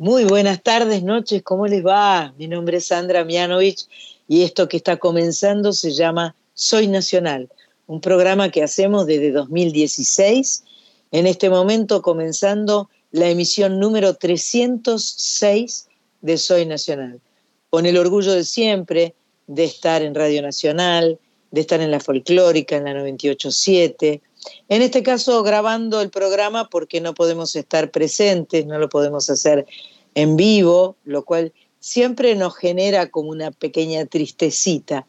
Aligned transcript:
Muy 0.00 0.24
buenas 0.24 0.62
tardes, 0.62 1.02
noches, 1.02 1.42
¿cómo 1.42 1.66
les 1.66 1.84
va? 1.84 2.32
Mi 2.38 2.48
nombre 2.48 2.78
es 2.78 2.86
Sandra 2.86 3.22
Mianovich 3.22 3.86
y 4.26 4.44
esto 4.44 4.66
que 4.66 4.78
está 4.78 4.96
comenzando 4.96 5.74
se 5.74 5.90
llama 5.90 6.34
Soy 6.54 6.86
Nacional, 6.86 7.50
un 7.86 8.00
programa 8.00 8.50
que 8.50 8.62
hacemos 8.62 9.04
desde 9.04 9.30
2016, 9.30 10.64
en 11.12 11.26
este 11.26 11.50
momento 11.50 12.00
comenzando 12.00 12.88
la 13.10 13.28
emisión 13.28 13.78
número 13.78 14.14
306 14.14 15.88
de 16.22 16.38
Soy 16.38 16.64
Nacional, 16.64 17.20
con 17.68 17.84
el 17.84 17.98
orgullo 17.98 18.32
de 18.32 18.44
siempre 18.44 19.14
de 19.48 19.64
estar 19.64 20.00
en 20.00 20.14
Radio 20.14 20.40
Nacional, 20.40 21.18
de 21.50 21.60
estar 21.60 21.82
en 21.82 21.90
la 21.90 22.00
folclórica, 22.00 22.74
en 22.74 22.84
la 22.84 22.94
987, 22.94 24.22
en 24.68 24.82
este 24.82 25.02
caso 25.02 25.42
grabando 25.42 26.00
el 26.00 26.10
programa 26.10 26.68
porque 26.68 27.00
no 27.00 27.14
podemos 27.14 27.56
estar 27.56 27.90
presentes, 27.90 28.66
no 28.66 28.78
lo 28.78 28.88
podemos 28.88 29.28
hacer 29.28 29.66
en 30.14 30.36
vivo, 30.36 30.96
lo 31.04 31.24
cual 31.24 31.52
siempre 31.78 32.34
nos 32.34 32.56
genera 32.56 33.10
como 33.10 33.30
una 33.30 33.50
pequeña 33.50 34.04
tristecita, 34.06 35.06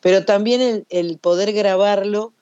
pero 0.00 0.24
también 0.24 0.86
el, 0.88 1.18
poder 1.18 1.52
grabarlo 1.52 2.32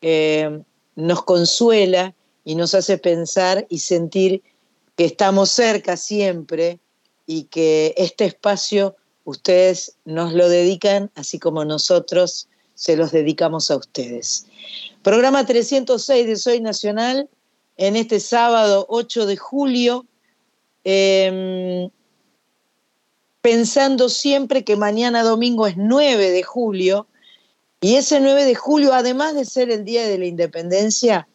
eh, 0.00 0.62
nos 0.96 1.22
consuela 1.24 2.14
y 2.44 2.54
nos 2.54 2.74
hace 2.74 2.98
pensar 2.98 3.66
y 3.68 3.80
sentir 3.80 4.42
que 4.96 5.04
estamos 5.04 5.50
cerca 5.50 5.96
siempre 5.96 6.80
y 7.26 7.44
que 7.44 7.94
este 7.96 8.24
espacio 8.24 8.96
ustedes 9.24 9.96
nos 10.04 10.32
lo 10.32 10.48
dedican, 10.48 11.10
así 11.14 11.38
como 11.38 11.64
nosotros 11.64 12.48
se 12.74 12.96
los 12.96 13.12
dedicamos 13.12 13.70
a 13.70 13.76
ustedes. 13.76 14.46
Programa 15.02 15.46
306 15.46 16.26
de 16.26 16.36
Soy 16.36 16.60
Nacional, 16.60 17.28
en 17.76 17.96
este 17.96 18.20
sábado 18.20 18.86
8 18.88 19.26
de 19.26 19.36
julio, 19.36 20.06
em, 20.84 21.90
pensando 23.40 24.08
siempre 24.08 24.64
que 24.64 24.76
mañana 24.76 25.22
domingo 25.22 25.66
es 25.66 25.76
9 25.76 26.30
de 26.30 26.42
julio, 26.42 27.06
y 27.80 27.96
ese 27.96 28.20
9 28.20 28.44
de 28.44 28.54
julio, 28.54 28.92
además 28.92 29.34
de 29.34 29.44
ser 29.44 29.70
el 29.70 29.84
Día 29.84 30.06
de 30.06 30.18
la 30.18 30.26
Independencia, 30.26 31.26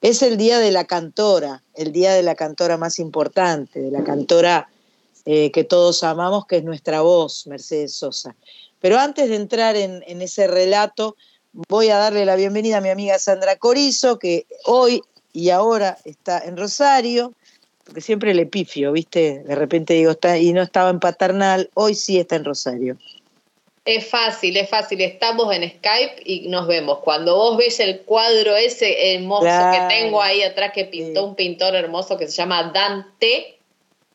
es 0.00 0.22
el 0.22 0.36
Día 0.36 0.58
de 0.58 0.70
la 0.70 0.84
Cantora, 0.84 1.62
el 1.74 1.92
Día 1.92 2.12
de 2.12 2.22
la 2.22 2.34
Cantora 2.34 2.76
más 2.78 2.98
importante, 2.98 3.80
de 3.80 3.90
la 3.90 4.04
cantora 4.04 4.68
eh, 5.26 5.50
que 5.50 5.64
todos 5.64 6.02
amamos, 6.02 6.46
que 6.46 6.56
es 6.56 6.64
nuestra 6.64 7.00
voz, 7.02 7.46
Mercedes 7.46 7.94
Sosa. 7.94 8.34
Pero 8.80 8.98
antes 8.98 9.28
de 9.28 9.36
entrar 9.36 9.76
en 9.76 10.02
ese 10.20 10.46
relato, 10.46 11.16
voy 11.68 11.88
a 11.88 11.98
darle 11.98 12.26
la 12.26 12.36
bienvenida 12.36 12.78
a 12.78 12.80
mi 12.80 12.88
amiga 12.88 13.18
Sandra 13.18 13.56
Corizo, 13.56 14.18
que 14.18 14.46
hoy 14.66 15.02
y 15.32 15.50
ahora 15.50 15.98
está 16.04 16.40
en 16.40 16.56
Rosario, 16.56 17.32
porque 17.84 18.00
siempre 18.00 18.34
le 18.34 18.46
pifio, 18.46 18.92
¿viste? 18.92 19.40
De 19.40 19.54
repente 19.54 19.94
digo, 19.94 20.12
está, 20.12 20.38
y 20.38 20.52
no 20.52 20.62
estaba 20.62 20.90
en 20.90 21.00
Paternal, 21.00 21.70
hoy 21.74 21.94
sí 21.94 22.18
está 22.18 22.36
en 22.36 22.44
Rosario. 22.44 22.96
Es 23.84 24.06
fácil, 24.06 24.56
es 24.56 24.70
fácil. 24.70 25.02
Estamos 25.02 25.54
en 25.54 25.68
Skype 25.68 26.22
y 26.24 26.48
nos 26.48 26.66
vemos. 26.66 27.00
Cuando 27.00 27.36
vos 27.36 27.58
ves 27.58 27.80
el 27.80 28.00
cuadro 28.00 28.56
ese 28.56 29.14
hermoso 29.14 29.44
que 29.44 29.94
tengo 29.94 30.22
ahí 30.22 30.42
atrás 30.42 30.72
que 30.72 30.86
pintó 30.86 31.26
un 31.26 31.34
pintor 31.34 31.74
hermoso 31.74 32.16
que 32.16 32.26
se 32.26 32.32
llama 32.32 32.72
Dante, 32.72 33.58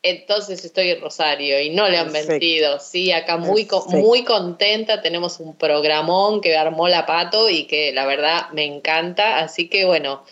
entonces 0.02 0.64
estoy 0.64 0.90
en 0.90 1.00
Rosario 1.00 1.60
y 1.60 1.70
no 1.70 1.88
le 1.88 1.98
han 1.98 2.10
mentido. 2.10 2.80
Sí, 2.80 3.12
acá 3.12 3.36
muy, 3.36 3.68
muy 3.90 4.24
contenta. 4.24 5.02
Tenemos 5.02 5.38
un 5.38 5.54
programón 5.54 6.40
que 6.40 6.56
armó 6.56 6.88
la 6.88 7.06
Pato 7.06 7.48
y 7.48 7.64
que 7.64 7.92
la 7.92 8.06
verdad 8.06 8.50
me 8.52 8.64
encanta. 8.64 9.38
Así 9.38 9.68
que 9.68 9.84
bueno, 9.84 10.24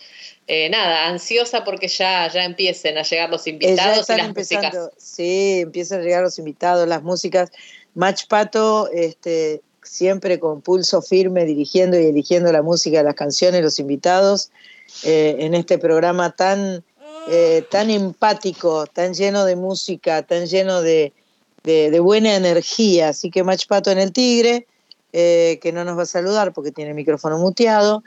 eh, 0.49 0.69
nada, 0.69 1.07
ansiosa 1.07 1.63
porque 1.63 1.87
ya, 1.87 2.27
ya 2.27 2.43
empiecen 2.43 2.97
a 2.97 3.03
llegar 3.03 3.29
los 3.29 3.45
invitados 3.45 4.09
y 4.09 4.17
las 4.17 4.35
músicas. 4.35 4.75
Sí, 4.97 5.59
empiezan 5.61 6.01
a 6.01 6.03
llegar 6.03 6.23
los 6.23 6.39
invitados, 6.39 6.87
las 6.87 7.03
músicas. 7.03 7.51
Match 7.93 8.25
Pato, 8.27 8.89
este, 8.91 9.61
siempre 9.83 10.39
con 10.39 10.61
pulso 10.61 11.01
firme, 11.01 11.45
dirigiendo 11.45 11.99
y 11.99 12.07
eligiendo 12.07 12.51
la 12.51 12.63
música, 12.63 13.03
las 13.03 13.15
canciones, 13.15 13.61
los 13.61 13.77
invitados, 13.79 14.51
eh, 15.03 15.37
en 15.39 15.53
este 15.53 15.77
programa 15.77 16.35
tan 16.35 16.83
eh, 17.31 17.63
tan 17.69 17.91
empático, 17.91 18.87
tan 18.87 19.13
lleno 19.13 19.45
de 19.45 19.55
música, 19.55 20.23
tan 20.23 20.47
lleno 20.47 20.81
de, 20.81 21.13
buena 22.01 22.35
energía. 22.35 23.09
Así 23.09 23.29
que 23.29 23.43
Mach 23.43 23.67
Pato 23.67 23.91
en 23.91 23.99
el 23.99 24.11
Tigre, 24.11 24.65
eh, 25.13 25.59
que 25.61 25.71
no 25.71 25.83
nos 25.83 25.97
va 25.97 26.03
a 26.03 26.07
saludar 26.07 26.53
porque 26.53 26.71
tiene 26.71 26.91
el 26.91 26.95
micrófono 26.95 27.37
muteado. 27.37 28.03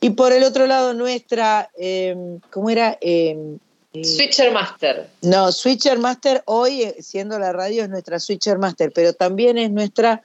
Y 0.00 0.10
por 0.10 0.32
el 0.32 0.44
otro 0.44 0.66
lado, 0.66 0.94
nuestra, 0.94 1.70
em, 1.76 2.40
¿cómo 2.50 2.70
era? 2.70 2.98
Em, 3.00 3.58
eh, 3.92 4.04
Switcher 4.04 4.52
Master. 4.52 5.08
No, 5.22 5.52
Switcher 5.52 5.98
Master 5.98 6.42
hoy, 6.46 6.94
siendo 7.00 7.38
la 7.38 7.52
radio, 7.52 7.82
es 7.82 7.88
nuestra 7.88 8.18
Switcher 8.18 8.58
Master, 8.58 8.92
pero 8.92 9.12
también 9.12 9.58
es 9.58 9.70
nuestra 9.70 10.22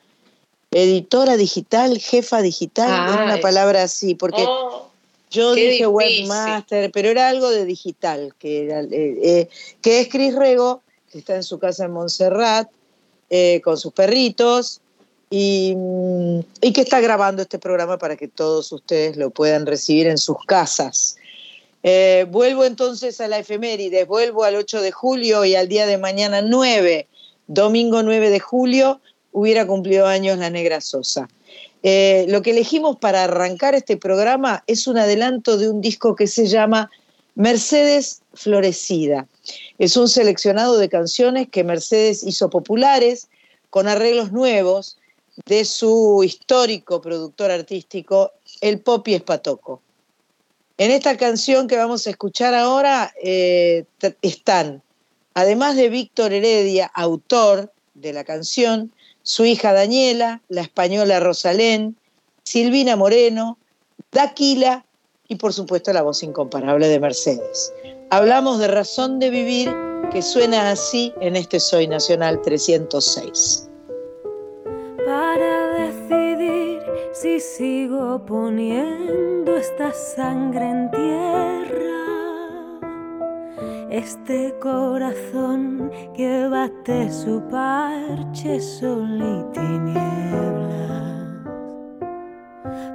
editora 0.71 1.37
digital, 1.37 1.97
jefa 1.99 2.41
digital, 2.41 3.23
una 3.23 3.39
palabra 3.39 3.83
así, 3.83 4.13
porque 4.15 4.45
oh. 4.47 4.89
Yo 5.31 5.53
dije 5.53 5.85
webmaster, 5.85 6.91
pero 6.91 7.09
era 7.09 7.29
algo 7.29 7.49
de 7.49 7.65
digital, 7.65 8.33
que, 8.39 8.65
era, 8.65 8.81
eh, 8.81 9.19
eh, 9.23 9.49
que 9.81 10.01
es 10.01 10.09
Cris 10.09 10.33
Rego, 10.33 10.81
que 11.11 11.19
está 11.19 11.35
en 11.35 11.43
su 11.43 11.59
casa 11.59 11.85
en 11.85 11.91
Montserrat, 11.91 12.69
eh, 13.29 13.61
con 13.63 13.77
sus 13.77 13.93
perritos, 13.93 14.81
y, 15.29 15.75
mm, 15.75 16.39
y, 16.61 16.73
que 16.73 16.81
está 16.81 16.99
grabando 16.99 17.41
este 17.41 17.59
programa 17.59 17.97
para 17.97 18.15
que 18.15 18.27
todos 18.27 18.71
ustedes 18.71 19.17
lo 19.17 19.29
puedan 19.29 19.65
recibir 19.65 20.07
en 20.07 20.17
sus 20.17 20.37
casas. 20.45 21.17
vuelvo 22.29 22.65
entonces 22.65 23.21
a 23.21 23.27
la 23.27 23.39
efeméride, 23.39 24.03
vuelvo 24.05 24.43
al 24.43 24.55
8 24.55 24.81
de 24.81 24.91
julio 24.91 25.45
y 25.45 25.55
al 25.55 25.67
día 25.67 25.87
de 25.87 25.97
mañana 25.97 26.41
9, 26.41 27.07
domingo 27.47 28.03
9 28.03 28.29
de 28.29 28.39
julio, 28.39 28.99
hubiera 29.31 29.65
cumplido 29.65 30.07
años 30.07 30.37
la 30.37 30.49
negra 30.49 30.81
Sosa. 30.81 31.27
Eh, 31.81 32.25
lo 32.27 32.41
que 32.41 32.51
elegimos 32.51 32.97
para 32.97 33.23
arrancar 33.23 33.73
este 33.73 33.95
programa 33.95 34.63
es 34.67 34.87
un 34.87 34.97
adelanto 34.97 35.57
de 35.57 35.69
un 35.69 35.79
disco 35.81 36.15
que 36.15 36.27
se 36.27 36.47
llama 36.47 36.91
Mercedes 37.35 38.21
Florecida. 38.33 39.27
Es 39.77 39.95
un 39.95 40.09
seleccionado 40.09 40.77
de 40.77 40.89
canciones 40.89 41.47
que 41.49 41.63
Mercedes 41.63 42.23
hizo 42.23 42.49
populares 42.49 43.29
con 43.69 43.87
arreglos 43.87 44.31
nuevos 44.31 44.98
de 45.45 45.65
su 45.65 46.21
histórico 46.23 47.01
productor 47.01 47.51
artístico, 47.51 48.33
el 48.61 48.79
Popi 48.79 49.15
Espatoco. 49.15 49.81
En 50.77 50.91
esta 50.91 51.17
canción 51.17 51.67
que 51.67 51.75
vamos 51.75 52.07
a 52.07 52.09
escuchar 52.09 52.53
ahora 52.53 53.13
eh, 53.21 53.85
están, 54.21 54.81
además 55.33 55.75
de 55.75 55.89
Víctor 55.89 56.33
Heredia, 56.33 56.89
autor 56.93 57.71
de 57.95 58.13
la 58.13 58.23
canción, 58.23 58.93
su 59.23 59.45
hija 59.45 59.73
Daniela, 59.73 60.41
la 60.47 60.61
española 60.61 61.19
Rosalén, 61.19 61.97
Silvina 62.43 62.95
Moreno, 62.95 63.57
Daquila 64.11 64.85
y 65.27 65.35
por 65.35 65.53
supuesto 65.53 65.93
la 65.93 66.01
voz 66.01 66.23
incomparable 66.23 66.87
de 66.87 66.99
Mercedes. 66.99 67.73
Hablamos 68.09 68.59
de 68.59 68.69
razón 68.69 69.19
de 69.19 69.29
vivir 69.29 69.75
que 70.11 70.21
suena 70.21 70.71
así 70.71 71.13
en 71.21 71.35
este 71.35 71.59
Soy 71.59 71.87
Nacional 71.87 72.41
306. 72.41 73.68
Si 77.21 77.39
sigo 77.41 78.23
poniendo 78.25 79.57
esta 79.57 79.91
sangre 79.91 80.69
en 80.69 80.89
tierra. 80.89 81.99
Este 83.89 84.55
corazón 84.61 85.91
que 86.15 86.47
bate 86.47 87.11
su 87.11 87.41
parche 87.49 88.61
sol 88.61 89.19
y 89.19 89.43
tinieblas. 89.51 91.09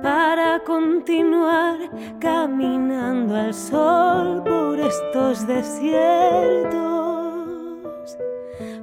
Para 0.02 0.62
continuar 0.64 1.76
caminando 2.18 3.36
al 3.36 3.52
sol 3.52 4.42
por 4.42 4.80
estos 4.80 5.46
desiertos 5.46 7.13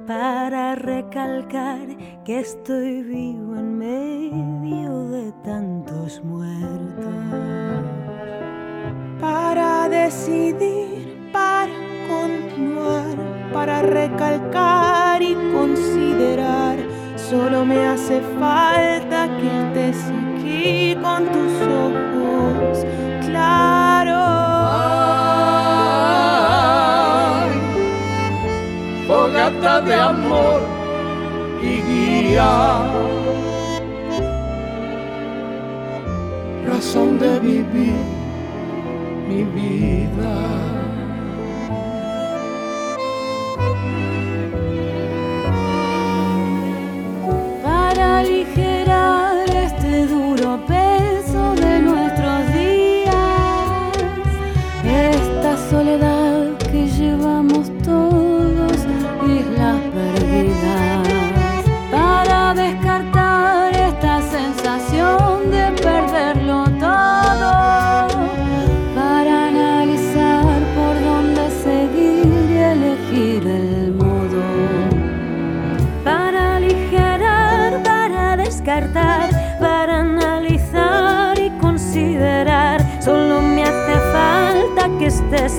para 0.06 0.74
recalcar 0.74 1.86
que 2.24 2.40
estoy 2.40 3.02
vivo 3.02 3.56
en 3.56 3.78
medio 3.78 5.08
de 5.08 5.32
tantos 5.44 6.22
muertos 6.24 7.14
para 9.20 9.88
decidir 9.88 11.30
para 11.32 11.72
continuar, 12.08 13.16
para 13.52 13.82
recalcar 13.82 15.22
y 15.22 15.34
considerar. 15.52 16.76
Solo 17.16 17.64
me 17.64 17.86
hace 17.86 18.20
falta 18.38 19.28
que 19.38 19.46
estés 19.86 20.04
aquí 20.10 20.96
con 21.00 21.24
tus 21.26 21.52
ojos 21.62 22.86
claros. 23.26 24.41
fogata 29.32 29.80
de 29.80 29.94
amor 29.94 30.60
y 31.62 31.80
guía. 31.88 32.82
Razón 36.66 37.18
de 37.18 37.40
vivir 37.40 37.94
mi 39.28 39.44
vida. 39.44 40.34
para 47.62 48.18
aligerar 48.18 49.48
este 49.48 50.06
duro. 50.06 50.81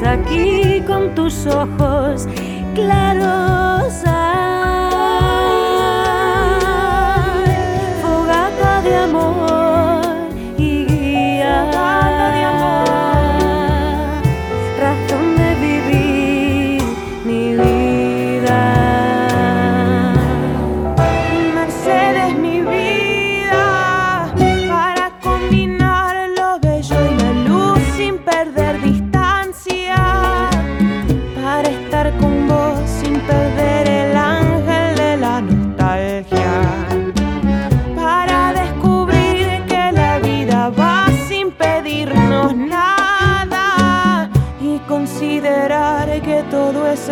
Aquí 0.01 0.81
con 0.87 1.13
tus 1.13 1.45
ojos 1.45 2.27
claros. 2.73 3.82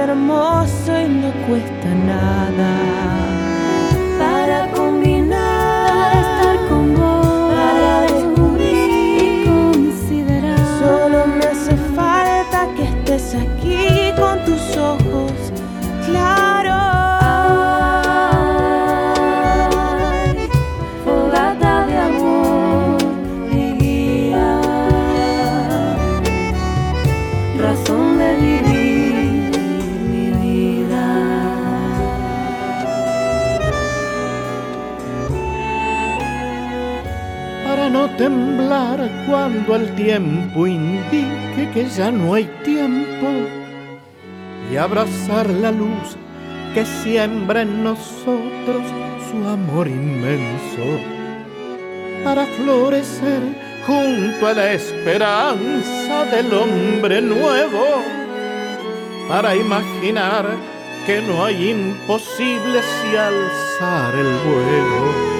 Es 0.01 0.09
hermoso 0.09 0.99
y 0.99 1.09
no 1.09 1.31
cuesta 1.47 1.70
tiempo 40.03 40.65
indique 40.65 41.69
que 41.73 41.85
ya 41.85 42.11
no 42.11 42.33
hay 42.33 42.45
tiempo 42.63 43.27
y 44.71 44.77
abrazar 44.77 45.49
la 45.49 45.71
luz 45.71 46.17
que 46.73 46.85
siembra 46.85 47.61
en 47.61 47.83
nosotros 47.83 48.83
su 49.29 49.47
amor 49.47 49.87
inmenso 49.87 50.85
para 52.23 52.45
florecer 52.45 53.41
junto 53.85 54.47
a 54.47 54.53
la 54.53 54.73
esperanza 54.73 56.25
del 56.25 56.51
hombre 56.53 57.21
nuevo 57.21 57.85
para 59.27 59.55
imaginar 59.55 60.45
que 61.05 61.21
no 61.21 61.45
hay 61.45 61.69
imposibles 61.71 62.85
y 63.11 63.15
alzar 63.15 64.15
el 64.15 64.33
vuelo 64.45 65.30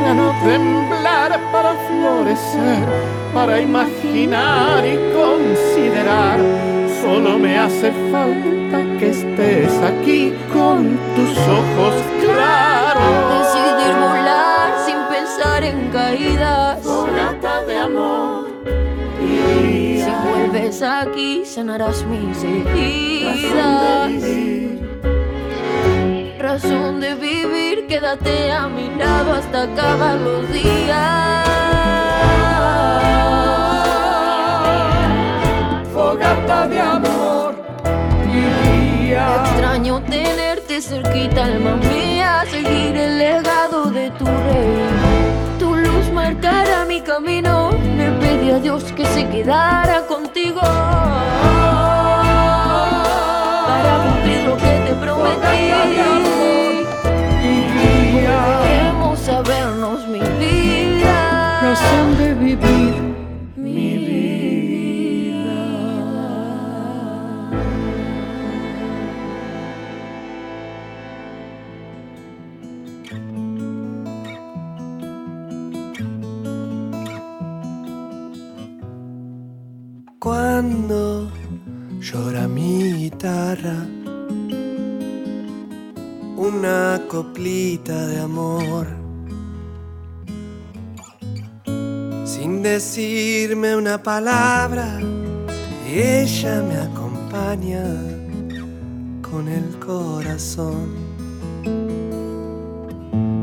para 0.00 0.14
no 0.14 0.34
temblar, 0.42 1.38
para 1.52 1.74
florecer, 1.74 2.84
para 3.34 3.60
imaginar 3.60 4.84
y 4.84 4.96
considerar. 5.14 6.40
Solo 7.02 7.38
me 7.38 7.58
hace 7.58 7.92
falta 8.10 8.78
que 8.98 9.10
estés 9.10 9.72
aquí 9.82 10.34
con 10.52 10.98
tus 11.14 11.38
ojos 11.38 11.94
claros. 12.20 13.12
Decidir 13.38 13.94
volar 13.94 14.72
sin 14.86 14.98
pensar 15.08 15.64
en 15.64 15.90
caídas. 15.90 16.82
Fogata 16.82 17.62
de 17.64 17.78
amor 17.78 18.48
Si 19.18 20.10
vuelves 20.28 20.82
aquí, 20.82 21.42
sanarás 21.44 22.04
mis 22.06 22.42
heridas. 22.42 24.12
Razón 26.40 27.00
de 27.00 27.14
vivir, 27.16 27.86
quédate 27.86 28.50
a 28.50 28.66
mi 28.66 28.88
lado 28.96 29.34
hasta 29.34 29.64
acabar 29.64 30.16
los 30.16 30.50
días. 30.50 31.46
Fogata 35.92 36.66
de 36.66 36.80
amor 36.80 37.54
Extraño 39.12 40.00
tenerte 40.02 40.80
cerquita, 40.80 41.44
alma 41.44 41.76
mía, 41.76 42.44
seguir 42.50 42.96
el 42.96 43.18
legado 43.18 43.90
de 43.90 44.10
tu 44.12 44.24
rey. 44.24 45.58
Tu 45.58 45.76
luz 45.76 46.10
marcará 46.12 46.86
mi 46.86 47.02
camino, 47.02 47.70
le 47.98 48.10
pedí 48.12 48.50
a 48.50 48.58
Dios 48.58 48.84
que 48.92 49.04
se 49.04 49.28
quedara 49.28 50.06
contigo. 50.06 50.60
Para 53.66 54.04
cumplir 54.04 54.44
lo 54.44 54.56
que 54.56 54.84
te 54.86 54.94
prometí. 54.94 56.29
Volveremos 58.46 59.28
a 59.28 59.42
vernos, 59.42 60.08
mi 60.08 60.20
vida. 60.38 61.60
razón 61.62 62.18
de 62.18 62.34
vivir 62.34 62.94
mi 63.56 63.98
vida. 63.98 64.20
Cuando 80.18 81.30
llora 82.00 82.48
mi 82.48 82.92
guitarra, 82.94 83.86
una 86.40 87.02
coplita 87.06 88.06
de 88.06 88.18
amor. 88.18 88.86
Sin 92.24 92.62
decirme 92.62 93.76
una 93.76 94.02
palabra, 94.02 94.98
ella 95.86 96.62
me 96.62 96.76
acompaña 96.76 97.84
con 99.20 99.48
el 99.48 99.78
corazón. 99.78 100.88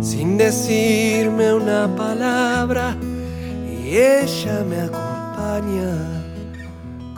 Sin 0.01 0.35
decirme 0.39 1.53
una 1.53 1.95
palabra, 1.95 2.97
y 3.79 3.95
ella 3.95 4.65
me 4.67 4.81
acompaña 4.81 5.91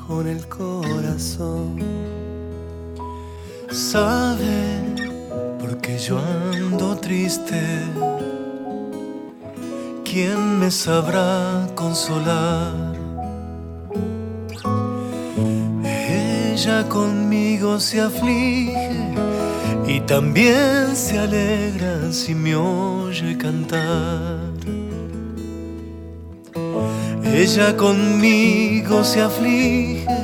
con 0.06 0.28
el 0.28 0.46
corazón. 0.50 1.80
Sabe, 3.72 5.09
porque 5.70 6.00
yo 6.00 6.18
ando 6.18 6.96
triste. 6.98 7.62
¿Quién 10.04 10.60
me 10.60 10.72
sabrá 10.72 11.68
consolar? 11.76 12.74
Ella 15.84 16.90
conmigo 16.90 17.80
se 17.80 18.02
aflige 18.02 19.14
y 19.88 20.00
también 20.02 20.96
se 20.96 21.20
alegra 21.20 22.12
si 22.12 22.34
me 22.34 22.56
oye 22.56 23.38
cantar. 23.38 24.50
Ella 27.24 27.78
conmigo 27.78 29.04
se 29.04 29.22
aflige 29.22 30.18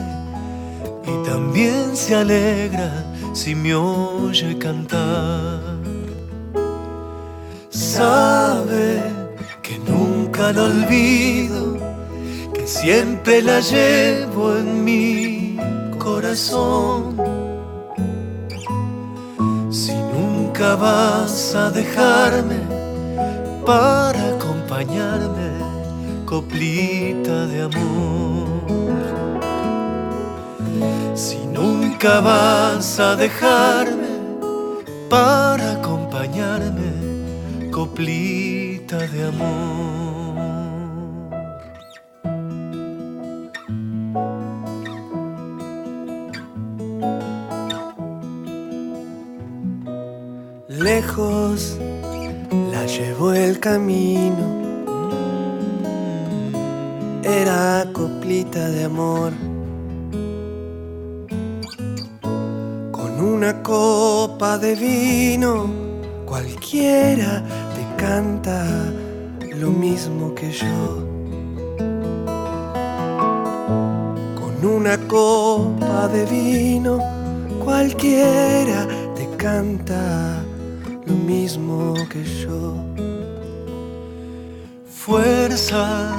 y 1.05 1.29
también 1.29 1.95
se 1.95 2.15
alegra 2.15 3.14
si 3.35 3.53
me 3.53 3.75
oye 3.75 4.57
cantar. 4.57 5.59
Sabe 7.69 9.01
que 9.61 9.77
nunca 9.79 10.53
la 10.53 10.63
olvido, 10.63 11.77
que 12.53 12.65
siempre 12.65 13.41
la 13.41 13.59
llevo 13.59 14.55
en 14.55 14.83
mi 14.85 15.57
corazón. 15.99 17.17
Si 19.69 19.93
nunca 19.93 20.75
vas 20.75 21.53
a 21.55 21.69
dejarme 21.71 22.59
para 23.65 24.21
acompañarme, 24.35 25.49
coplita 26.25 27.47
de 27.47 27.63
amor. 27.63 28.24
Si 31.15 31.37
nunca 31.45 32.19
vas 32.19 32.99
a 32.99 33.15
dejarme 33.15 34.09
para 35.09 35.71
acompañarme, 35.71 37.71
coplita 37.71 38.97
de 38.97 39.23
amor. 39.23 40.35
Lejos 50.67 51.77
la 52.73 52.85
llevó 52.87 53.31
el 53.31 53.61
camino, 53.61 54.65
era 57.23 57.89
coplita 57.93 58.67
de 58.67 58.83
amor 58.83 59.44
de 64.57 64.75
vino, 64.75 65.67
cualquiera 66.25 67.43
te 67.75 68.01
canta 68.01 68.65
lo 69.57 69.69
mismo 69.69 70.33
que 70.33 70.51
yo. 70.51 71.05
Con 74.39 74.65
una 74.65 74.97
copa 75.07 76.07
de 76.07 76.25
vino, 76.25 76.99
cualquiera 77.63 78.87
te 79.15 79.27
canta 79.35 80.41
lo 81.05 81.13
mismo 81.13 81.93
que 82.09 82.23
yo. 82.23 82.75
Fuerza 84.87 86.13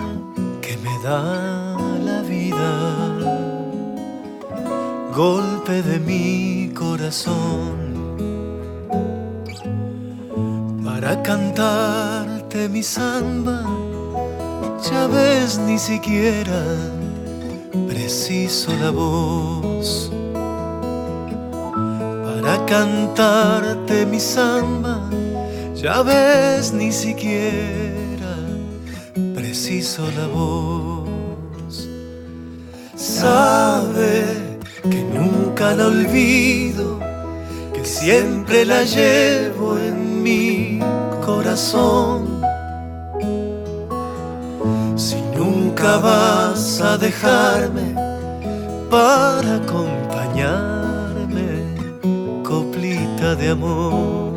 que 0.60 0.76
me 0.78 1.02
da 1.02 1.76
la 2.04 2.20
vida, 2.22 2.72
golpe 5.14 5.82
de 5.82 5.98
mi 5.98 6.72
corazón, 6.74 7.85
para 11.06 11.22
cantarte 11.22 12.68
mi 12.68 12.82
samba, 12.82 13.62
ya 14.90 15.06
ves 15.06 15.56
ni 15.56 15.78
siquiera 15.78 16.60
preciso 17.86 18.72
la 18.82 18.90
voz 18.90 20.10
para 22.24 22.66
cantarte 22.66 24.04
mi 24.04 24.18
samba, 24.18 25.08
ya 25.76 26.02
ves 26.02 26.72
ni 26.72 26.90
siquiera 26.90 28.34
preciso 29.32 30.02
la 30.18 30.26
voz. 30.26 31.88
Sabe 32.96 34.58
que 34.82 35.04
nunca 35.14 35.72
la 35.72 35.86
olvido, 35.86 36.98
que 37.72 37.84
siempre 37.84 38.64
la 38.64 38.82
llevo 38.82 39.78
en 39.78 40.24
mi 40.24 40.80
Si 44.96 45.16
nunca 45.36 45.96
vas 45.98 46.80
a 46.82 46.98
dejarme 46.98 47.94
para 48.90 49.56
acompañar 49.56 50.76
de 53.34 53.48
amor. 53.48 54.32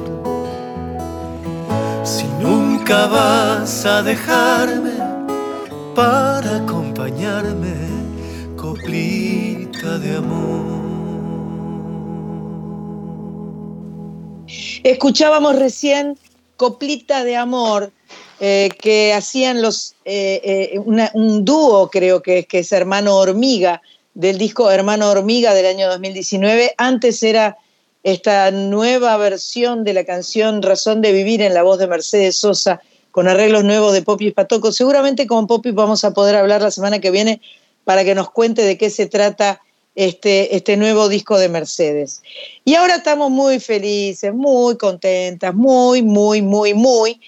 Si 2.03 2.25
nunca 2.41 3.05
vas 3.05 3.85
a 3.85 4.01
dejarme 4.01 4.93
para 5.95 6.57
acompañarme, 6.57 7.75
coplita 8.55 9.99
de 9.99 10.15
amor. 10.15 10.79
Escuchábamos 14.83 15.55
recién 15.57 16.17
Coplita 16.59 17.23
de 17.23 17.37
Amor, 17.37 17.93
eh, 18.41 18.69
que 18.81 19.13
hacían 19.13 19.61
los, 19.61 19.95
eh, 20.03 20.73
eh, 20.73 20.79
un 21.13 21.45
dúo, 21.45 21.89
creo 21.89 22.21
que 22.21 22.39
es, 22.39 22.47
que 22.47 22.59
es 22.59 22.71
Hermano 22.73 23.15
Hormiga, 23.15 23.81
del 24.13 24.37
disco 24.37 24.69
Hermano 24.69 25.09
Hormiga 25.09 25.53
del 25.53 25.67
año 25.67 25.87
2019. 25.87 26.73
Antes 26.77 27.23
era 27.23 27.57
esta 28.03 28.51
nueva 28.51 29.15
versión 29.15 29.85
de 29.85 29.93
la 29.93 30.03
canción 30.03 30.61
Razón 30.61 31.01
de 31.01 31.13
Vivir 31.13 31.41
en 31.41 31.53
la 31.53 31.63
voz 31.63 31.79
de 31.79 31.87
Mercedes 31.87 32.35
Sosa, 32.35 32.81
con 33.11 33.29
arreglos 33.29 33.63
nuevos 33.63 33.93
de 33.93 34.01
Poppy 34.01 34.31
Patoco. 34.31 34.73
Seguramente 34.73 35.27
con 35.27 35.47
Poppy 35.47 35.71
vamos 35.71 36.03
a 36.03 36.13
poder 36.13 36.35
hablar 36.35 36.61
la 36.61 36.71
semana 36.71 36.99
que 36.99 37.09
viene 37.09 37.39
para 37.85 38.03
que 38.03 38.15
nos 38.15 38.31
cuente 38.31 38.63
de 38.63 38.77
qué 38.77 38.89
se 38.89 39.05
trata 39.05 39.61
este, 39.99 40.55
este 40.55 40.77
nuevo 40.77 41.09
disco 41.09 41.37
de 41.37 41.49
Mercedes. 41.49 42.21
Y 42.63 42.75
ahora 42.75 42.95
estamos 42.95 43.29
muy 43.29 43.59
felices, 43.59 44.33
muy 44.33 44.77
contentas, 44.77 45.53
muy, 45.53 46.01
muy, 46.01 46.41
muy, 46.41 46.73
muy, 46.73 47.19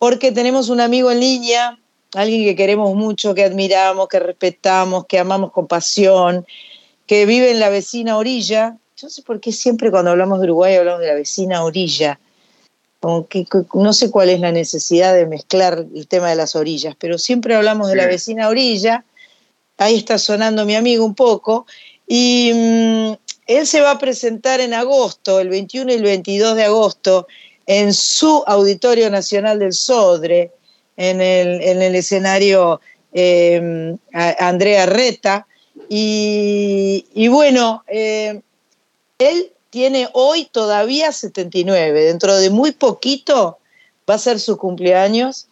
porque 0.00 0.32
tenemos 0.32 0.68
un 0.68 0.80
amigo 0.80 1.12
en 1.12 1.20
línea, 1.20 1.78
alguien 2.14 2.42
que 2.42 2.56
queremos 2.56 2.92
mucho, 2.96 3.36
que 3.36 3.44
admiramos, 3.44 4.08
que 4.08 4.18
respetamos, 4.18 5.06
que 5.06 5.20
amamos 5.20 5.52
con 5.52 5.68
pasión, 5.68 6.44
que 7.06 7.24
vive 7.24 7.52
en 7.52 7.60
la 7.60 7.68
vecina 7.68 8.18
orilla, 8.18 8.76
yo 8.96 9.06
no 9.06 9.10
sé 9.10 9.22
por 9.22 9.38
qué 9.38 9.52
siempre 9.52 9.92
cuando 9.92 10.10
hablamos 10.10 10.40
de 10.40 10.46
Uruguay 10.46 10.74
hablamos 10.74 11.02
de 11.02 11.06
la 11.06 11.14
vecina 11.14 11.62
orilla. 11.62 12.18
no 13.00 13.92
sé 13.92 14.10
cuál 14.10 14.30
es 14.30 14.40
la 14.40 14.50
necesidad 14.50 15.14
de 15.14 15.24
mezclar 15.24 15.86
el 15.94 16.08
tema 16.08 16.30
de 16.30 16.34
las 16.34 16.56
orillas, 16.56 16.96
pero 16.98 17.16
siempre 17.16 17.54
hablamos 17.54 17.90
de 17.90 17.94
la 17.94 18.06
vecina 18.06 18.48
orilla. 18.48 19.04
Ahí 19.76 19.94
está 19.94 20.18
sonando 20.18 20.64
mi 20.66 20.74
amigo 20.74 21.04
un 21.04 21.14
poco. 21.14 21.64
Y 22.08 22.50
mm, 22.54 23.12
él 23.46 23.66
se 23.66 23.80
va 23.80 23.92
a 23.92 23.98
presentar 23.98 24.60
en 24.60 24.74
agosto, 24.74 25.38
el 25.38 25.50
21 25.50 25.92
y 25.92 25.94
el 25.96 26.02
22 26.02 26.56
de 26.56 26.64
agosto, 26.64 27.28
en 27.66 27.92
su 27.92 28.42
Auditorio 28.46 29.10
Nacional 29.10 29.58
del 29.58 29.74
Sodre, 29.74 30.52
en 30.96 31.20
el, 31.20 31.94
escenario 31.94 32.80
eh, 33.12 33.96
Andrea 34.12 34.86
Reta. 34.86 35.46
Y, 35.88 37.28
bueno, 37.28 37.84
eh, 37.86 38.40
él 39.18 39.52
tiene 39.70 40.08
hoy 40.12 40.48
todavía 40.50 41.12
79, 41.12 42.04
dentro 42.04 42.36
de 42.36 42.50
muy 42.50 42.72
poquito 42.72 43.58
va 44.08 44.14
a 44.14 44.18
ser 44.18 44.40
su 44.40 44.56
cumpleaños 44.56 45.46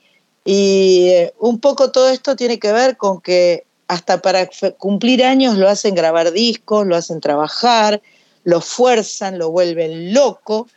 y 0.45 1.09
eh, 1.11 1.35
un 1.39 1.61
poco 1.61 1.91
todo 1.91 2.09
esto 2.09 2.37
tiene 2.37 2.59
que 2.59 2.73
ver 2.73 2.97
con 2.97 3.21
que 3.21 3.67
hasta 3.89 4.21
para 4.21 4.49
cumplir 4.79 5.25
años 5.25 5.57
lo 5.57 5.69
hacen 5.69 5.95
grabar 5.95 6.33
discos, 6.33 6.87
lo 6.87 6.97
hacen 6.97 7.21
trabajar, 7.21 8.03
lo 8.45 8.61
fuerzan, 8.61 9.39
lo 9.39 9.51
vuelven 9.51 10.13
loco. 10.13 10.69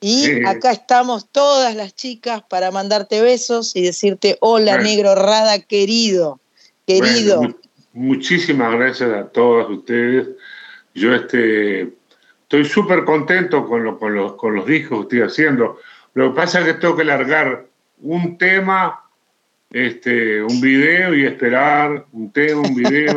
Y 0.00 0.44
acá 0.44 0.72
estamos 0.72 1.28
todas 1.30 1.76
las 1.76 1.94
chicas 1.94 2.42
para 2.48 2.72
mandarte 2.72 3.22
besos 3.22 3.76
y 3.76 3.82
decirte 3.82 4.36
hola 4.40 4.78
negro 4.78 5.14
Rada 5.14 5.60
querido, 5.60 6.40
querido. 6.86 7.54
muchísimas 7.92 8.74
gracias 8.74 9.10
a 9.10 9.28
todas 9.28 9.70
ustedes. 9.70 10.28
Yo 10.94 11.14
este 11.14 11.92
estoy 12.42 12.64
súper 12.64 13.04
contento 13.04 13.66
con, 13.66 13.96
con, 13.96 14.14
los, 14.14 14.34
con 14.34 14.54
los 14.54 14.66
discos 14.66 14.98
que 14.98 15.02
estoy 15.02 15.20
haciendo. 15.22 15.78
Lo 16.14 16.30
que 16.30 16.36
pasa 16.36 16.60
es 16.60 16.66
que 16.66 16.74
tengo 16.74 16.96
que 16.96 17.04
largar 17.04 17.66
un 18.02 18.36
tema, 18.36 19.01
este, 19.72 20.42
un 20.42 20.60
video 20.60 21.14
y 21.14 21.24
esperar 21.24 22.06
un 22.12 22.30
tema, 22.32 22.60
un 22.60 22.74
video. 22.74 23.14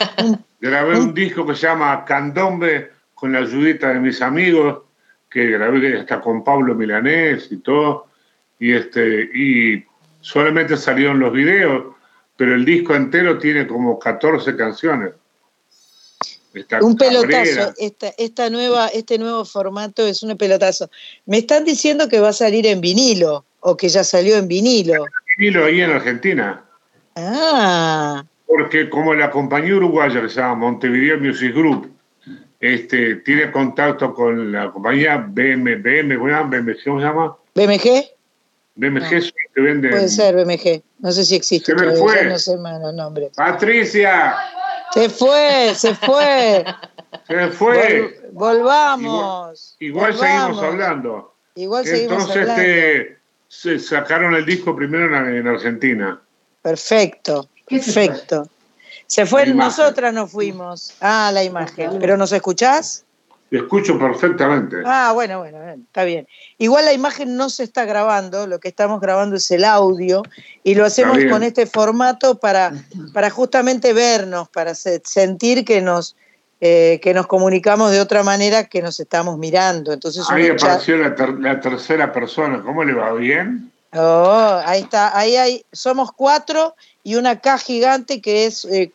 grabé 0.60 0.98
un 0.98 1.14
disco 1.14 1.46
que 1.46 1.54
se 1.54 1.66
llama 1.66 2.04
Candombe 2.04 2.90
con 3.14 3.32
la 3.32 3.40
ayudita 3.40 3.92
de 3.92 4.00
mis 4.00 4.22
amigos, 4.22 4.82
que 5.30 5.46
grabé 5.46 5.98
hasta 5.98 6.20
con 6.20 6.42
Pablo 6.42 6.74
Milanés 6.74 7.48
y 7.50 7.58
todo. 7.58 8.06
Y, 8.58 8.72
este, 8.72 9.30
y 9.34 9.84
solamente 10.20 10.76
salieron 10.76 11.20
los 11.20 11.32
videos, 11.32 11.94
pero 12.36 12.54
el 12.54 12.64
disco 12.64 12.94
entero 12.94 13.38
tiene 13.38 13.66
como 13.66 13.98
14 13.98 14.56
canciones 14.56 15.12
un 16.80 16.96
pelotazo. 16.96 17.74
Esta, 18.16 18.50
nueva, 18.50 18.88
este 18.88 19.18
nuevo 19.18 19.44
formato 19.44 20.06
es 20.06 20.22
un 20.22 20.36
pelotazo. 20.36 20.90
Me 21.26 21.38
están 21.38 21.64
diciendo 21.64 22.08
que 22.08 22.20
va 22.20 22.30
a 22.30 22.32
salir 22.32 22.66
en 22.66 22.80
vinilo 22.80 23.44
o 23.60 23.76
que 23.76 23.88
ya 23.88 24.04
salió 24.04 24.36
en 24.36 24.48
vinilo. 24.48 25.04
Vinilo 25.38 25.64
ahí 25.64 25.80
en 25.80 25.90
Argentina. 25.92 26.64
Ah. 27.14 28.24
Porque 28.46 28.90
como 28.90 29.14
la 29.14 29.30
compañía 29.30 29.76
uruguaya 29.76 30.20
que 30.20 30.28
se 30.28 30.40
llama 30.40 30.56
Montevideo 30.56 31.18
Music 31.18 31.54
Group 31.54 31.92
este, 32.60 33.16
tiene 33.16 33.52
contacto 33.52 34.12
con 34.12 34.50
la 34.50 34.72
compañía 34.72 35.16
BM, 35.16 35.76
BM, 35.76 36.18
¿cómo 36.18 37.00
se 37.00 37.06
llama? 37.06 37.36
¿BMG? 37.54 38.04
BMG 38.74 39.32
que 39.54 39.60
vende. 39.60 39.90
Puede 39.90 40.08
ser 40.08 40.34
BMG. 40.34 40.82
No 40.98 41.12
sé 41.12 41.24
si 41.24 41.36
existe. 41.36 41.76
Se 41.76 41.86
me 41.86 41.94
fue. 41.94 42.24
No 42.24 42.38
sé 42.38 42.56
más 42.56 42.80
los 42.80 42.94
nombres. 42.94 43.30
Patricia. 43.36 44.36
Se 44.92 45.08
fue, 45.08 45.72
se 45.74 45.94
fue. 45.94 46.64
Se 47.28 47.48
fue. 47.48 48.20
volvamos. 48.32 49.76
Igual, 49.78 50.14
seguimos 50.14 50.62
hablando. 50.62 51.34
Igual 51.54 51.84
seguimos 51.84 52.28
Entonces, 52.28 52.48
Este, 52.48 53.17
se 53.48 53.78
sacaron 53.78 54.34
el 54.34 54.44
disco 54.44 54.76
primero 54.76 55.06
en, 55.06 55.46
Argentina. 55.46 56.20
Perfecto, 56.62 57.48
perfecto. 57.66 58.48
Se 59.06 59.24
fue, 59.24 59.46
nosotras 59.46 60.12
nos 60.12 60.30
fuimos. 60.30 60.94
Ah, 61.00 61.30
la 61.32 61.42
imagen. 61.42 61.98
¿Pero 61.98 62.16
nos 62.16 62.30
escuchás? 62.32 63.04
escucho 63.50 63.98
perfectamente. 63.98 64.76
Ah, 64.84 65.12
bueno, 65.14 65.38
bueno, 65.38 65.58
está 65.70 66.04
bien. 66.04 66.28
Igual 66.58 66.84
la 66.84 66.92
imagen 66.92 67.36
no 67.36 67.48
se 67.48 67.64
está 67.64 67.84
grabando, 67.84 68.46
lo 68.46 68.60
que 68.60 68.68
estamos 68.68 69.00
grabando 69.00 69.36
es 69.36 69.50
el 69.50 69.64
audio 69.64 70.22
y 70.62 70.74
lo 70.74 70.84
hacemos 70.84 71.18
con 71.30 71.42
este 71.42 71.66
formato 71.66 72.38
para, 72.38 72.72
para 73.14 73.30
justamente 73.30 73.92
vernos, 73.92 74.48
para 74.50 74.74
sentir 74.74 75.64
que 75.64 75.80
nos, 75.80 76.14
eh, 76.60 76.98
que 77.02 77.14
nos 77.14 77.26
comunicamos 77.26 77.90
de 77.90 78.00
otra 78.00 78.22
manera 78.22 78.64
que 78.64 78.82
nos 78.82 78.98
estamos 79.00 79.38
mirando. 79.38 79.92
Entonces 79.92 80.24
ahí 80.30 80.48
apareció 80.48 80.96
la, 80.96 81.60
tercera 81.60 82.12
persona, 82.12 82.62
¿cómo 82.62 82.84
le 82.84 82.94
va 82.94 83.12
bien? 83.12 83.70
Oh, 83.94 84.60
ahí 84.64 84.82
está, 84.82 85.16
ahí 85.16 85.36
hay, 85.36 85.64
somos 85.72 86.12
cuatro 86.12 86.74
y 87.02 87.14
una 87.14 87.40
K 87.40 87.56
gigante 87.58 88.20
que 88.20 88.44
es 88.44 88.66
eh, 88.66 88.92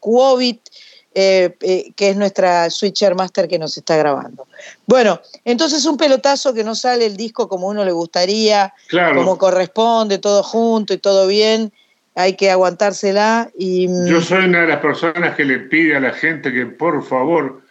eh, 1.15 1.55
eh, 1.61 1.91
que 1.95 2.09
es 2.09 2.17
nuestra 2.17 2.69
Switcher 2.71 3.13
Master 3.13 3.47
que 3.47 3.59
nos 3.59 3.77
está 3.77 3.95
grabando. 3.97 4.47
Bueno, 4.87 5.21
entonces 5.45 5.85
un 5.85 5.95
pelotazo 5.95 6.53
que 6.53 6.63
no 6.63 6.73
sale 6.73 7.05
el 7.05 7.17
disco 7.17 7.47
como 7.47 7.67
uno 7.67 7.85
le 7.85 7.91
gustaría, 7.91 8.73
como 9.15 9.37
corresponde, 9.37 10.17
todo 10.17 10.41
junto 10.41 10.93
y 10.93 10.97
todo 10.97 11.27
bien, 11.27 11.71
hay 12.15 12.35
que 12.35 12.51
aguantársela. 12.51 13.49
Y, 13.57 13.87
mm, 13.87 14.05
Yo 14.07 14.21
soy 14.21 14.45
una 14.45 14.61
de 14.61 14.67
las 14.67 14.79
personas 14.79 15.35
que 15.35 15.45
le 15.45 15.59
pide 15.59 15.95
a 15.95 15.99
la 15.99 16.11
gente 16.11 16.51
que 16.51 16.65
por 16.65 17.03
favor 17.03 17.61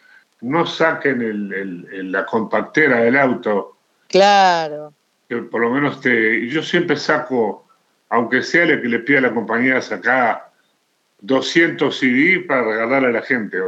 no 0.40 0.66
saquen 0.66 2.12
la 2.12 2.26
compactera 2.26 3.00
del 3.00 3.16
auto. 3.16 3.76
Claro. 4.08 4.92
Que 5.28 5.36
por 5.36 5.60
lo 5.60 5.70
menos 5.70 6.00
te, 6.00 6.46
yo 6.48 6.62
siempre 6.62 6.96
saco, 6.96 7.66
aunque 8.08 8.42
sea 8.42 8.64
el 8.64 8.82
que 8.82 8.88
le 8.88 8.98
pida 9.00 9.18
a 9.18 9.22
la 9.22 9.34
compañía 9.34 9.80
sacar 9.80 10.50
200 11.20 11.96
CD 11.96 12.40
para 12.40 12.64
regalar 12.64 13.04
a 13.06 13.12
la 13.12 13.22
gente. 13.22 13.58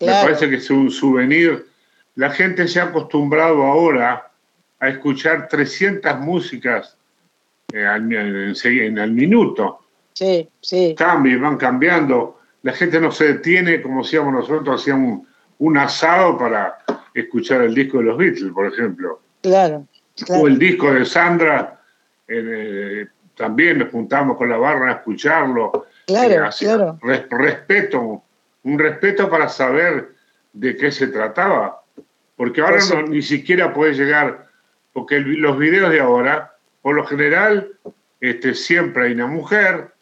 Me 0.00 0.06
parece 0.06 0.48
que 0.48 0.56
es 0.56 0.70
un 0.70 0.90
souvenir. 0.90 1.66
La 2.14 2.30
gente 2.30 2.66
se 2.66 2.80
ha 2.80 2.84
acostumbrado 2.84 3.62
ahora 3.62 4.30
a 4.80 4.88
escuchar 4.88 5.48
300 5.48 6.18
músicas 6.18 6.96
eh, 7.72 7.84
al, 7.84 8.12
en, 8.12 9.14
minuto. 9.14 9.85
Sí, 10.16 10.48
sí. 10.62 10.94
Cambian, 10.96 11.42
van 11.42 11.56
cambiando. 11.58 12.40
La 12.62 12.72
gente 12.72 12.98
no 12.98 13.12
se 13.12 13.34
detiene 13.34 13.82
como 13.82 14.00
hacíamos 14.00 14.32
nosotros, 14.32 14.80
hacíamos 14.80 15.26
un, 15.58 15.76
asado 15.76 16.38
para 16.38 16.78
escuchar 17.12 17.60
el 17.60 17.74
disco 17.74 17.98
de 17.98 18.04
los 18.04 18.16
Beatles, 18.16 18.50
por 18.50 18.66
ejemplo. 18.66 19.20
Claro. 19.42 19.86
O 20.30 20.48
el 20.48 20.58
disco 20.58 20.90
de 20.90 21.04
Sandra, 21.04 21.82
eh, 22.26 23.06
también 23.36 23.78
nos 23.78 23.90
juntamos 23.90 24.38
con 24.38 24.48
la 24.48 24.56
barra 24.56 24.88
a 24.88 24.94
escucharlo. 24.94 25.86
Claro, 26.06 26.48
claro. 26.58 26.98
respeto, 27.02 28.22
un 28.62 28.78
respeto 28.78 29.28
para 29.28 29.50
saber 29.50 30.14
de 30.54 30.76
qué 30.78 30.90
se 30.90 31.08
trataba. 31.08 31.82
Porque 32.36 32.62
ahora 32.62 32.78
no, 32.88 33.02
ni 33.02 33.20
siquiera 33.20 33.74
puede 33.74 33.92
llegar, 33.92 34.46
porque 34.94 35.20
los 35.20 35.58
videos 35.58 35.90
de 35.90 36.00
ahora, 36.00 36.54
por 36.80 36.94
lo 36.94 37.04
general, 37.04 37.70
este, 38.18 38.54
siempre 38.54 39.04
hay 39.04 39.12
una 39.12 39.26
mujer 39.26 39.94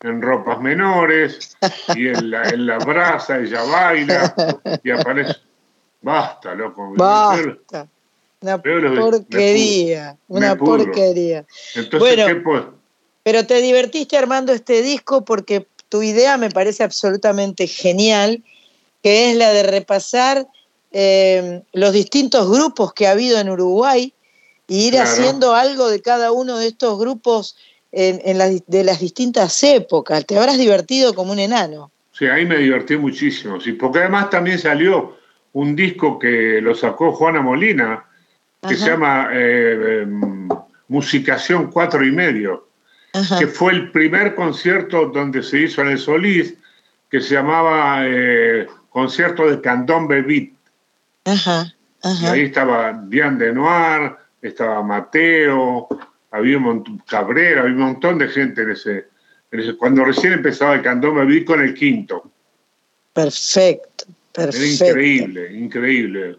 en 0.00 0.22
ropas 0.22 0.60
menores 0.60 1.56
y 1.94 2.08
en 2.08 2.30
la, 2.30 2.48
en 2.48 2.66
la 2.66 2.78
brasa 2.78 3.38
ella 3.38 3.62
baila 3.62 4.80
y 4.82 4.90
aparece. 4.90 5.36
Basta, 6.02 6.54
loco. 6.54 6.92
Basta. 6.96 7.88
Una 8.40 8.62
porquería, 8.62 10.16
una 10.28 10.56
porquería. 10.56 11.44
Entonces, 11.74 11.98
bueno, 11.98 12.26
¿qué, 12.26 12.76
pero 13.22 13.46
te 13.46 13.60
divertiste 13.60 14.16
armando 14.16 14.52
este 14.52 14.82
disco 14.82 15.24
porque 15.24 15.66
tu 15.88 16.02
idea 16.02 16.36
me 16.36 16.50
parece 16.50 16.84
absolutamente 16.84 17.66
genial, 17.66 18.44
que 19.02 19.30
es 19.30 19.36
la 19.36 19.52
de 19.52 19.62
repasar 19.64 20.46
eh, 20.92 21.62
los 21.72 21.92
distintos 21.92 22.48
grupos 22.48 22.92
que 22.92 23.06
ha 23.06 23.12
habido 23.12 23.40
en 23.40 23.50
Uruguay 23.50 24.12
y 24.68 24.86
ir 24.86 24.98
haciendo 24.98 25.54
algo 25.54 25.88
de 25.88 26.02
cada 26.02 26.30
uno 26.30 26.58
de 26.58 26.68
estos 26.68 26.98
grupos 26.98 27.56
en, 27.96 28.62
de 28.66 28.84
las 28.84 29.00
distintas 29.00 29.62
épocas. 29.62 30.24
Te 30.26 30.38
habrás 30.38 30.58
divertido 30.58 31.14
como 31.14 31.32
un 31.32 31.38
enano. 31.38 31.90
Sí, 32.12 32.26
ahí 32.26 32.46
me 32.46 32.58
divertí 32.58 32.96
muchísimo, 32.96 33.60
sí, 33.60 33.72
porque 33.72 34.00
además 34.00 34.30
también 34.30 34.58
salió 34.58 35.16
un 35.52 35.74
disco 35.74 36.18
que 36.18 36.60
lo 36.60 36.74
sacó 36.74 37.12
Juana 37.12 37.42
Molina, 37.42 38.04
que 38.66 38.74
se 38.74 38.86
llama 38.90 39.28
eh, 39.32 40.02
em, 40.02 40.48
Musicación 40.88 41.70
Cuatro 41.70 42.04
y 42.04 42.10
Medio 42.10 42.66
que 43.38 43.46
fue 43.46 43.72
el 43.72 43.90
primer 43.90 44.34
concierto 44.34 45.06
donde 45.06 45.42
se 45.42 45.60
hizo 45.60 45.80
en 45.82 45.88
el 45.88 45.98
Solís, 45.98 46.54
que 47.10 47.20
se 47.20 47.34
llamaba 47.34 48.00
eh, 48.02 48.66
Concierto 48.90 49.48
de 49.48 49.60
Candombe 49.60 50.22
Beat. 50.22 50.50
Ajá, 51.24 51.72
ahí 52.02 52.42
estaba 52.42 52.92
Diane 52.92 53.46
de 53.46 53.52
Noir, 53.52 54.16
estaba 54.42 54.82
Mateo, 54.82 55.88
había 56.30 56.56
un 56.56 56.62
montón, 56.62 57.02
Cabrera, 57.06 57.62
había 57.62 57.74
un 57.74 57.80
montón 57.80 58.18
de 58.18 58.28
gente 58.28 58.62
en 58.62 58.70
ese, 58.70 59.06
cuando 59.78 60.04
recién 60.04 60.32
empezaba 60.32 60.74
el 60.74 60.82
Candombe 60.82 61.24
Beat 61.24 61.44
con 61.44 61.60
el 61.60 61.74
quinto. 61.74 62.30
Perfecto, 63.12 64.06
perfecto. 64.32 64.84
Era 64.84 64.90
increíble, 64.90 65.52
increíble. 65.52 66.36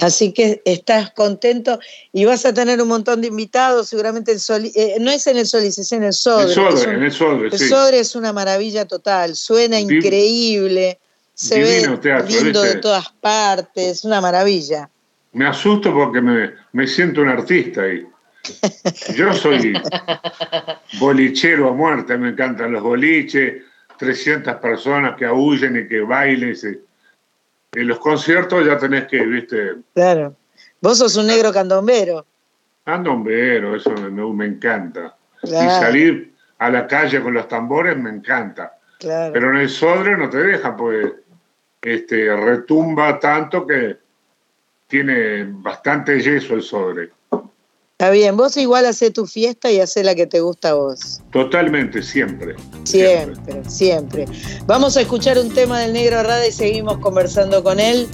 Así 0.00 0.32
que 0.32 0.62
estás 0.64 1.10
contento 1.10 1.80
y 2.12 2.24
vas 2.24 2.46
a 2.46 2.54
tener 2.54 2.80
un 2.80 2.88
montón 2.88 3.20
de 3.20 3.28
invitados, 3.28 3.88
seguramente 3.88 4.30
el 4.30 4.38
Sol, 4.38 4.70
eh, 4.74 4.96
no 5.00 5.10
es 5.10 5.26
en 5.26 5.38
el 5.38 5.46
Solís, 5.46 5.76
es 5.78 5.90
en 5.90 6.04
el 6.04 6.12
Sodre. 6.12 6.44
El 6.44 6.54
Sodre, 6.54 6.94
en 6.94 7.02
el 7.02 7.12
Sodre, 7.12 7.48
El 7.48 7.58
Sodre 7.58 7.98
es 7.98 8.14
una 8.14 8.32
maravilla 8.32 8.84
total, 8.84 9.34
suena 9.34 9.80
increíble, 9.80 10.98
se 11.34 11.60
ve 11.60 11.98
lindo 12.28 12.62
de 12.62 12.76
todas 12.76 13.10
partes, 13.20 14.04
una 14.04 14.20
maravilla. 14.20 14.88
Me 15.32 15.46
asusto 15.46 15.92
porque 15.92 16.20
me, 16.20 16.52
me 16.72 16.86
siento 16.86 17.20
un 17.20 17.28
artista 17.28 17.82
ahí. 17.82 18.06
Yo 19.14 19.32
soy 19.32 19.72
bolichero 21.00 21.68
a 21.68 21.72
muerte, 21.72 22.16
me 22.16 22.30
encantan 22.30 22.72
los 22.72 22.82
boliches, 22.82 23.62
300 23.98 24.56
personas 24.56 25.16
que 25.16 25.26
aúllen 25.26 25.76
y 25.76 25.88
que 25.88 26.00
bailen. 26.00 26.56
En 27.72 27.88
los 27.88 27.98
conciertos 27.98 28.64
ya 28.64 28.78
tenés 28.78 29.06
que, 29.06 29.24
viste. 29.26 29.76
Claro. 29.94 30.34
Vos 30.80 30.98
sos 30.98 31.16
un 31.16 31.26
negro 31.26 31.52
candombero. 31.52 32.24
Candombero, 32.84 33.76
eso 33.76 33.90
me, 33.90 34.46
encanta. 34.46 35.16
Y 35.42 35.48
salir 35.48 36.34
a 36.58 36.70
la 36.70 36.86
calle 36.86 37.20
con 37.20 37.34
los 37.34 37.48
tambores 37.48 37.96
me 37.96 38.10
encanta. 38.10 38.78
Claro. 38.98 39.32
Pero 39.32 39.50
en 39.50 39.58
el 39.58 39.68
sodre 39.68 40.16
no 40.16 40.30
te 40.30 40.38
deja, 40.38 40.76
pues 40.76 41.12
este, 41.82 42.34
retumba 42.34 43.18
tanto 43.20 43.66
que 43.66 43.98
tiene 44.86 45.44
bastante 45.48 46.20
yeso 46.20 46.54
el 46.54 46.62
sodre. 46.62 47.10
Está 48.00 48.12
bien, 48.12 48.36
vos 48.36 48.56
igual 48.56 48.86
haces 48.86 49.12
tu 49.12 49.26
fiesta 49.26 49.72
y 49.72 49.80
haces 49.80 50.04
la 50.04 50.14
que 50.14 50.24
te 50.24 50.38
gusta 50.38 50.68
a 50.68 50.74
vos. 50.74 51.20
Totalmente, 51.32 52.00
siempre. 52.00 52.54
Siempre, 52.84 53.68
siempre. 53.68 54.24
Vamos 54.66 54.96
a 54.96 55.00
escuchar 55.00 55.36
un 55.36 55.52
tema 55.52 55.80
del 55.80 55.94
Negro 55.94 56.22
Rada 56.22 56.46
y 56.46 56.52
seguimos 56.52 56.98
conversando 56.98 57.60
con 57.64 57.80
él. 57.80 58.06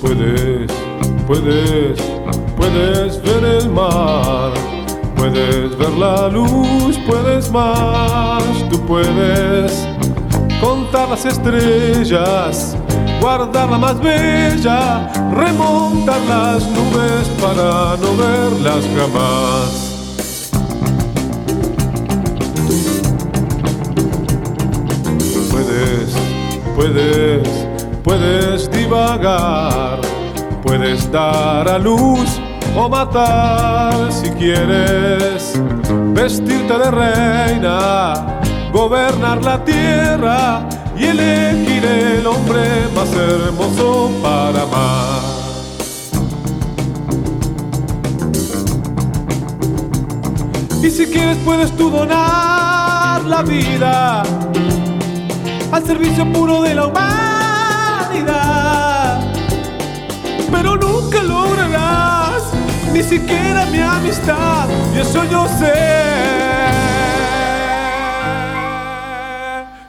Puedes, 0.00 0.72
puedes 1.26 1.73
Puedes 5.24 5.78
ver 5.78 5.92
la 5.92 6.28
luz, 6.28 6.98
puedes 7.06 7.50
más, 7.50 8.44
tú 8.70 8.78
puedes 8.86 9.88
contar 10.60 11.08
las 11.08 11.24
estrellas, 11.24 12.76
guardar 13.22 13.70
la 13.70 13.78
más 13.78 13.98
bella, 14.00 15.10
remontar 15.32 16.20
las 16.28 16.68
nubes 16.68 17.26
para 17.40 17.96
no 17.96 18.14
verlas 18.18 18.84
jamás. 18.94 19.94
Puedes, 25.50 26.14
puedes, 26.76 27.66
puedes 28.02 28.70
divagar, 28.70 30.00
puedes 30.62 31.10
dar 31.10 31.66
a 31.66 31.78
luz 31.78 32.43
o 32.76 32.88
matar 32.88 34.12
si 34.12 34.30
quieres, 34.30 35.52
vestirte 36.12 36.78
de 36.78 36.90
reina, 36.90 38.40
gobernar 38.72 39.42
la 39.42 39.64
tierra 39.64 40.68
y 40.96 41.04
elegir 41.04 41.84
el 41.84 42.26
hombre 42.26 42.88
más 42.94 43.12
hermoso 43.12 44.10
para 44.22 44.62
amar. 44.62 45.22
Y 50.82 50.90
si 50.90 51.06
quieres 51.06 51.38
puedes 51.44 51.70
tú 51.76 51.90
donar 51.90 53.24
la 53.24 53.42
vida 53.42 54.22
al 55.72 55.84
servicio 55.86 56.30
puro 56.32 56.62
de 56.62 56.74
la 56.74 56.86
humanidad, 56.86 58.40
pero 60.50 60.76
nunca 60.76 61.22
lograrás 61.22 62.23
ni 62.94 63.02
siquiera 63.02 63.66
mi 63.66 63.80
amistad, 63.80 64.68
y 64.94 65.00
eso 65.00 65.24
yo 65.24 65.48
sé. 65.58 65.74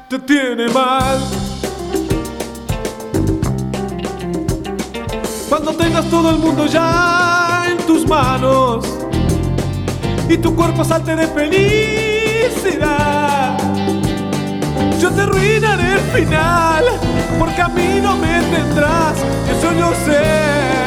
Te 0.09 0.17
tiene 0.19 0.67
mal. 0.69 1.19
Cuando 5.47 5.73
tengas 5.75 6.05
todo 6.05 6.31
el 6.31 6.37
mundo 6.37 6.65
ya 6.65 7.67
en 7.69 7.77
tus 7.85 8.07
manos 8.07 8.83
y 10.27 10.37
tu 10.37 10.55
cuerpo 10.55 10.83
salte 10.83 11.15
de 11.15 11.27
felicidad. 11.27 12.75
Yo 14.99 15.11
te 15.11 15.21
arruinaré 15.21 15.93
el 15.93 15.99
final, 16.11 16.85
porque 17.37 17.61
a 17.61 17.67
mí 17.67 17.99
no 18.01 18.17
me 18.17 18.41
tendrás, 18.41 19.15
eso 19.47 19.71
yo 19.73 19.93
sé. 20.05 20.85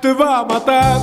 Te 0.00 0.12
va 0.12 0.38
a 0.38 0.44
matar. 0.44 1.00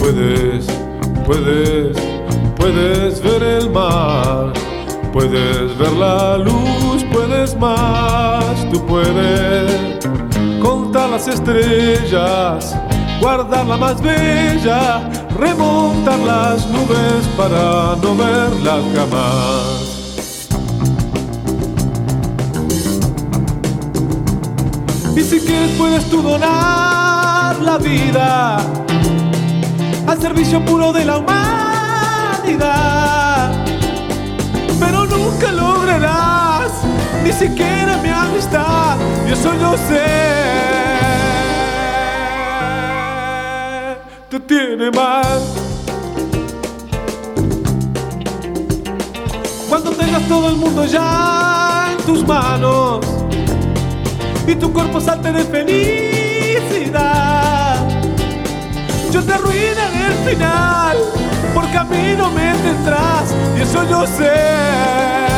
Puedes, 0.00 0.66
puedes, 1.26 1.96
puedes 2.56 3.22
ver 3.22 3.42
el 3.42 3.70
mar, 3.70 4.52
puedes 5.12 5.76
ver 5.76 5.92
la 5.92 6.38
luz, 6.38 7.04
puedes 7.12 7.54
más, 7.56 8.66
tú 8.70 8.84
puedes 8.86 9.98
contar 10.60 11.10
las 11.10 11.28
estrellas, 11.28 12.74
guardar 13.20 13.66
la 13.66 13.76
más 13.76 14.00
bella, 14.00 15.02
remontar 15.38 16.18
las 16.20 16.66
nubes 16.68 17.26
para 17.36 17.96
no 18.02 18.16
verlas 18.16 18.82
jamás. 18.94 19.90
Y 25.16 25.20
si 25.22 25.40
quieres 25.40 25.72
puedes 25.76 26.08
tú 26.08 26.22
donar 26.22 27.60
la 27.60 27.76
vida 27.78 28.58
al 30.06 30.20
servicio 30.20 30.64
puro 30.64 30.92
de 30.92 31.04
la 31.04 31.18
humanidad. 31.18 33.29
Ni 37.22 37.32
siquiera 37.32 37.96
mi 37.98 38.08
amistad, 38.08 38.96
y 39.28 39.32
eso 39.32 39.52
yo 39.60 39.76
sé. 39.76 40.04
Te 44.30 44.40
tiene 44.40 44.90
mal. 44.90 45.40
Cuando 49.68 49.90
tengas 49.92 50.22
todo 50.28 50.48
el 50.48 50.56
mundo 50.56 50.84
ya 50.86 51.88
en 51.92 51.98
tus 52.04 52.26
manos 52.26 53.00
y 54.46 54.54
tu 54.54 54.72
cuerpo 54.72 55.00
salte 55.00 55.32
de 55.32 55.44
felicidad. 55.44 56.96
Yo 59.12 59.22
te 59.22 59.32
arruinaré 59.32 60.06
el 60.06 60.14
final, 60.30 60.96
porque 61.54 61.76
a 61.78 61.84
mí 61.84 62.14
no 62.16 62.30
me 62.30 62.54
tendrás, 62.54 63.34
y 63.56 63.60
eso 63.62 63.84
yo 63.88 64.06
sé. 64.06 65.29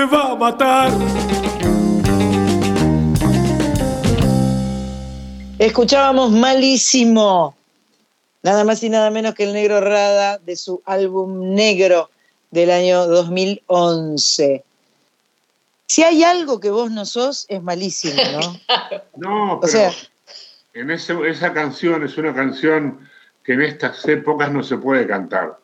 Te 0.00 0.06
va 0.06 0.32
a 0.32 0.34
matar. 0.34 0.90
Escuchábamos 5.58 6.30
malísimo, 6.30 7.54
nada 8.42 8.64
más 8.64 8.82
y 8.82 8.88
nada 8.88 9.10
menos 9.10 9.34
que 9.34 9.44
el 9.44 9.52
Negro 9.52 9.82
Rada 9.82 10.38
de 10.38 10.56
su 10.56 10.80
álbum 10.86 11.54
Negro 11.54 12.08
del 12.50 12.70
año 12.70 13.06
2011. 13.08 14.64
Si 15.84 16.02
hay 16.02 16.24
algo 16.24 16.60
que 16.60 16.70
vos 16.70 16.90
no 16.90 17.04
sos, 17.04 17.44
es 17.50 17.62
malísimo, 17.62 18.22
¿no? 18.32 18.60
no, 19.16 19.60
pero 19.60 19.90
en 20.72 20.90
esa 20.92 21.52
canción 21.52 22.04
es 22.04 22.16
una 22.16 22.34
canción 22.34 23.06
que 23.44 23.52
en 23.52 23.60
estas 23.60 24.08
épocas 24.08 24.50
no 24.50 24.62
se 24.62 24.78
puede 24.78 25.06
cantar. 25.06 25.58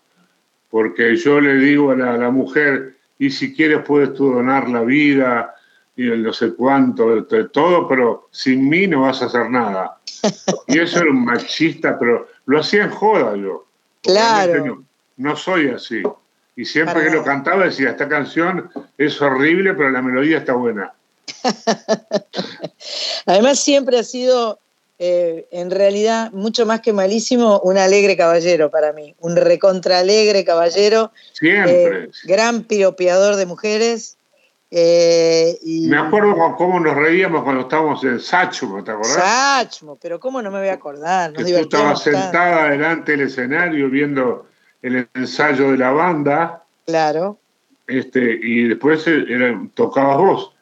Porque 0.68 1.16
yo 1.16 1.40
le 1.40 1.54
digo 1.54 1.92
a 1.92 1.96
la, 1.96 2.28
mujer, 2.28 2.95
y 3.18 3.30
si 3.30 3.54
quieres 3.54 3.80
puedes 3.86 4.14
tú 4.14 4.32
donar 4.32 4.68
la 4.68 4.82
vida, 4.82 5.54
y 5.96 6.10
el 6.10 6.22
no 6.22 6.32
sé 6.32 6.52
cuánto, 6.54 7.22
de 7.22 7.44
todo, 7.48 7.88
pero 7.88 8.28
sin 8.30 8.68
mí 8.68 8.86
no 8.86 9.02
vas 9.02 9.22
a 9.22 9.26
hacer 9.26 9.50
nada. 9.50 9.98
Y 10.68 10.78
eso 10.80 11.00
era 11.00 11.10
un 11.10 11.24
machista, 11.24 11.98
pero 11.98 12.28
lo 12.46 12.60
hacía 12.60 12.84
en 12.84 12.90
joda 12.90 13.36
yo. 13.36 13.66
Claro. 14.02 14.82
no 15.16 15.36
soy 15.36 15.68
así. 15.68 16.02
Y 16.56 16.64
siempre 16.64 17.04
que 17.04 17.10
lo 17.10 17.22
cantaba 17.22 17.64
decía, 17.64 17.90
esta 17.90 18.08
canción 18.08 18.70
es 18.98 19.20
horrible, 19.20 19.74
pero 19.74 19.90
la 19.90 20.02
melodía 20.02 20.38
está 20.38 20.54
buena. 20.54 20.92
Además 23.26 23.60
siempre 23.60 23.98
ha 23.98 24.04
sido, 24.04 24.58
eh, 24.98 25.46
en 25.50 25.70
realidad, 25.70 26.32
mucho 26.32 26.64
más 26.64 26.80
que 26.80 26.92
malísimo, 26.92 27.60
un 27.60 27.76
alegre 27.76 28.16
caballero 28.16 28.70
para 28.70 28.92
mí, 28.92 29.14
un 29.20 29.36
recontra 29.36 29.98
alegre 29.98 30.44
caballero. 30.44 31.12
Siempre. 31.32 32.04
Eh, 32.04 32.10
gran 32.24 32.64
piropeador 32.64 33.36
de 33.36 33.44
mujeres. 33.44 34.16
Eh, 34.70 35.58
me 35.64 35.98
acuerdo 35.98 36.34
cómo 36.56 36.80
nos 36.80 36.96
reíamos 36.96 37.44
cuando 37.44 37.62
estábamos 37.62 38.02
en 38.04 38.18
Sachmo, 38.18 38.82
¿te 38.82 38.90
acordás? 38.90 39.14
Sachmo, 39.14 39.96
pero 40.00 40.18
¿cómo 40.18 40.42
no 40.42 40.50
me 40.50 40.58
voy 40.58 40.68
a 40.68 40.74
acordar? 40.74 41.32
que 41.34 41.44
tú 41.44 41.56
estabas 41.56 42.02
sentada 42.02 42.70
delante 42.70 43.12
del 43.12 43.28
escenario 43.28 43.88
viendo 43.90 44.46
el 44.82 45.08
ensayo 45.14 45.72
de 45.72 45.78
la 45.78 45.90
banda. 45.90 46.64
Claro. 46.84 47.38
Este, 47.86 48.40
y 48.42 48.68
después 48.68 49.06
era, 49.06 49.60
tocabas 49.74 50.16
vos. 50.18 50.52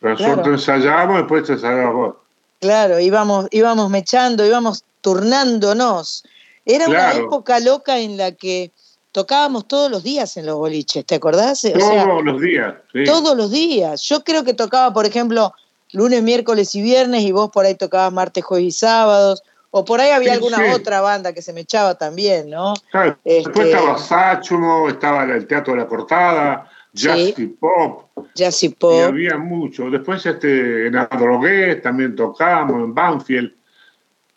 Nosotros 0.00 0.46
ensayábamos, 0.46 1.18
después 1.18 1.44
te 1.44 1.54
ensayabas 1.54 1.94
vos. 1.94 2.16
Claro, 2.60 2.98
íbamos, 2.98 3.46
íbamos 3.50 3.90
mechando, 3.90 4.44
íbamos 4.44 4.84
turnándonos. 5.00 6.24
Era 6.64 6.86
una 6.86 7.14
época 7.14 7.60
loca 7.60 7.98
en 7.98 8.16
la 8.16 8.32
que 8.32 8.72
tocábamos 9.12 9.66
todos 9.66 9.90
los 9.90 10.02
días 10.02 10.36
en 10.36 10.46
los 10.46 10.56
boliches, 10.56 11.04
¿te 11.04 11.14
acordás? 11.14 11.62
todos 11.62 12.24
los 12.24 12.40
días. 12.40 12.74
Todos 13.04 13.36
los 13.36 13.50
días. 13.50 14.02
Yo 14.02 14.22
creo 14.22 14.44
que 14.44 14.54
tocaba, 14.54 14.92
por 14.92 15.06
ejemplo, 15.06 15.54
lunes, 15.92 16.22
miércoles 16.22 16.74
y 16.74 16.82
viernes 16.82 17.22
y 17.22 17.32
vos 17.32 17.50
por 17.50 17.64
ahí 17.64 17.74
tocabas 17.74 18.12
martes, 18.12 18.44
jueves 18.44 18.66
y 18.66 18.72
sábados. 18.72 19.42
O 19.70 19.84
por 19.84 20.00
ahí 20.00 20.10
había 20.10 20.32
alguna 20.32 20.74
otra 20.74 21.02
banda 21.02 21.34
que 21.34 21.42
se 21.42 21.52
me 21.52 21.60
echaba 21.60 21.94
también, 21.96 22.48
¿no? 22.48 22.72
Claro, 22.90 23.18
después 23.22 23.66
este, 23.66 23.70
estaba 23.70 23.98
Sachumo, 23.98 24.88
estaba 24.88 25.24
el 25.24 25.46
Teatro 25.46 25.74
de 25.74 25.80
la 25.80 25.86
Cortada, 25.86 26.70
Jazz 26.92 27.34
Pop. 27.60 28.10
Jazz 28.34 28.66
Pop. 28.78 28.92
Y 28.94 29.00
había 29.00 29.36
mucho. 29.36 29.90
Después 29.90 30.24
este, 30.24 30.86
en 30.86 30.96
Adrogués 30.96 31.82
también 31.82 32.16
tocamos, 32.16 32.82
en 32.82 32.94
Banfield. 32.94 33.52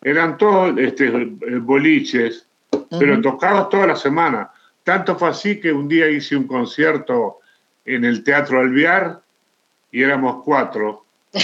Eran 0.02 0.36
todos 0.36 0.76
este, 0.78 1.10
boliches, 1.60 2.46
pero 2.90 3.20
tocados 3.20 3.68
toda 3.68 3.86
la 3.88 3.96
semana. 3.96 4.50
Tanto 4.82 5.16
fue 5.16 5.28
así 5.28 5.60
que 5.60 5.72
un 5.72 5.88
día 5.88 6.08
hice 6.08 6.36
un 6.36 6.46
concierto 6.46 7.38
en 7.84 8.04
el 8.04 8.24
Teatro 8.24 8.60
Alvear 8.60 9.20
y 9.90 10.02
éramos 10.02 10.42
cuatro 10.44 11.02
no, 11.32 11.40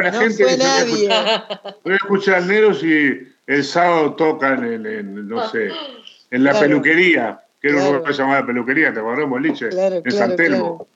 la 0.00 0.12
gente 0.12 0.44
fue 0.44 0.56
nadie. 0.56 1.08
Voy 1.82 1.92
a 1.92 1.96
escuchar 1.96 2.44
Neros 2.44 2.84
y 2.84 3.26
el 3.48 3.64
sábado 3.64 4.14
tocan 4.14 4.64
en, 4.64 5.28
no 5.28 5.48
sé, 5.48 5.70
en 6.30 6.44
la 6.44 6.58
peluquería, 6.58 7.42
que 7.62 7.68
era 7.68 7.78
un 7.78 7.96
lugar 7.96 8.12
llamado 8.12 8.46
peluquería, 8.46 8.92
¿te 8.92 8.98
acordás, 8.98 9.28
Boliche? 9.28 9.68
en 9.70 10.10
San 10.10 10.34
Telmo. 10.36 10.86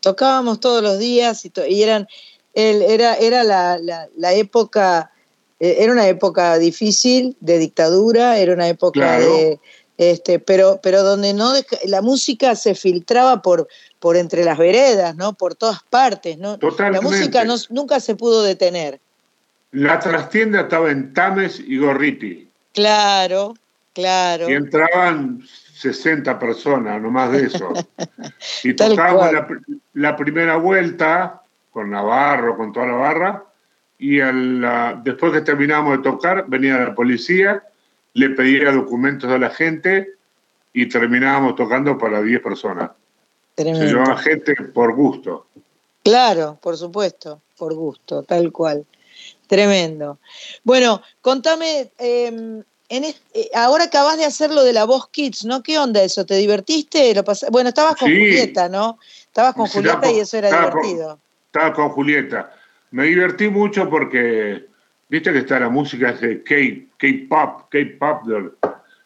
Tocábamos 0.00 0.60
todos 0.60 0.82
los 0.82 0.98
días 0.98 1.44
y, 1.46 1.52
y 1.68 1.82
eran, 1.82 2.06
era, 2.54 3.14
era 3.14 3.42
la, 3.42 3.78
la, 4.16 4.32
época, 4.34 5.10
eh, 5.58 5.76
era 5.78 5.92
una 5.92 6.06
época 6.06 6.58
difícil 6.58 7.36
de 7.40 7.58
dictadura, 7.58 8.38
era 8.38 8.52
una 8.52 8.68
época 8.68 9.18
de 9.18 9.58
este, 10.00 10.38
pero, 10.38 10.80
pero 10.82 11.02
donde 11.02 11.34
no 11.34 11.52
la 11.84 12.00
música 12.00 12.54
se 12.54 12.74
filtraba 12.74 13.42
por, 13.42 13.68
por 13.98 14.16
entre 14.16 14.44
las 14.44 14.56
veredas, 14.56 15.14
¿no? 15.14 15.34
Por 15.34 15.54
todas 15.54 15.82
partes, 15.82 16.38
¿no? 16.38 16.58
La 16.78 17.02
música 17.02 17.44
nunca 17.68 18.00
se 18.00 18.14
pudo 18.14 18.42
detener. 18.42 18.98
La 19.72 19.98
trastienda 20.00 20.62
estaba 20.62 20.90
en 20.90 21.12
Tames 21.12 21.60
y 21.60 21.76
Gorriti. 21.76 22.48
Claro, 22.72 23.54
claro. 23.92 24.48
Y 24.48 24.54
entraban 24.54 25.42
60 25.80 26.38
personas, 26.38 27.00
no 27.00 27.10
más 27.10 27.32
de 27.32 27.46
eso. 27.46 27.72
y 28.64 28.74
tocábamos 28.74 29.30
la, 29.94 30.16
primera 30.16 30.56
vuelta 30.56 31.42
con 31.70 31.90
Navarro, 31.90 32.56
con 32.56 32.72
toda 32.72 32.86
la 32.86 32.94
barra, 32.94 33.44
y 33.98 34.18
después 35.02 35.32
que 35.32 35.40
terminábamos 35.42 35.98
de 35.98 36.02
tocar, 36.02 36.44
venía 36.48 36.78
la 36.78 36.94
policía 36.94 37.62
le 38.14 38.30
pedía 38.30 38.72
documentos 38.72 39.30
a 39.30 39.38
la 39.38 39.50
gente 39.50 40.14
y 40.72 40.88
terminábamos 40.88 41.56
tocando 41.56 41.96
para 41.98 42.22
10 42.22 42.40
personas. 42.40 42.90
Se 43.56 43.64
llevaba 43.64 44.16
gente 44.16 44.54
por 44.54 44.94
gusto. 44.94 45.46
Claro, 46.02 46.58
por 46.62 46.76
supuesto, 46.76 47.42
por 47.58 47.74
gusto, 47.74 48.22
tal 48.22 48.50
cual. 48.52 48.86
Tremendo. 49.46 50.18
Bueno, 50.64 51.02
contame, 51.20 51.92
em, 51.98 52.62
en 52.90 53.04
eh, 53.04 53.14
ahora 53.54 53.84
acabas 53.84 54.18
de 54.18 54.24
hacer 54.24 54.50
lo 54.50 54.64
de 54.64 54.72
la 54.72 54.84
voz 54.84 55.08
Kids, 55.08 55.44
¿no? 55.44 55.62
¿Qué 55.62 55.78
onda 55.78 56.02
eso? 56.02 56.26
¿Te 56.26 56.34
divertiste? 56.34 57.14
¿Lo 57.14 57.22
bueno, 57.50 57.70
estabas 57.70 57.96
con 57.96 58.08
Julieta, 58.08 58.68
¿no? 58.68 58.98
Estabas 59.26 59.54
con 59.54 59.68
Julieta 59.68 60.10
y 60.10 60.18
eso 60.18 60.36
era 60.36 60.48
divertido. 60.48 61.18
estaba 61.46 61.72
con 61.72 61.90
Julieta. 61.90 62.52
Me 62.90 63.04
divertí 63.04 63.48
mucho 63.48 63.88
porque, 63.88 64.66
viste 65.08 65.32
que 65.32 65.38
está 65.38 65.60
la 65.60 65.68
música 65.68 66.12
de 66.12 66.42
K-pop, 66.42 67.70
K-pop 67.70 68.22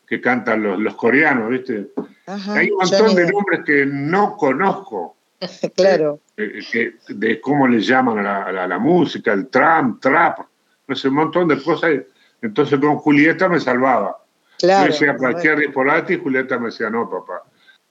que 0.06 0.20
cantan 0.20 0.62
los, 0.62 0.78
los 0.78 0.94
coreanos, 0.94 1.50
viste. 1.50 1.90
Hay 2.26 2.70
un 2.70 2.78
montón 2.78 3.14
de 3.14 3.30
nombres 3.30 3.60
que 3.66 3.84
no 3.86 4.36
conozco. 4.36 5.16
claro. 5.76 6.20
Eh, 6.38 6.60
eh, 6.72 6.94
de 7.08 7.40
cómo 7.40 7.68
le 7.68 7.80
llaman 7.80 8.26
a 8.26 8.66
la, 8.66 8.78
música, 8.78 9.34
el 9.34 9.48
tram, 9.48 10.00
trap, 10.00 10.38
no 10.86 10.96
sé, 10.96 11.08
un 11.08 11.14
montón 11.16 11.48
de 11.48 11.62
cosas. 11.62 11.90
Entonces 12.44 12.78
con 12.78 12.98
Julieta 12.98 13.48
me 13.48 13.58
salvaba. 13.58 14.18
Claro, 14.58 14.86
Yo 14.86 14.92
decía 14.92 15.16
cualquier 15.16 15.60
disparate 15.60 16.14
y 16.14 16.18
Julieta 16.18 16.58
me 16.58 16.66
decía, 16.66 16.90
no, 16.90 17.08
papá. 17.08 17.42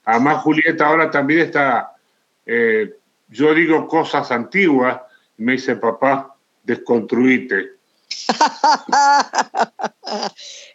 Además, 0.06 0.44
Julieta 0.44 0.86
ahora 0.88 1.10
también 1.10 1.39
está, 1.39 1.96
eh, 2.46 2.94
yo 3.30 3.54
digo 3.56 3.88
cosas 3.88 4.32
antiguas, 4.32 5.02
y 5.39 5.44
me 5.44 5.54
dice, 5.54 5.76
papá, 5.76 6.36
desconstruite. 6.62 7.72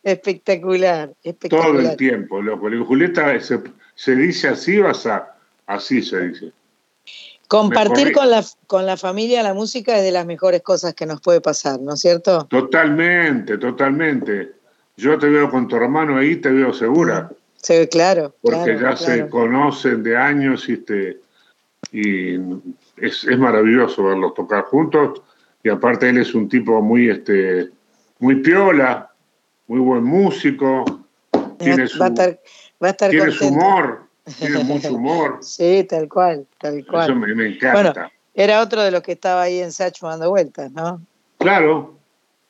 espectacular, 0.02 1.12
espectacular. 1.22 1.72
Todo 1.72 1.80
el 1.80 1.96
tiempo, 1.96 2.42
loco. 2.42 2.68
Julieta 2.84 3.38
se, 3.38 3.62
se 3.94 4.16
dice 4.16 4.48
así, 4.48 4.80
vas 4.80 5.06
a, 5.06 5.36
así 5.68 6.02
se 6.02 6.20
dice. 6.28 6.52
Compartir 7.48 8.12
con 8.12 8.30
la, 8.30 8.44
con 8.66 8.84
la 8.84 8.98
familia 8.98 9.42
la 9.42 9.54
música 9.54 9.96
es 9.96 10.02
de 10.02 10.12
las 10.12 10.26
mejores 10.26 10.60
cosas 10.60 10.92
que 10.92 11.06
nos 11.06 11.22
puede 11.22 11.40
pasar, 11.40 11.80
¿no 11.80 11.94
es 11.94 12.00
cierto? 12.00 12.46
Totalmente, 12.46 13.56
totalmente. 13.56 14.52
Yo 14.98 15.18
te 15.18 15.28
veo 15.28 15.50
con 15.50 15.66
tu 15.66 15.76
hermano 15.76 16.18
ahí, 16.18 16.36
te 16.36 16.50
veo 16.50 16.74
segura. 16.74 17.30
Sí, 17.62 17.86
claro. 17.86 18.34
Porque 18.42 18.78
ya 18.78 18.96
se 18.96 19.28
conocen 19.28 20.02
de 20.02 20.16
años 20.16 20.68
y, 20.68 20.74
este, 20.74 21.20
y 21.90 22.34
es, 22.98 23.24
maravilloso 23.38 24.04
verlos 24.04 24.34
tocar 24.34 24.64
juntos. 24.64 25.22
Y 25.62 25.70
aparte 25.70 26.10
él 26.10 26.18
es 26.18 26.34
un 26.34 26.50
tipo 26.50 26.82
muy, 26.82 27.08
este, 27.08 27.70
muy 28.18 28.36
piola, 28.42 29.10
muy 29.68 29.80
buen 29.80 30.04
músico. 30.04 30.84
Tiene 31.58 31.86
su, 31.88 31.98
va 31.98 32.06
a 32.06 32.90
estar, 32.90 33.10
tiene 33.10 33.30
su 33.30 33.48
humor. 33.48 34.07
Tiene 34.38 34.64
mucho 34.64 34.94
humor. 34.94 35.38
Sí, 35.42 35.84
tal 35.88 36.08
cual, 36.08 36.46
tal 36.58 36.84
cual. 36.86 37.10
Eso 37.10 37.14
me, 37.14 37.48
encanta. 37.48 38.10
era 38.34 38.60
otro 38.60 38.82
de 38.82 38.90
los 38.90 39.02
que 39.02 39.12
estaba 39.12 39.42
ahí 39.42 39.60
en 39.60 39.72
Sacho 39.72 40.06
dando 40.06 40.30
vueltas, 40.30 40.70
¿no? 40.72 41.00
Claro. 41.38 41.96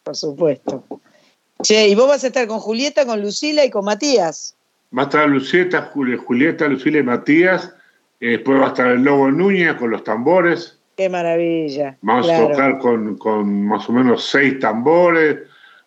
Por 0.02 0.16
supuesto. 0.16 0.84
Che, 1.62 1.88
¿y 1.88 1.94
vos 1.94 2.08
vas 2.08 2.24
a 2.24 2.28
estar 2.28 2.46
con 2.46 2.60
Julieta, 2.60 3.04
con 3.04 3.20
Lucila 3.20 3.64
y 3.64 3.70
con 3.70 3.84
Matías? 3.84 4.56
Va 4.96 5.02
a 5.02 5.04
estar 5.06 5.28
Lucieta, 5.28 5.90
Julieta, 5.92 6.68
Lucila 6.68 6.98
y 6.98 7.02
Matías. 7.02 7.74
Eh, 8.20 8.30
después 8.30 8.60
va 8.60 8.66
a 8.66 8.68
estar 8.68 8.86
el 8.88 9.02
Lobo 9.02 9.30
Núñez 9.30 9.74
con 9.74 9.90
los 9.90 10.02
tambores. 10.04 10.78
Qué 10.96 11.08
maravilla. 11.08 11.96
Vamos 12.00 12.28
a 12.28 12.48
tocar 12.48 12.78
con, 12.78 13.66
más 13.66 13.88
o 13.88 13.92
menos 13.92 14.24
seis 14.24 14.58
tambores. 14.58 15.38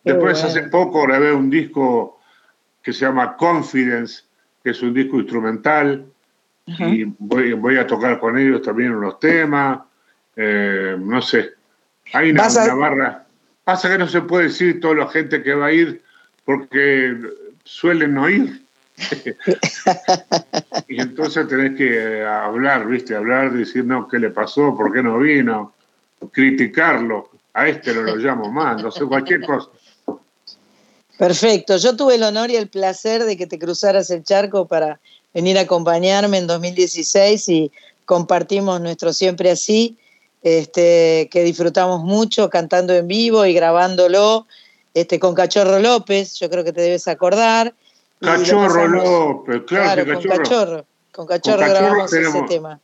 Después, 0.03 0.43
hace 0.43 0.63
poco 0.63 1.03
grabé 1.03 1.33
un 1.33 1.49
disco 1.49 2.19
que 2.81 2.93
se 2.93 3.05
llama 3.05 3.35
Confidence, 3.35 4.23
es 4.63 4.81
un 4.81 4.93
disco 4.93 5.17
instrumental 5.17 6.05
y 6.65 7.03
voy, 7.19 7.53
voy, 7.53 7.77
a 7.77 7.87
tocar 7.87 8.19
con 8.19 8.37
ellos 8.37 8.61
también 8.61 8.95
unos 8.95 9.19
temas. 9.19 9.79
Eh, 10.35 10.95
no 10.97 11.21
sé, 11.21 11.51
hay 12.13 12.31
una, 12.31 12.47
barra. 12.75 13.25
Pasa 13.63 13.89
que 13.89 13.97
no 13.97 14.07
se 14.07 14.21
puede 14.21 14.45
decir 14.45 14.79
toda 14.79 14.95
la 14.95 15.07
gente 15.09 15.43
que 15.43 15.53
va 15.53 15.67
a 15.67 15.71
ir 15.71 16.01
porque 16.45 17.17
suelen 17.63 18.13
no 18.13 18.29
ir. 18.29 18.61
y 20.87 21.01
entonces 21.01 21.47
tenés 21.47 21.75
que 21.75 22.23
hablar, 22.23 22.87
¿viste? 22.87 23.15
Hablar, 23.15 23.51
decir, 23.51 23.85
no, 23.85 24.07
¿qué 24.07 24.19
le 24.19 24.29
pasó? 24.29 24.75
¿Por 24.75 24.93
qué 24.93 25.01
no 25.01 25.17
vino? 25.19 25.73
Criticarlo. 26.31 27.29
A 27.53 27.67
este 27.67 27.93
no 27.93 28.03
lo 28.03 28.15
llamo 28.15 28.49
más, 28.51 28.81
no 28.81 28.91
sé, 28.91 29.05
cualquier 29.05 29.41
cosa. 29.41 29.69
Perfecto. 31.21 31.77
Yo 31.77 31.95
tuve 31.95 32.15
el 32.15 32.23
honor 32.23 32.49
y 32.49 32.55
el 32.55 32.67
placer 32.67 33.25
de 33.25 33.37
que 33.37 33.45
te 33.45 33.59
cruzaras 33.59 34.09
el 34.09 34.23
charco 34.23 34.65
para 34.65 34.99
venir 35.35 35.55
a 35.59 35.61
acompañarme 35.61 36.39
en 36.39 36.47
2016 36.47 37.47
y 37.49 37.71
compartimos 38.05 38.81
nuestro 38.81 39.13
siempre 39.13 39.51
así, 39.51 39.99
este, 40.41 41.29
que 41.31 41.43
disfrutamos 41.43 42.01
mucho 42.01 42.49
cantando 42.49 42.95
en 42.95 43.07
vivo 43.07 43.45
y 43.45 43.53
grabándolo 43.53 44.47
este, 44.95 45.19
con 45.19 45.35
Cachorro 45.35 45.77
López, 45.77 46.39
yo 46.39 46.49
creo 46.49 46.63
que 46.63 46.73
te 46.73 46.81
debes 46.81 47.07
acordar. 47.07 47.71
Cachorro 48.19 48.87
López, 48.87 49.61
claro, 49.67 50.03
con 50.11 50.23
Cachorro. 50.23 50.85
Con 51.11 51.27
Cachorro, 51.27 51.69
grabamos 51.69 52.11
ese 52.11 52.41
tema. 52.47 52.79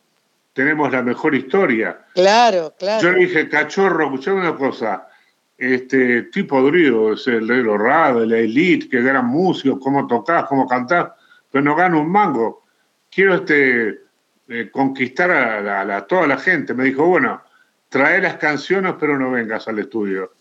Tenemos 0.53 0.91
la 0.91 1.01
mejor 1.01 1.33
historia. 1.33 2.05
Claro, 2.13 2.75
claro. 2.77 3.01
Yo 3.01 3.13
le 3.13 3.25
dije, 3.25 3.49
Cachorro, 3.49 4.05
escuchame 4.05 4.41
una 4.41 4.55
cosa, 4.55 5.06
este, 5.57 6.23
tipo 6.23 6.57
podrido, 6.57 7.13
es 7.13 7.27
el 7.27 7.47
de 7.47 7.63
los 7.63 7.79
la 7.81 8.37
elite, 8.37 8.89
que 8.89 8.97
eran 8.97 9.25
músicos, 9.25 9.79
cómo 9.81 10.05
tocás, 10.05 10.45
cómo 10.45 10.67
cantás, 10.67 11.09
pero 11.51 11.63
no 11.63 11.75
gano 11.75 12.01
un 12.01 12.11
mango. 12.11 12.63
Quiero 13.09 13.35
este, 13.35 14.01
eh, 14.47 14.69
conquistar 14.71 15.31
a, 15.31 16.07
toda 16.07 16.27
la 16.27 16.37
gente. 16.37 16.73
Me 16.73 16.83
dijo, 16.83 17.05
bueno, 17.05 17.41
trae 17.89 18.21
las 18.21 18.35
canciones, 18.35 18.95
pero 18.99 19.17
no 19.17 19.31
vengas 19.31 19.67
al 19.67 19.79
estudio. 19.79 20.31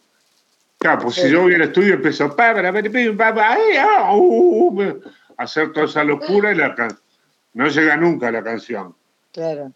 Claro, 0.78 1.00
pues 1.02 1.14
si 1.14 1.30
yo 1.30 1.42
voy 1.42 1.54
al 1.54 1.62
estudio 1.62 1.94
empiezo 1.94 2.24
a 2.24 2.36
hacer 5.38 5.72
toda 5.72 5.86
esa 5.86 6.04
locura 6.04 6.52
y 6.52 6.56
la 6.56 6.74
no 7.54 7.68
llega 7.68 7.96
nunca 7.96 8.30
la 8.30 8.42
canción. 8.42 8.94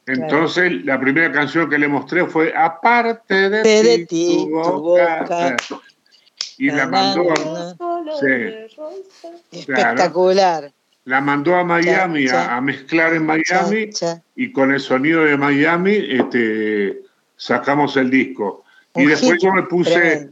Entonces, 0.07 0.85
la 0.85 0.99
primera 1.01 1.31
canción 1.33 1.69
que 1.69 1.79
le 1.79 1.89
mostré 1.89 2.27
fue 2.27 2.53
Aparte 2.57 3.51
de, 3.51 4.07
ti, 4.07 4.47
tu 4.51 4.51
boca. 4.51 5.57
Y 6.59 6.71
la 6.71 6.87
mandó 6.87 7.23
Espectacular. 9.51 10.73
La 11.05 11.21
mandó 11.21 11.57
a 11.57 11.65
Miami 11.65 12.29
A, 12.29 12.61
mezclar 12.61 13.15
en 13.15 13.27
Miami 13.27 13.91
y 14.37 14.53
con 14.53 14.73
el 14.73 14.81
sonido 14.81 15.25
de 15.25 15.37
Miami 15.37 15.97
este, 15.97 17.01
sacamos 17.37 17.97
el 17.97 18.11
disco. 18.11 18.65
y 18.95 19.07
después 19.07 19.39
yo 19.43 19.53
me 19.53 19.63
puse 19.65 20.31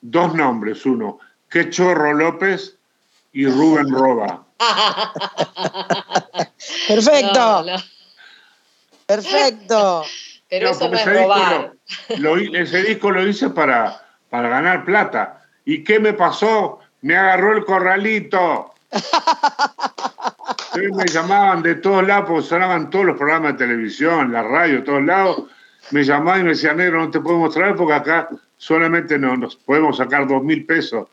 dos 0.00 0.34
nombres, 0.34 0.84
uno, 0.84 1.18
Que 1.48 1.70
Chorro 1.70 2.12
López 2.12 2.76
y 3.32 3.46
Rubén 3.46 3.88
Roba. 3.90 4.44
Perfecto. 6.88 7.64
Perfecto. 9.16 10.04
Pero 10.48 10.70
eso 10.70 10.88
no 10.88 10.96
es 10.96 11.06
robar. 11.06 11.72
ese 12.08 12.82
disco 12.82 13.10
lo 13.10 13.26
hice 13.26 13.50
para, 13.50 14.02
para 14.28 14.48
ganar 14.48 14.84
plata. 14.84 15.42
¿Y 15.64 15.82
qué 15.82 15.98
me 15.98 16.12
pasó? 16.12 16.80
Me 17.00 17.16
agarró 17.16 17.56
el 17.56 17.64
corralito. 17.64 18.74
me 20.74 21.06
llamaban 21.06 21.62
de 21.62 21.76
todos 21.76 22.06
lados, 22.06 22.26
porque 22.28 22.46
sonaban 22.46 22.90
todos 22.90 23.06
los 23.06 23.16
programas 23.16 23.52
de 23.52 23.66
televisión, 23.66 24.30
la 24.30 24.42
radio, 24.42 24.76
de 24.76 24.82
todos 24.82 25.02
lados. 25.02 25.44
Me 25.90 26.04
llamaban 26.04 26.40
y 26.40 26.44
me 26.44 26.50
decían, 26.50 26.76
negro, 26.76 27.00
no 27.00 27.10
te 27.10 27.20
podemos 27.20 27.54
traer 27.54 27.74
porque 27.74 27.94
acá 27.94 28.28
solamente 28.58 29.18
nos 29.18 29.56
podemos 29.56 29.96
sacar 29.96 30.28
dos 30.28 30.42
mil 30.42 30.66
pesos 30.66 31.08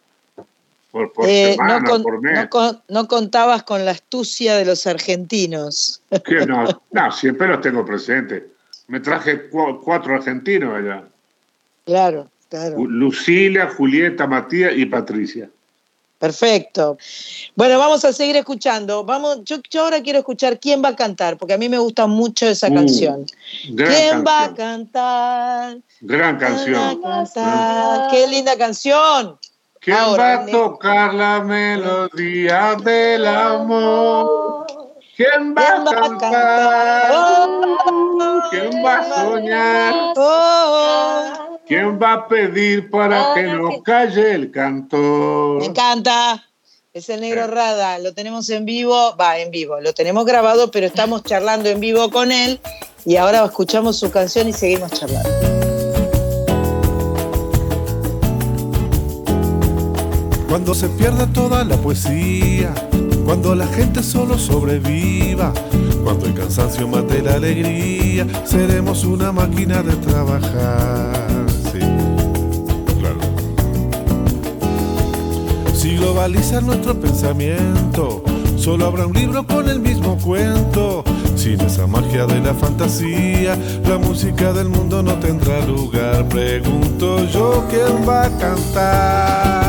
por, 0.91 1.11
eh, 1.25 1.53
semana, 1.53 1.79
no, 1.79 2.01
por 2.01 2.21
mes. 2.21 2.47
No, 2.87 3.07
contabas 3.07 3.63
con 3.63 3.85
la 3.85 3.91
astucia 3.91 4.55
de 4.55 4.65
los 4.65 4.87
argentinos. 4.87 6.01
No, 6.47 6.81
no, 6.91 7.11
siempre 7.11 7.47
los 7.47 7.61
tengo 7.61 7.85
presentes. 7.85 8.43
Me 8.87 8.99
traje 8.99 9.49
cuatro 9.49 10.15
argentinos 10.15 10.75
allá. 10.75 11.03
Claro, 11.85 12.29
claro. 12.49 12.83
Lucila, 12.85 13.69
Julieta, 13.75 14.25
Matías 14.25 14.73
y 14.75 14.85
Patricia. 14.85 15.49
Perfecto. 16.19 16.97
Bueno, 17.55 17.79
vamos 17.79 18.03
a 18.03 18.11
seguir 18.11 18.35
escuchando. 18.35 19.05
Vamos, 19.05 19.39
yo, 19.45 19.57
ahora 19.81 20.01
quiero 20.01 20.19
escuchar 20.19 20.59
quién 20.59 20.83
va 20.83 20.89
a 20.89 20.95
cantar, 20.95 21.37
porque 21.37 21.53
a 21.53 21.57
mí 21.57 21.69
me 21.69 21.77
gusta 21.77 22.07
mucho 22.07 22.45
esa 22.45 22.67
uh, 22.67 22.73
canción. 22.73 23.25
¿Quién 23.63 24.25
va 24.27 24.43
a 24.43 24.53
cantar? 24.53 25.77
Gran 26.01 26.37
canción. 26.37 27.01
Qué 28.11 28.27
linda 28.27 28.57
canción. 28.57 29.39
¿Quién 29.81 29.95
va 29.97 30.33
a 30.33 30.45
tocar 30.45 31.13
la 31.13 31.39
melodía 31.39 32.75
del 32.83 33.25
amor? 33.25 34.67
¿Quién 35.15 35.55
va, 35.55 35.67
a 35.67 35.85
cantar? 35.85 37.11
¿Quién 38.49 38.83
va 38.83 38.97
a 38.97 39.03
soñar? 39.15 40.13
¿Quién 41.65 41.97
va 42.01 42.13
a 42.13 42.27
pedir 42.27 42.89
para 42.89 43.33
que 43.33 43.43
no 43.43 43.81
calle 43.81 44.33
el 44.33 44.51
cantor? 44.51 45.59
Me 45.59 45.67
encanta. 45.67 46.45
Es 46.91 47.07
el 47.07 47.21
negro 47.21 47.47
Rada, 47.47 47.99
lo 47.99 48.13
tenemos 48.13 48.49
en 48.49 48.65
vivo, 48.65 49.15
va 49.15 49.37
en 49.37 49.51
vivo, 49.51 49.79
lo 49.79 49.93
tenemos 49.93 50.25
grabado, 50.25 50.71
pero 50.71 50.87
estamos 50.87 51.23
charlando 51.23 51.69
en 51.69 51.79
vivo 51.79 52.09
con 52.09 52.31
él 52.31 52.59
y 53.05 53.15
ahora 53.15 53.45
escuchamos 53.45 53.97
su 53.99 54.11
canción 54.11 54.49
y 54.49 54.53
seguimos 54.53 54.91
charlando. 54.91 55.68
Cuando 60.49 60.73
se 60.73 60.89
pierda 60.89 61.27
toda 61.27 61.63
la 61.63 61.77
poesía, 61.77 62.73
cuando 63.23 63.53
la 63.53 63.67
gente 63.67 64.01
solo 64.01 64.39
sobreviva, 64.39 65.53
cuando 66.03 66.25
el 66.25 66.33
cansancio 66.33 66.87
mate 66.87 67.21
la 67.21 67.35
alegría, 67.35 68.25
seremos 68.45 69.03
una 69.05 69.31
máquina 69.31 69.83
de 69.83 69.95
trabajar. 69.97 71.45
Sí, 71.71 71.79
claro. 72.99 73.19
Si 75.75 75.95
globaliza 75.95 76.61
nuestro 76.61 76.99
pensamiento, 76.99 78.23
solo 78.57 78.87
habrá 78.87 79.05
un 79.05 79.13
libro 79.13 79.45
con 79.45 79.69
el 79.69 79.79
mismo 79.79 80.17
cuento. 80.17 81.03
Sin 81.35 81.61
esa 81.61 81.85
magia 81.87 82.25
de 82.25 82.41
la 82.41 82.53
fantasía, 82.55 83.55
la 83.87 83.97
música 83.97 84.51
del 84.51 84.67
mundo 84.67 85.03
no 85.03 85.13
tendrá 85.19 85.63
lugar. 85.65 86.27
Pregunto 86.27 87.23
yo 87.27 87.65
quién 87.69 88.07
va 88.07 88.25
a 88.25 88.37
cantar, 88.37 89.68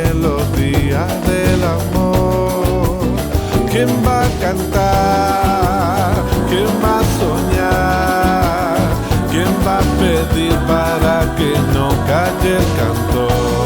melodía 0.61 1.07
del 1.27 1.63
amor? 1.63 2.99
¿Quién 3.71 3.89
va 4.05 4.25
a 4.25 4.29
cantar? 4.39 6.13
¿Quién 6.49 6.67
va 6.83 6.99
a 6.99 7.03
soñar? 7.19 8.77
¿Quién 9.31 9.51
va 9.65 9.77
a 9.77 9.83
pedir 9.99 10.55
para 10.67 11.35
que 11.35 11.53
no 11.73 11.89
calle 12.05 12.57
el 12.57 12.65
cantor? 12.77 13.60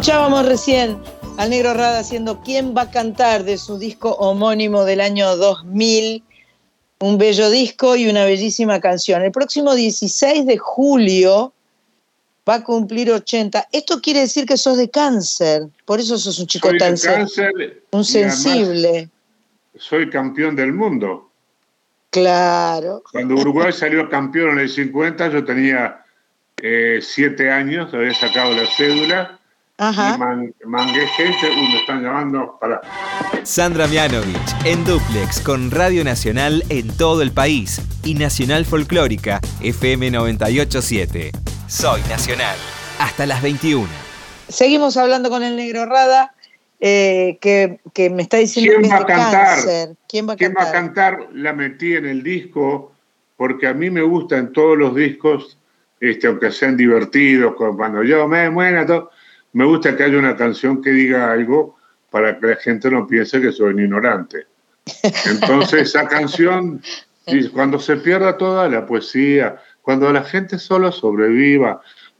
Escuchábamos 0.00 0.46
recién 0.46 0.96
al 1.36 1.50
Negro 1.50 1.74
Rada 1.74 1.98
haciendo 1.98 2.40
¿Quién 2.40 2.74
va 2.74 2.82
a 2.82 2.90
cantar? 2.90 3.44
de 3.44 3.58
su 3.58 3.78
disco 3.78 4.12
homónimo 4.12 4.86
del 4.86 5.02
año 5.02 5.36
2000. 5.36 6.22
Un 7.00 7.18
bello 7.18 7.50
disco 7.50 7.96
y 7.96 8.08
una 8.08 8.24
bellísima 8.24 8.80
canción. 8.80 9.20
El 9.20 9.30
próximo 9.30 9.74
16 9.74 10.46
de 10.46 10.56
julio 10.56 11.52
va 12.48 12.54
a 12.54 12.64
cumplir 12.64 13.12
80. 13.12 13.68
Esto 13.72 14.00
quiere 14.00 14.20
decir 14.20 14.46
que 14.46 14.56
sos 14.56 14.78
de 14.78 14.88
cáncer, 14.88 15.68
por 15.84 16.00
eso 16.00 16.16
sos 16.16 16.38
un 16.38 16.46
chico 16.46 16.70
Soy 16.70 16.78
tan 16.78 16.96
cáncer 16.96 17.82
un 17.90 18.02
sensible. 18.02 19.10
Soy 19.76 20.08
campeón 20.08 20.56
del 20.56 20.72
mundo. 20.72 21.28
Claro. 22.08 23.02
Cuando 23.12 23.34
Uruguay 23.34 23.70
salió 23.70 24.08
campeón 24.08 24.52
en 24.52 24.60
el 24.60 24.70
50, 24.70 25.28
yo 25.28 25.44
tenía 25.44 26.06
eh, 26.56 27.00
siete 27.02 27.50
años, 27.50 27.92
había 27.92 28.14
sacado 28.14 28.54
la 28.54 28.66
cédula 28.66 29.39
Ajá. 29.82 30.14
y 30.14 30.18
man- 30.18 30.54
mangué 30.66 31.06
gente, 31.16 31.48
uy, 31.48 31.68
me 31.72 31.80
están 31.80 32.02
llamando 32.02 32.58
para... 32.60 32.82
Sandra 33.44 33.86
Mianovich 33.86 34.36
en 34.66 34.84
Duplex 34.84 35.40
con 35.40 35.70
Radio 35.70 36.04
Nacional 36.04 36.62
en 36.68 36.86
todo 36.98 37.22
el 37.22 37.32
país 37.32 37.80
y 38.04 38.12
Nacional 38.14 38.66
Folclórica 38.66 39.40
FM 39.62 40.10
987. 40.10 41.32
Soy 41.66 42.02
Nacional. 42.10 42.56
Hasta 42.98 43.24
las 43.24 43.40
21. 43.40 43.88
Seguimos 44.48 44.98
hablando 44.98 45.30
con 45.30 45.42
el 45.42 45.56
Negro 45.56 45.86
Rada, 45.86 46.34
eh, 46.80 47.38
que, 47.40 47.80
que 47.94 48.10
me 48.10 48.20
está 48.22 48.36
diciendo 48.36 48.72
¿Quién 48.72 48.82
que 48.82 48.88
va 48.90 48.96
a 48.96 49.06
cantar? 49.06 49.46
cáncer. 49.46 49.96
¿Quién 50.06 50.28
va 50.28 50.32
a 50.34 50.36
¿Quién 50.36 50.54
va 50.58 50.62
a 50.68 50.72
cantar? 50.72 51.16
cantar? 51.16 51.28
La 51.34 51.52
metí 51.54 51.94
en 51.94 52.04
el 52.04 52.22
disco 52.22 52.92
porque 53.38 53.66
a 53.66 53.72
mí 53.72 53.88
me 53.88 54.02
gusta 54.02 54.36
en 54.36 54.52
todos 54.52 54.76
los 54.76 54.94
discos, 54.94 55.56
este, 56.00 56.26
aunque 56.26 56.52
sean 56.52 56.76
divertidos, 56.76 57.54
cuando 57.56 58.02
yo 58.02 58.28
me 58.28 58.50
muera, 58.50 58.84
todo, 58.84 59.10
me 59.52 59.64
gusta 59.64 59.96
que 59.96 60.04
haya 60.04 60.18
una 60.18 60.36
canción 60.36 60.82
que 60.82 60.90
diga 60.90 61.32
algo 61.32 61.76
para 62.10 62.38
que 62.38 62.46
la 62.46 62.56
gente 62.56 62.90
no 62.90 63.06
piense 63.06 63.40
que 63.40 63.52
soy 63.52 63.74
un 63.74 63.80
ignorante. 63.80 64.46
Entonces 65.26 65.82
esa 65.88 66.08
canción, 66.08 66.82
cuando 67.52 67.78
se 67.78 67.96
pierda 67.96 68.36
toda 68.36 68.68
la 68.68 68.86
poesía, 68.86 69.56
cuando 69.82 70.12
la 70.12 70.22
gente 70.22 70.58
solo 70.58 70.92
sobreviva, 70.92 71.80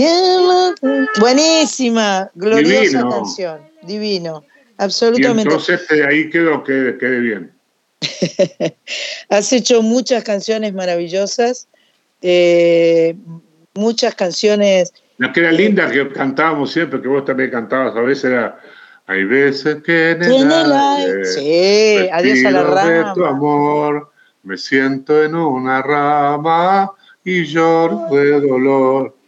¿Quién 0.00 0.48
va 0.48 0.68
a- 0.68 1.20
Buenísima, 1.20 2.30
gloriosa 2.34 2.82
Divino. 2.84 3.10
canción, 3.10 3.60
divino, 3.82 4.44
Y 4.48 4.82
absolutamente. 4.82 5.42
entonces 5.42 5.86
de 5.88 6.06
ahí 6.06 6.30
quedó, 6.30 6.64
quede, 6.64 6.96
quede 6.96 7.20
bien. 7.20 7.52
Has 9.28 9.52
hecho 9.52 9.82
muchas 9.82 10.24
canciones 10.24 10.72
maravillosas, 10.72 11.68
eh, 12.22 13.14
muchas 13.74 14.14
canciones 14.14 14.94
La 15.18 15.30
que 15.34 15.40
era 15.40 15.52
linda 15.52 15.90
que 15.90 16.08
cantábamos 16.08 16.72
siempre, 16.72 17.02
que 17.02 17.08
vos 17.08 17.26
también 17.26 17.50
cantabas 17.50 17.94
a 17.94 18.00
veces 18.00 18.24
era 18.24 18.58
hay 19.06 19.24
veces 19.24 19.82
que 19.82 20.12
en 20.12 20.22
el, 20.22 20.72
aire, 20.72 21.24
sí, 21.26 22.08
adiós 22.10 22.44
a 22.46 22.50
la 22.52 22.62
rama. 22.62 22.90
De 22.90 23.04
tu 23.14 23.24
amor, 23.26 24.12
me 24.44 24.56
siento 24.56 25.22
en 25.22 25.34
una 25.34 25.82
rama 25.82 26.90
y 27.22 27.44
lloro 27.44 28.06
de 28.10 28.40
dolor. 28.40 29.19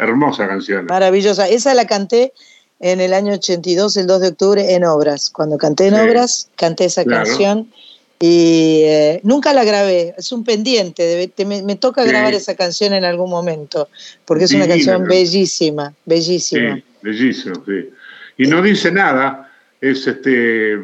Hermosa 0.00 0.48
canción. 0.48 0.86
Maravillosa. 0.86 1.48
Esa 1.48 1.74
la 1.74 1.86
canté 1.86 2.32
en 2.80 3.00
el 3.00 3.12
año 3.12 3.34
82, 3.34 3.96
el 3.98 4.06
2 4.06 4.20
de 4.20 4.28
octubre, 4.28 4.74
en 4.74 4.84
Obras. 4.84 5.30
Cuando 5.30 5.58
canté 5.58 5.88
en 5.88 5.94
Obras, 5.94 6.48
canté 6.56 6.86
esa 6.86 7.04
canción 7.04 7.70
y 8.18 8.82
eh, 8.84 9.20
nunca 9.22 9.52
la 9.52 9.64
grabé. 9.64 10.14
Es 10.16 10.32
un 10.32 10.44
pendiente. 10.44 11.30
me, 11.46 11.76
toca 11.76 12.04
grabar 12.04 12.34
esa 12.34 12.54
canción 12.54 12.92
en 12.94 13.04
algún 13.04 13.30
momento, 13.30 13.88
porque 14.24 14.44
es 14.44 14.52
una 14.52 14.66
canción 14.66 15.04
bellísima, 15.04 15.92
bellísima. 16.06 16.76
Sí, 16.76 16.84
bellísima, 17.02 17.54
sí. 17.66 17.90
Y 18.38 18.46
no 18.46 18.62
dice 18.62 18.90
nada, 18.90 19.52
es 19.80 20.06
este. 20.06 20.78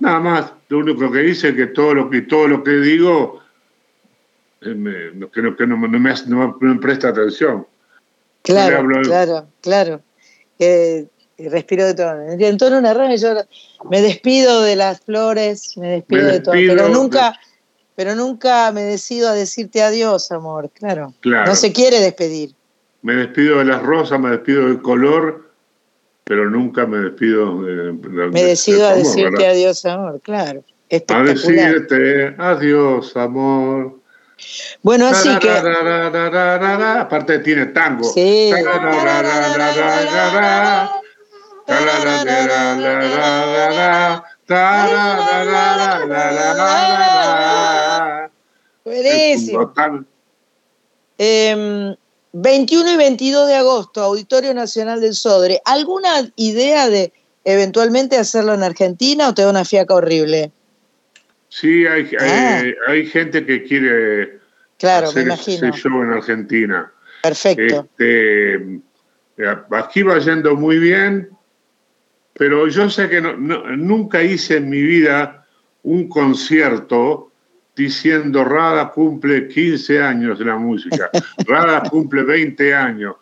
Nada 0.00 0.20
más, 0.20 0.52
lo 0.70 0.78
único 0.78 1.10
que 1.12 1.18
dice 1.18 1.50
es 1.50 1.54
que 1.54 1.66
todo 1.66 1.92
lo 1.92 2.08
que, 2.08 2.22
todo 2.22 2.48
lo 2.48 2.64
que 2.64 2.72
digo 2.72 3.42
eh, 4.62 5.12
que, 5.32 5.42
no, 5.42 5.56
que 5.56 5.66
no, 5.66 5.76
me, 5.76 6.78
presta 6.80 7.08
atención. 7.08 7.66
Claro, 8.42 8.86
claro, 9.02 9.46
claro. 9.60 10.00
respiro 11.38 11.86
de 11.86 11.94
todo. 11.94 12.12
En 12.38 12.58
tono 12.58 12.78
una 12.78 12.94
rama 12.94 13.14
yo 13.14 13.34
me 13.90 14.00
despido 14.00 14.62
de 14.62 14.76
las 14.76 15.00
flores, 15.00 15.76
me 15.76 15.88
despido, 15.88 16.26
de 16.26 16.40
todo, 16.40 16.54
pero 16.54 16.88
nunca, 16.88 17.38
pero 17.94 18.14
nunca 18.14 18.72
me 18.72 18.82
decido 18.82 19.28
a 19.28 19.34
decirte 19.34 19.82
adiós, 19.82 20.30
amor, 20.32 20.70
claro. 20.72 21.14
No 21.24 21.54
se 21.54 21.72
quiere 21.72 22.00
despedir. 22.00 22.54
Me 23.02 23.14
despido 23.14 23.58
de 23.58 23.64
las 23.66 23.82
rosas, 23.82 24.20
me 24.20 24.30
despido 24.30 24.66
del 24.66 24.82
color, 24.82 25.50
pero 26.24 26.48
nunca 26.50 26.86
me 26.86 26.98
despido 26.98 27.62
de, 27.62 27.92
Me 27.92 28.42
decido 28.42 28.86
a 28.86 28.94
decirte 28.94 29.46
adiós, 29.46 29.84
amor, 29.84 30.20
claro. 30.22 30.64
A 31.08 31.22
decirte 31.22 32.34
adiós, 32.36 33.16
amor. 33.16 33.99
Bueno, 34.82 35.06
así 35.06 35.38
que. 35.38 35.50
Aparte 37.00 37.38
tiene 37.40 37.66
tango. 37.66 38.04
Sí. 38.12 38.52
Buenísimo. 48.84 49.72
21 52.32 52.92
y 52.92 52.96
22 52.96 53.48
de 53.48 53.56
agosto, 53.56 54.02
Auditorio 54.02 54.54
Nacional 54.54 55.00
del 55.00 55.14
Sodre. 55.14 55.60
¿Alguna 55.64 56.30
idea 56.36 56.88
de 56.88 57.12
eventualmente 57.44 58.16
hacerlo 58.16 58.54
en 58.54 58.62
Argentina 58.62 59.28
o 59.28 59.34
te 59.34 59.42
da 59.42 59.50
una 59.50 59.64
fiaca 59.64 59.94
horrible? 59.94 60.52
Sí, 61.50 61.84
hay, 61.84 62.08
hay, 62.18 62.74
ah. 63.04 63.10
gente 63.10 63.44
que 63.44 63.64
quiere 63.64 64.38
claro, 64.78 65.08
hacer 65.08 65.28
ese 65.28 65.70
show 65.72 66.02
en 66.02 66.12
Argentina. 66.12 66.90
Perfecto. 67.22 67.88
Este, 67.98 68.80
aquí 69.72 70.02
va 70.02 70.18
yendo 70.18 70.54
muy 70.54 70.78
bien, 70.78 71.28
pero 72.34 72.68
yo 72.68 72.88
sé 72.88 73.08
que 73.08 73.20
nunca 73.20 74.22
hice 74.22 74.58
en 74.58 74.70
mi 74.70 74.80
vida 74.80 75.44
un 75.82 76.08
concierto 76.08 77.32
diciendo 77.74 78.44
Rada 78.44 78.90
cumple 78.90 79.48
15 79.48 80.00
años 80.00 80.38
de 80.38 80.44
la 80.44 80.56
música, 80.56 81.10
Rada 81.46 81.82
cumple 81.82 82.22
20 82.22 82.74
años. 82.74 83.16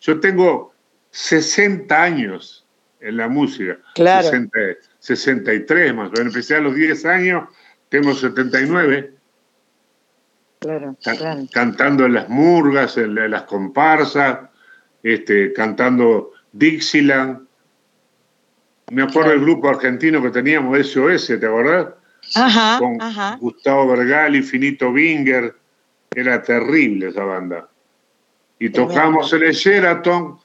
Yo 0.00 0.18
tengo 0.18 0.74
60 1.10 2.02
años 2.02 2.66
en 3.00 3.16
la 3.16 3.28
música. 3.28 3.78
Claro. 3.94 4.30
63 5.06 5.94
más 5.94 6.08
o 6.08 6.12
menos. 6.12 6.26
Empecé 6.26 6.56
a 6.56 6.60
los 6.60 6.74
10 6.74 7.04
años, 7.06 7.48
tengo 7.88 8.12
79. 8.12 9.12
Claro, 10.58 10.96
Cantando 11.52 12.06
en 12.06 12.14
las 12.14 12.28
murgas, 12.28 12.96
en, 12.96 13.14
las 13.30 13.42
comparsas, 13.42 14.50
este, 15.02 15.52
cantando 15.52 16.32
Dixieland. 16.52 17.46
Me 18.90 19.02
acuerdo 19.02 19.30
del 19.30 19.40
grupo 19.40 19.68
argentino 19.68 20.20
que 20.22 20.30
teníamos, 20.30 20.78
SOS, 20.86 21.26
¿te 21.26 21.46
acordás? 21.46 21.88
Ajá, 22.34 22.78
Con 22.78 22.98
Gustavo 23.38 23.86
Vergali, 23.88 24.42
Finito 24.42 24.92
Binger. 24.92 25.54
Era 26.14 26.42
terrible 26.42 27.08
esa 27.08 27.24
banda. 27.24 27.68
Y 28.58 28.70
tocamos 28.70 29.32
en 29.34 29.42
el 29.44 29.52
Sheraton 29.52 30.38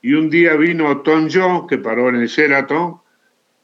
y 0.00 0.14
un 0.14 0.30
día 0.30 0.54
vino 0.54 1.02
Tom 1.02 1.28
John, 1.30 1.66
que 1.66 1.78
paró 1.78 2.08
en 2.08 2.16
el 2.16 2.28
Sheraton, 2.28 3.00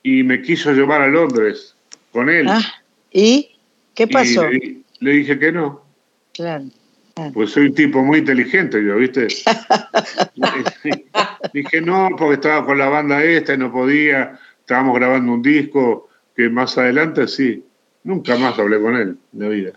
y 0.05 0.23
me 0.23 0.41
quiso 0.43 0.73
llevar 0.73 1.03
a 1.03 1.09
Londres 1.09 1.75
con 2.13 2.31
él. 2.31 2.47
Ah, 2.49 2.63
¿Y 3.11 3.57
qué 3.95 4.07
pasó? 4.07 4.45
le, 5.01 5.11
dije 5.11 5.39
que 5.39 5.51
no. 5.51 5.83
Claro. 6.33 6.67
Pues 7.33 7.51
soy 7.51 7.67
un 7.67 7.75
tipo 7.75 8.03
muy 8.03 8.19
inteligente, 8.19 8.85
yo, 8.85 8.97
¿viste? 8.97 9.29
dije 11.53 11.81
no, 11.81 12.11
porque 12.19 12.35
estaba 12.35 12.67
con 12.67 12.77
la 12.77 12.89
banda 12.89 13.25
esta 13.25 13.55
y 13.55 13.59
no 13.59 13.73
podía. 13.73 14.39
Estábamos 14.61 14.97
grabando 14.97 15.33
un 15.33 15.43
disco 15.43 16.09
que 16.37 16.49
más 16.49 16.77
adelante 16.77 17.27
sí. 17.27 17.65
Nunca 18.03 18.37
más 18.37 18.59
hablé 18.59 18.81
con 18.81 18.97
él 18.97 19.17
en 19.33 19.41
la 19.41 19.49
vida. 19.49 19.73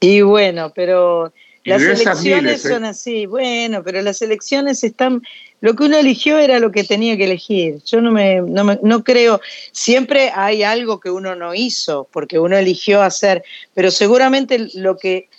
Y 0.00 0.20
bueno, 0.20 0.72
pero 0.74 1.32
las 1.64 1.82
elecciones 1.82 2.64
¿eh? 2.64 2.68
son 2.68 2.84
así. 2.84 3.26
Bueno, 3.26 3.82
pero 3.82 4.02
las 4.02 4.22
elecciones 4.22 4.84
están 4.84 5.22
lo 5.64 5.74
que 5.74 5.84
uno 5.84 5.96
eligió 5.96 6.38
era 6.38 6.58
lo 6.58 6.70
que 6.72 6.84
tenía 6.84 7.16
que 7.16 7.24
elegir. 7.24 7.82
Yo 7.86 8.02
no 8.02 8.10
me, 8.10 8.42
no 8.42 9.02
creo, 9.02 9.40
siempre 9.72 10.30
hay 10.34 10.62
algo 10.62 11.00
que 11.00 11.10
uno 11.10 11.34
no 11.34 11.54
hizo, 11.54 12.06
porque 12.12 12.38
uno 12.38 12.54
eligió 12.58 13.00
hacer, 13.00 13.42
pero 13.72 13.90
seguramente 13.90 14.68
lo 14.74 14.98
que 14.98 15.30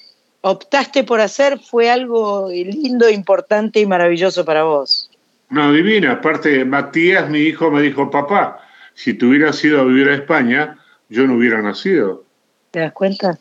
optaste 0.42 1.04
por 1.04 1.22
hacer 1.22 1.60
fue 1.60 1.92
algo 1.92 2.50
lindo, 2.50 3.08
importante 3.08 3.80
y 3.80 3.86
maravilloso 3.86 4.44
para 4.46 4.64
vos. 4.64 5.12
No, 5.52 5.72
divina. 5.72 6.14
Aparte, 6.14 6.66
Matías, 6.66 7.30
mi 7.30 7.42
hijo, 7.42 7.70
me 7.70 7.84
dijo, 7.84 8.10
papá, 8.10 8.68
si 8.96 9.14
tú 9.14 9.30
hubieras 9.30 9.64
ido 9.64 9.80
a 9.80 9.84
vivir 9.84 10.10
a 10.10 10.16
España, 10.16 10.80
yo 11.08 11.28
no 11.28 11.36
hubiera 11.36 11.62
nacido. 11.62 12.24
¿Te 12.72 12.80
das 12.80 12.94
cuenta? 12.94 13.38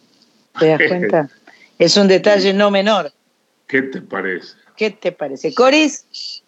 ¿Te 0.58 0.68
das 0.68 0.80
cuenta? 0.86 1.30
es 1.78 1.96
un 1.96 2.08
detalle 2.08 2.52
no 2.52 2.70
menor. 2.70 3.12
¿Qué 3.66 3.82
te 3.82 4.00
parece? 4.00 4.54
¿Qué 4.76 4.90
te 4.90 5.12
parece? 5.12 5.54
Coris. 5.54 6.42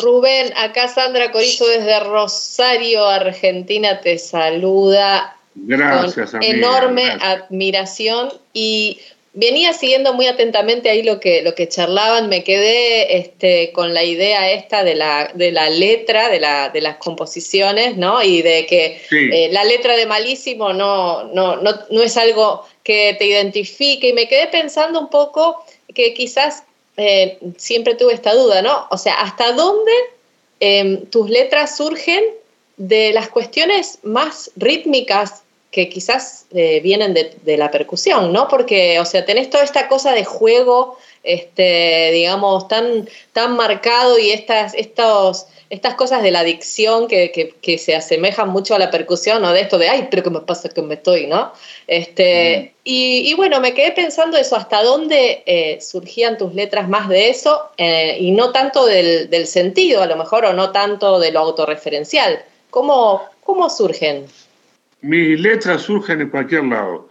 Rubén, 0.00 0.52
acá 0.56 0.88
Sandra 0.88 1.30
Corizo 1.32 1.66
desde 1.66 2.00
Rosario, 2.00 3.06
Argentina, 3.06 4.00
te 4.00 4.18
saluda. 4.18 5.36
Gracias, 5.54 6.30
con 6.30 6.42
enorme 6.42 7.04
admiración 7.20 8.30
y 8.54 9.00
venía 9.34 9.72
siguiendo 9.72 10.12
muy 10.12 10.26
atentamente 10.26 10.90
ahí 10.90 11.02
lo 11.02 11.18
que, 11.18 11.42
lo 11.42 11.54
que 11.54 11.68
charlaban, 11.68 12.28
me 12.28 12.44
quedé 12.44 13.16
este, 13.16 13.72
con 13.72 13.94
la 13.94 14.04
idea 14.04 14.50
esta 14.50 14.84
de 14.84 14.94
la, 14.94 15.30
de 15.34 15.52
la 15.52 15.70
letra, 15.70 16.28
de, 16.28 16.38
la, 16.38 16.68
de 16.68 16.80
las 16.82 16.96
composiciones, 16.96 17.96
¿no? 17.96 18.22
Y 18.22 18.42
de 18.42 18.66
que 18.66 19.00
eh, 19.10 19.48
la 19.50 19.64
letra 19.64 19.96
de 19.96 20.06
Malísimo 20.06 20.72
no, 20.72 21.24
no, 21.24 21.56
no, 21.56 21.72
no 21.90 22.02
es 22.02 22.16
algo 22.16 22.66
que 22.84 23.14
te 23.18 23.26
identifique 23.26 24.08
y 24.08 24.12
me 24.12 24.28
quedé 24.28 24.48
pensando 24.48 25.00
un 25.00 25.08
poco 25.08 25.64
que 25.94 26.12
quizás 26.12 26.64
eh, 26.98 27.38
siempre 27.56 27.94
tuve 27.94 28.12
esta 28.12 28.34
duda, 28.34 28.60
¿no? 28.60 28.86
O 28.90 28.98
sea, 28.98 29.14
¿hasta 29.14 29.52
dónde 29.52 29.92
em, 30.60 31.06
tus 31.06 31.30
letras 31.30 31.76
surgen 31.76 32.22
de 32.76 33.12
las 33.12 33.28
cuestiones 33.28 33.98
más 34.02 34.50
rítmicas 34.56 35.42
que 35.72 35.88
quizás 35.88 36.46
eh, 36.52 36.78
vienen 36.80 37.14
de, 37.14 37.34
de, 37.42 37.56
la 37.56 37.72
percusión, 37.72 38.32
¿no? 38.32 38.46
Porque, 38.46 39.00
o 39.00 39.04
sea, 39.04 39.24
tenés 39.24 39.50
toda 39.50 39.64
esta 39.64 39.88
cosa 39.88 40.12
de 40.12 40.24
juego, 40.24 40.96
este, 41.24 42.10
digamos, 42.12 42.68
tan, 42.68 43.08
tan 43.32 43.56
marcado 43.56 44.18
y 44.18 44.30
estas, 44.30 44.74
estos 44.74 45.48
estas 45.72 45.94
cosas 45.94 46.22
de 46.22 46.30
la 46.30 46.40
adicción 46.40 47.08
que, 47.08 47.78
se 47.78 47.96
asemejan 47.96 48.50
mucho 48.50 48.74
a 48.74 48.78
la 48.78 48.90
percusión, 48.90 49.42
o 49.42 49.52
de 49.54 49.62
esto 49.62 49.78
de, 49.78 49.88
ay, 49.88 50.08
pero 50.10 50.22
¿qué 50.22 50.28
me 50.28 50.40
pasa 50.40 50.68
que 50.68 50.82
me 50.82 50.96
estoy, 50.96 51.26
no? 51.26 51.50
Este, 51.86 52.74
y, 52.84 53.32
bueno, 53.36 53.58
me 53.58 53.72
quedé 53.72 53.92
pensando 53.92 54.36
eso, 54.36 54.54
hasta 54.54 54.82
dónde 54.82 55.42
eh, 55.46 55.80
surgían 55.80 56.36
tus 56.36 56.52
letras 56.52 56.90
más 56.90 57.08
de 57.08 57.30
eso, 57.30 57.70
eh, 57.78 58.18
y 58.20 58.32
no 58.32 58.52
tanto 58.52 58.84
del, 58.84 59.46
sentido, 59.46 60.02
a 60.02 60.06
lo 60.06 60.16
mejor, 60.16 60.44
o 60.44 60.52
no 60.52 60.72
tanto 60.72 61.18
de 61.18 61.32
lo 61.32 61.40
autorreferencial. 61.40 62.44
¿Cómo, 62.68 63.22
¿Cómo 63.42 63.70
surgen? 63.70 64.26
Mis 65.02 65.40
letras 65.40 65.82
surgen 65.82 66.20
en 66.20 66.30
cualquier 66.30 66.64
lado. 66.64 67.08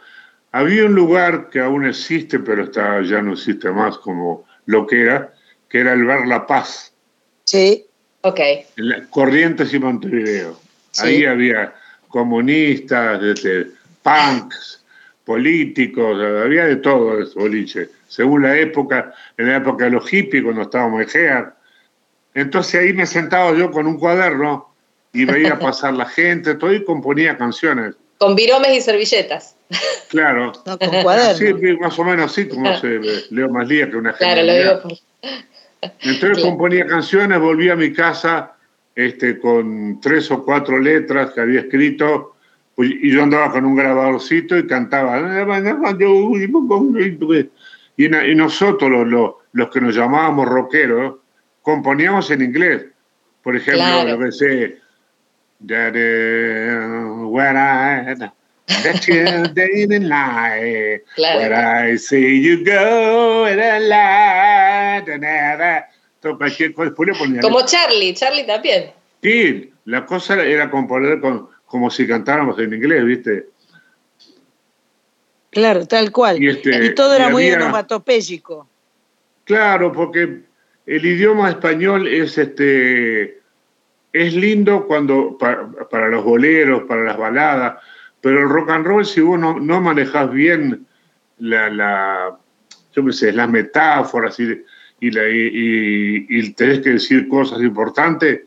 Había 0.51 0.85
un 0.85 0.95
lugar 0.95 1.49
que 1.49 1.59
aún 1.59 1.85
existe, 1.85 2.39
pero 2.39 2.63
está, 2.63 3.01
ya 3.01 3.21
no 3.21 3.33
existe 3.33 3.69
más 3.71 3.97
como 3.97 4.45
lo 4.65 4.85
que 4.87 5.03
era, 5.03 5.33
que 5.69 5.79
era 5.79 5.93
el 5.93 6.05
Bar 6.05 6.27
La 6.27 6.45
Paz. 6.45 6.93
Sí. 7.45 7.85
Ok. 8.21 8.39
Corrientes 9.09 9.73
y 9.73 9.79
Montevideo. 9.79 10.59
Ahí 10.99 11.25
había 11.25 11.73
comunistas, 12.07 13.19
punks, 14.03 14.83
políticos, 15.25 16.17
había 16.43 16.65
de 16.65 16.75
todo 16.77 17.21
ese 17.21 17.39
boliche, 17.39 17.89
según 18.07 18.43
la 18.43 18.57
época, 18.57 19.13
en 19.37 19.47
la 19.47 19.57
época 19.57 19.85
de 19.85 19.91
los 19.91 20.07
hippies, 20.09 20.43
cuando 20.43 20.63
estábamos 20.63 21.01
en 21.01 21.07
GEAR. 21.07 21.55
Entonces 22.33 22.81
ahí 22.81 22.93
me 22.93 23.05
sentaba 23.05 23.53
yo 23.57 23.71
con 23.71 23.87
un 23.87 23.97
cuaderno 23.97 24.70
y 25.13 25.25
veía 25.25 25.59
pasar 25.59 25.93
la 25.93 26.05
gente, 26.05 26.55
todo 26.55 26.73
y 26.73 26.83
componía 26.83 27.37
canciones. 27.37 27.95
Con 28.17 28.35
viromes 28.35 28.71
y 28.71 28.81
servilletas. 28.81 29.55
Claro. 30.09 30.51
No, 30.65 30.77
con 30.77 31.01
cuadernos. 31.01 31.37
Sí, 31.37 31.53
más 31.79 31.97
o 31.97 32.03
menos 32.03 32.31
así 32.31 32.47
como 32.47 32.75
se 32.77 32.99
leo 33.29 33.49
más 33.49 33.67
lía 33.67 33.89
que 33.89 33.97
una 33.97 34.13
Claro, 34.13 34.43
lo 34.43 34.53
digo. 34.53 34.99
Entonces 36.01 36.43
componía 36.43 36.85
canciones, 36.85 37.39
volví 37.39 37.69
a 37.69 37.75
mi 37.75 37.93
casa 37.93 38.53
este, 38.95 39.39
con 39.39 39.99
tres 40.01 40.29
o 40.29 40.43
cuatro 40.43 40.77
letras 40.79 41.31
que 41.31 41.41
había 41.41 41.61
escrito 41.61 42.35
y 42.77 43.11
yo 43.11 43.23
andaba 43.23 43.51
con 43.51 43.65
un 43.65 43.75
grabadorcito 43.75 44.57
y 44.57 44.67
cantaba. 44.67 45.19
Y, 47.97 48.35
nosotros, 48.35 49.07
los, 49.07 49.33
los, 49.51 49.69
que 49.69 49.81
nos 49.81 49.95
llamábamos 49.95 50.47
rockeros, 50.47 51.15
componíamos 51.61 52.31
en 52.31 52.41
inglés. 52.41 52.85
Por 53.43 53.55
ejemplo, 53.55 53.83
Claro. 53.83 54.17
lo 54.17 54.25
que 54.25 54.80
is 55.63 57.25
where 57.29 57.57
I, 57.57 58.15
that 58.83 59.07
you 59.07 59.47
didn't 59.53 60.07
lie, 60.07 61.01
Claro. 61.15 61.39
where 61.39 61.53
I 61.55 61.97
see 61.97 62.41
you 62.41 62.63
go, 62.63 63.45
and 63.45 63.61
I 63.61 63.79
lie, 63.79 65.01
da, 65.05 65.17
da, 65.17 65.57
da. 65.57 65.85
Todo 66.21 66.37
cualquier 66.37 66.73
cosa, 66.73 66.89
después 66.89 67.07
le 67.09 67.15
ponía 67.15 67.41
Como 67.41 67.65
Charlie, 67.65 68.13
Charlie 68.13 68.45
también. 68.45 68.91
Sí, 69.23 69.71
la 69.85 70.05
cosa 70.05 70.41
era 70.43 70.69
componer 70.69 71.19
con, 71.19 71.49
como 71.65 71.89
si 71.89 72.07
cantáramos 72.07 72.59
en 72.59 72.73
inglés, 72.73 73.03
¿viste? 73.05 73.47
Claro, 75.49 75.85
tal 75.87 76.11
cual. 76.11 76.41
Y 76.41 76.45
Y, 76.45 76.49
este, 76.49 76.89
todo 76.91 77.15
era 77.15 77.29
y 77.29 77.31
muy 77.31 77.43
había- 77.49 77.57
onomatopéyico. 77.65 78.67
Claro, 79.43 79.91
porque 79.91 80.41
el 80.85 81.05
idioma 81.05 81.49
español 81.49 82.07
es 82.07 82.37
este 82.37 83.40
es 84.13 84.33
lindo 84.33 84.85
cuando 84.87 85.37
pa- 85.37 85.69
para, 85.89 86.09
los 86.09 86.23
boleros, 86.23 86.83
para 86.83 87.03
las 87.03 87.17
baladas, 87.17 87.81
pero 88.19 88.39
el 88.41 88.49
rock 88.49 88.69
and 88.71 88.85
roll 88.85 89.05
si 89.05 89.21
vos 89.21 89.39
no, 89.39 89.59
no 89.59 89.81
manejás 89.81 90.31
bien 90.31 90.85
la, 91.39 91.69
la 91.69 92.37
yo 92.93 93.05
qué 93.05 93.13
sé, 93.13 93.31
las 93.31 93.49
metáforas 93.49 94.39
y, 94.39 94.61
y, 94.99 95.11
la- 95.11 95.29
y- 95.29 95.47
y- 95.53 96.25
y 96.29 96.53
tenés 96.53 96.79
que 96.81 96.91
decir 96.91 97.27
cosas 97.27 97.61
importantes, 97.61 98.41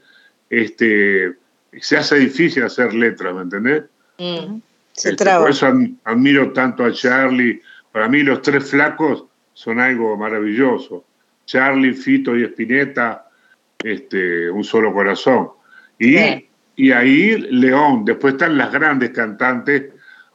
este 0.51 1.35
se 1.81 1.97
hace 1.97 2.17
difícil 2.17 2.63
hacer 2.63 2.95
letras, 2.95 3.35
¿me 3.35 3.43
entendés? 3.43 3.83
Mm. 4.19 4.59
Se 4.93 5.11
Este, 5.11 5.25
traba. 5.25 5.41
Por 5.43 5.51
eso 5.51 5.67
admiro 6.05 6.53
tanto 6.53 6.85
a 6.85 6.93
Charlie. 6.93 7.61
Para 7.91 8.09
mí 8.09 8.23
los 8.23 8.43
tres 8.43 8.71
flacos 8.71 9.25
son 9.55 9.81
algo 9.81 10.17
maravilloso. 10.17 11.05
Charlie, 11.47 11.93
Fito 11.95 12.37
y 12.37 12.45
Spinetta, 12.45 13.24
este, 13.85 14.51
un 14.51 14.65
solo 14.65 14.93
corazón. 14.93 15.51
Y, 15.99 16.17
y 16.77 16.91
ahí 16.91 17.37
León. 17.39 18.05
Después 18.05 18.35
están 18.35 18.59
las 18.59 18.73
grandes 18.73 19.11
cantantes 19.11 19.93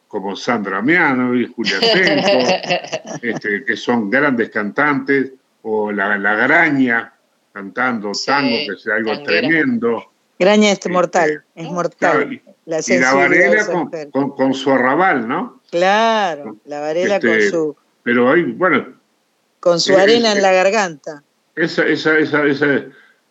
como 0.07 0.35
Sandra 0.35 0.81
Miano 0.81 1.35
y 1.35 1.45
Julián 1.45 1.81
Tenco, 1.81 3.19
este, 3.21 3.65
que 3.65 3.75
son 3.75 4.09
grandes 4.09 4.49
cantantes, 4.49 5.33
o 5.63 5.91
la, 5.91 6.17
la 6.17 6.35
Graña 6.35 7.13
cantando 7.51 8.13
Sí, 8.13 8.25
tango, 8.27 8.49
que 8.49 8.73
es 8.75 8.87
algo 8.87 9.11
tanguera. 9.11 9.39
tremendo. 9.47 10.11
Graña 10.39 10.67
es 10.67 10.73
Este, 10.73 10.89
mortal, 10.89 11.43
es 11.53 11.63
Claro, 11.63 11.73
mortal. 11.73 12.33
y, 12.33 12.41
La 12.65 12.79
y 12.87 12.97
la 12.97 13.13
Varela 13.13 13.65
con, 13.65 13.91
con, 14.11 14.29
con 14.31 14.53
su 14.53 14.71
arrabal, 14.71 15.27
¿no? 15.27 15.61
Claro, 15.69 16.57
la 16.65 16.79
Varela 16.79 17.15
Este, 17.15 17.27
con 17.27 17.41
su 17.41 17.75
Pero 18.03 18.31
hay, 18.31 18.43
bueno, 18.43 18.87
con 19.59 19.79
su 19.79 19.93
eh, 19.93 20.01
arena 20.01 20.29
eh, 20.31 20.37
en 20.37 20.41
la 20.41 20.51
garganta. 20.53 21.23
esa, 21.55 21.85
esa, 21.85 22.17
esa, 22.17 22.45
esa- 22.45 22.85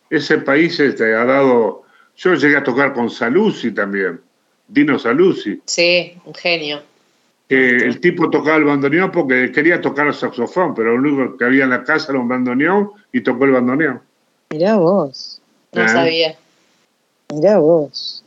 ese 0.09 0.37
país 0.39 0.79
este, 0.79 1.13
ha 1.15 1.25
dado. 1.25 1.83
Yo 2.17 2.33
llegué 2.35 2.57
a 2.57 2.63
tocar 2.63 2.93
con 2.93 3.09
Saluzzi 3.09 3.71
también, 3.71 4.19
Dino 4.67 4.99
Saluzzi. 4.99 5.61
Sí, 5.65 6.13
un 6.25 6.33
genio. 6.33 6.81
el 7.47 7.99
tipo 7.99 8.29
tocaba 8.29 8.57
el 8.57 8.63
bandoneón 8.65 9.11
porque 9.11 9.51
quería 9.51 9.81
tocar 9.81 10.05
el 10.05 10.13
saxofón, 10.13 10.75
pero 10.75 10.95
lo 10.95 11.09
único 11.09 11.35
que 11.35 11.45
había 11.45 11.63
en 11.63 11.71
la 11.71 11.83
casa 11.83 12.11
era 12.11 12.19
un 12.21 12.27
bandoneón 12.27 12.91
y 13.11 13.21
tocó 13.21 13.45
el 13.45 13.51
bandoneón. 13.51 14.01
Mirá 14.51 14.75
vos, 14.75 15.41
No 15.73 15.81
Ah. 15.83 15.87
sabía. 15.87 16.35
mirá 17.33 17.57
vos. 17.57 18.23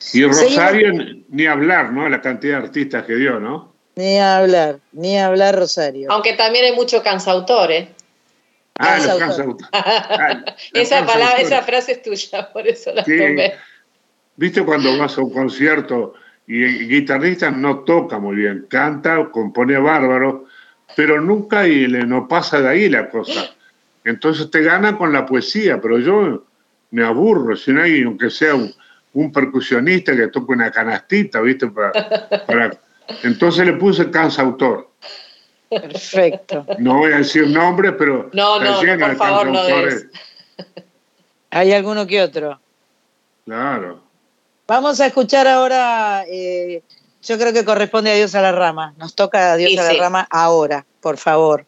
Y 0.00 0.04
Seguimos- 0.22 0.42
Rosario, 0.42 0.92
ni 1.28 1.46
hablar, 1.46 1.92
¿no? 1.92 2.08
La 2.08 2.20
cantidad 2.20 2.58
de 2.58 2.64
artistas 2.66 3.04
que 3.04 3.14
dio, 3.14 3.38
¿no? 3.40 3.72
Ni 3.96 4.18
hablar, 4.18 4.78
ni 4.92 5.18
hablar 5.18 5.56
Rosario. 5.56 6.10
Aunque 6.10 6.32
también 6.32 6.64
hay 6.64 6.72
mucho 6.74 7.00
cansautor, 7.02 7.70
¿eh? 7.70 7.88
Ah, 8.78 8.96
los 8.98 9.18
Cansautor. 9.18 9.56
cansaut- 9.56 9.68
ah, 9.72 10.44
Esa 10.72 11.06
palabra, 11.06 11.40
esa 11.40 11.62
frase 11.62 11.92
es 11.92 12.02
tuya, 12.02 12.52
por 12.52 12.66
eso 12.66 12.92
la 12.92 13.04
Sí. 13.04 13.16
tomé. 13.16 13.54
¿Viste 14.36 14.62
cuando 14.64 14.98
vas 14.98 15.16
a 15.16 15.20
un 15.20 15.32
concierto 15.32 16.14
y 16.46 16.62
el 16.64 16.88
guitarrista 16.88 17.50
no 17.52 17.80
toca 17.80 18.18
muy 18.18 18.36
bien, 18.36 18.66
canta, 18.68 19.30
compone 19.30 19.78
bárbaro, 19.78 20.46
pero 20.96 21.20
nunca 21.20 21.68
y 21.68 21.86
le, 21.86 22.04
no 22.04 22.26
pasa 22.26 22.60
de 22.60 22.68
ahí 22.68 22.88
la 22.88 23.08
cosa? 23.08 23.54
Entonces 24.04 24.50
te 24.50 24.60
gana 24.62 24.98
con 24.98 25.12
la 25.12 25.24
poesía, 25.24 25.80
pero 25.80 25.98
yo 26.00 26.44
me 26.90 27.04
aburro, 27.04 27.54
si 27.56 27.72
no 27.72 27.82
hay, 27.82 28.02
aunque 28.02 28.28
sea 28.28 28.54
un, 28.56 28.74
un 29.14 29.32
percusionista 29.32 30.14
que 30.16 30.26
toque 30.28 30.52
una 30.52 30.70
canastita, 30.72 31.40
¿viste? 31.40 31.68
Para, 31.68 31.92
para- 32.46 32.76
Entonces 33.22 33.64
le 33.66 33.74
puse 33.74 34.10
cansautor. 34.10 34.90
Perfecto. 35.80 36.66
No 36.78 36.98
voy 36.98 37.12
a 37.12 37.18
decir 37.18 37.48
nombres, 37.48 37.94
pero 37.98 38.30
No, 38.32 38.58
no, 38.60 38.82
no, 38.82 38.98
por 38.98 39.16
favor, 39.16 39.46
no. 39.48 39.60
Hay 41.50 41.72
alguno 41.72 42.06
que 42.06 42.22
otro. 42.22 42.60
Claro. 43.44 44.02
Vamos 44.66 45.00
a 45.00 45.06
escuchar 45.06 45.46
ahora, 45.46 46.24
eh, 46.26 46.82
yo 47.22 47.38
creo 47.38 47.52
que 47.52 47.64
corresponde 47.64 48.10
a 48.10 48.14
Dios 48.14 48.34
a 48.34 48.40
la 48.40 48.52
rama. 48.52 48.94
Nos 48.96 49.14
toca 49.14 49.52
a 49.52 49.56
Dios 49.56 49.70
Y 49.72 49.78
a 49.78 49.82
la 49.84 49.90
sí. 49.90 49.96
rama 49.98 50.26
ahora, 50.30 50.86
por 51.00 51.16
favor. 51.18 51.66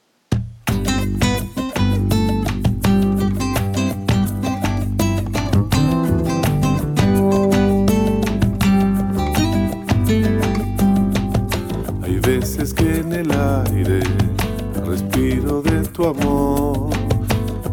Que 12.75 12.99
en 12.99 13.13
el 13.13 13.31
aire 13.31 14.01
respiro 14.85 15.63
de 15.63 15.83
tu 15.89 16.09
amor. 16.09 16.91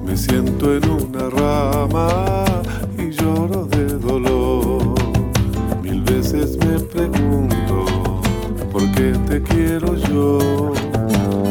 Me 0.05 0.15
siento 0.15 0.75
en 0.75 0.87
una 0.89 1.29
rama 1.29 2.45
y 2.97 3.09
lloro 3.09 3.65
de 3.65 3.85
dolor. 3.97 4.93
Mil 5.81 6.01
veces 6.03 6.57
me 6.57 6.79
pregunto 6.79 7.85
por 8.71 8.83
qué 8.91 9.13
te 9.27 9.41
quiero 9.41 9.95
yo. 9.95 10.73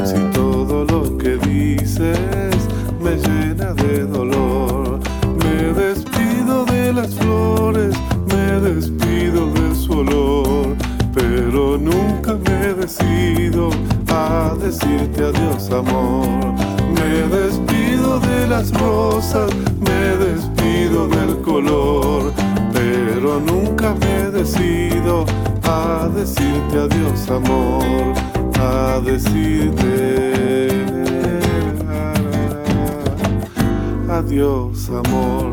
Si 0.05 0.19
todo 0.33 0.85
lo 0.85 1.19
que 1.19 1.37
dices 1.37 2.69
me 3.03 3.17
llena 3.17 3.75
de 3.75 4.05
dolor. 4.07 5.01
Me 5.43 5.73
despido 5.75 6.65
de 6.67 6.93
las 6.93 7.15
flores, 7.17 7.95
me 8.29 8.61
despido 8.61 9.47
de 9.53 9.75
su 9.75 9.93
olor, 9.99 10.77
pero 11.15 11.79
nunca 11.79 12.35
me 12.35 12.75
decido 12.75 13.71
a 14.09 14.55
decirte 14.61 15.25
adiós 15.25 15.71
amor. 15.71 16.55
Me 16.95 17.29
despido 17.37 18.21
de 18.21 18.47
las 18.47 18.73
rosas, 18.73 19.51
me 19.81 20.17
despido 20.17 21.09
del 21.09 21.41
color, 21.43 22.33
pero 22.73 23.41
nunca 23.41 23.95
me 23.95 24.31
decido 24.31 25.25
a 25.65 26.09
decirte 26.15 26.79
adiós 26.79 27.31
amor, 27.31 28.15
a 28.61 29.01
decirte 29.01 30.71
adiós 34.09 34.89
amor. 34.89 35.53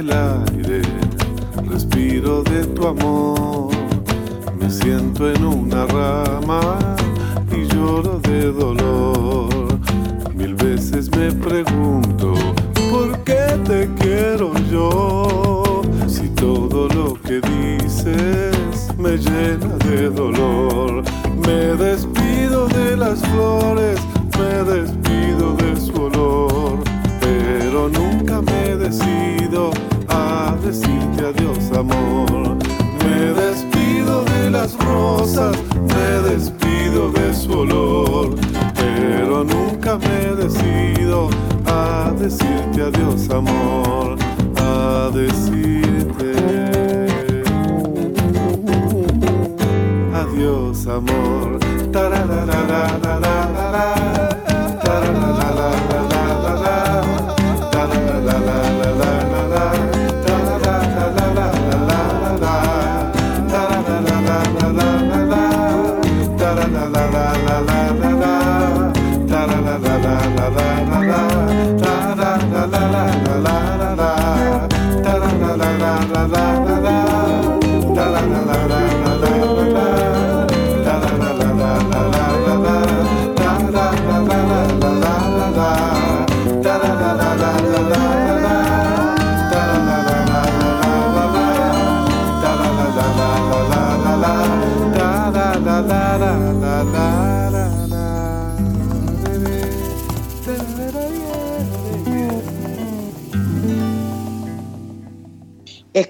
el 0.00 0.10
aire 0.12 0.80
respiro 1.68 2.42
de 2.42 2.64
tu 2.74 2.86
amor. 2.86 3.70
Me 4.58 4.70
siento 4.70 5.30
en 5.30 5.44
una 5.44 5.84
rama 5.84 6.78
y 7.52 7.66
lloro 7.66 8.18
de 8.20 8.50
dolor. 8.50 9.50
Mil 10.34 10.54
veces 10.54 11.10
me 11.14 11.30
pregunto, 11.32 12.32
¿por 12.90 13.18
qué 13.24 13.58
te 13.66 13.90
quiero 14.00 14.54
yo? 14.70 15.82
Si 16.06 16.28
todo 16.30 16.88
lo 16.88 17.14
que 17.20 17.42
dices 17.42 18.88
me 18.96 19.18
llena 19.18 19.76
de 19.84 20.08
dolor. 20.08 21.02
Me 21.46 21.60
despido 21.84 22.68
de 22.68 22.96
las 22.96 23.20
flores, 23.28 24.00
me 24.38 24.72
despido 24.72 25.54
de 25.56 25.78
su 25.78 25.92
olor, 26.04 26.49
nunca 27.88 28.42
me 28.42 28.76
decido 28.76 29.70
a 30.08 30.56
decirte 30.64 31.26
adiós 31.26 31.70
amor. 31.76 32.56
Me 33.04 33.32
despido 33.42 34.24
de 34.24 34.50
las 34.50 34.76
rosas, 34.78 35.56
me 35.72 36.30
despido 36.30 37.10
de 37.12 37.34
su 37.34 37.52
olor, 37.52 38.34
pero 38.74 39.44
nunca 39.44 39.98
me 39.98 40.34
decido 40.36 41.30
a 41.66 42.12
decirte 42.18 42.82
adiós 42.82 43.30
amor, 43.30 44.16
a 44.56 45.10
decirte 45.12 46.32
adiós 50.12 50.86
amor. 50.86 51.60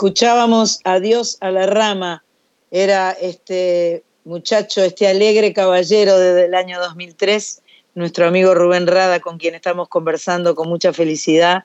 Escuchábamos 0.01 0.81
Adiós 0.85 1.37
a 1.43 1.51
la 1.51 1.67
rama, 1.67 2.25
era 2.71 3.11
este 3.11 4.03
muchacho, 4.25 4.83
este 4.83 5.07
alegre 5.07 5.53
caballero 5.53 6.19
desde 6.19 6.47
el 6.47 6.55
año 6.55 6.81
2003, 6.81 7.61
nuestro 7.97 8.27
amigo 8.27 8.55
Rubén 8.55 8.87
Rada, 8.87 9.21
con 9.21 9.37
quien 9.37 9.55
estamos 9.55 9.91
conversando 9.91 10.55
con 10.55 10.71
mucha 10.71 10.95
felicidad 10.95 11.65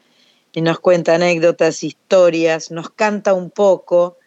y 0.52 0.60
nos 0.60 0.82
cuenta 0.82 1.16
anécdotas, 1.16 1.82
historias, 1.82 2.72
nos 2.72 2.90
canta 2.90 3.34
un 3.34 3.52
poco 3.52 4.18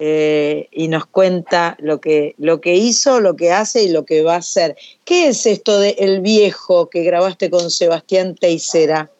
eh, 0.00 0.66
y 0.72 0.88
nos 0.88 1.06
cuenta 1.06 1.76
lo 1.78 2.00
que, 2.00 2.34
lo 2.38 2.60
que 2.60 2.74
hizo, 2.74 3.20
lo 3.20 3.36
que 3.36 3.52
hace 3.52 3.84
y 3.84 3.90
lo 3.90 4.04
que 4.04 4.24
va 4.24 4.34
a 4.34 4.38
hacer. 4.38 4.76
¿Qué 5.04 5.28
es 5.28 5.46
esto 5.46 5.78
de 5.78 5.90
El 5.90 6.22
Viejo 6.22 6.90
que 6.90 7.04
grabaste 7.04 7.50
con 7.50 7.70
Sebastián 7.70 8.34
Teisera? 8.34 9.12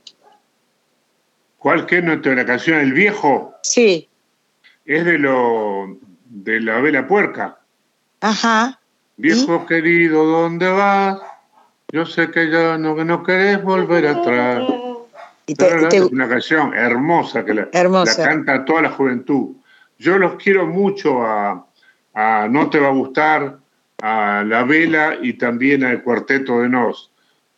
¿Cuál 1.58 1.86
que 1.86 1.98
es 1.98 2.04
nuestra 2.04 2.34
la 2.34 2.44
canción 2.44 2.78
El 2.78 2.92
Viejo? 2.92 3.54
Sí. 3.62 4.07
Es 4.88 5.04
de 5.04 5.18
lo 5.18 5.98
de 6.24 6.60
la 6.60 6.80
vela 6.80 7.06
puerca. 7.06 7.58
Ajá. 8.22 8.80
Viejo 9.18 9.66
querido, 9.66 10.24
¿dónde 10.24 10.66
vas? 10.68 11.18
Yo 11.92 12.06
sé 12.06 12.30
que 12.30 12.50
ya 12.50 12.78
no, 12.78 12.94
no 13.04 13.22
querés 13.22 13.62
volver 13.62 14.06
atrás. 14.06 14.62
Y 15.46 15.54
te- 15.54 15.86
te- 15.88 15.96
Es 15.98 16.02
una 16.04 16.26
canción 16.28 16.72
hermosa 16.74 17.44
que 17.44 17.52
la, 17.54 17.68
Hermosa. 17.72 18.22
la 18.22 18.28
canta 18.28 18.64
toda 18.64 18.82
la 18.82 18.90
juventud. 18.90 19.56
Yo 19.98 20.16
los 20.18 20.36
quiero 20.36 20.66
mucho 20.66 21.22
a, 21.22 21.66
a 22.14 22.48
No 22.48 22.70
Te 22.70 22.78
Va 22.78 22.88
a 22.88 22.92
Gustar, 22.92 23.58
a 24.00 24.42
La 24.46 24.62
Vela 24.64 25.16
y 25.20 25.34
también 25.34 25.84
al 25.84 26.02
Cuarteto 26.02 26.60
de 26.60 26.68
Nos. 26.70 27.10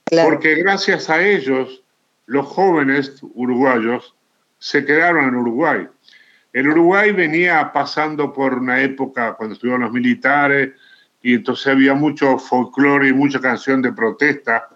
Claro. 0.04 0.30
Porque 0.30 0.56
gracias 0.56 1.08
a 1.10 1.22
ellos, 1.24 1.82
los 2.26 2.46
jóvenes 2.46 3.20
uruguayos 3.34 4.14
se 4.58 4.84
quedaron 4.84 5.26
en 5.26 5.34
Uruguay. 5.36 5.86
El 6.52 6.68
Uruguay 6.68 7.12
venía 7.12 7.70
pasando 7.72 8.32
por 8.32 8.54
una 8.54 8.80
época 8.80 9.34
cuando 9.34 9.54
estuvieron 9.54 9.82
los 9.82 9.92
militares 9.92 10.72
y 11.22 11.34
entonces 11.34 11.68
había 11.68 11.94
mucho 11.94 12.38
folclore 12.38 13.08
y 13.08 13.12
mucha 13.12 13.40
canción 13.40 13.82
de 13.82 13.92
protesta 13.92 14.68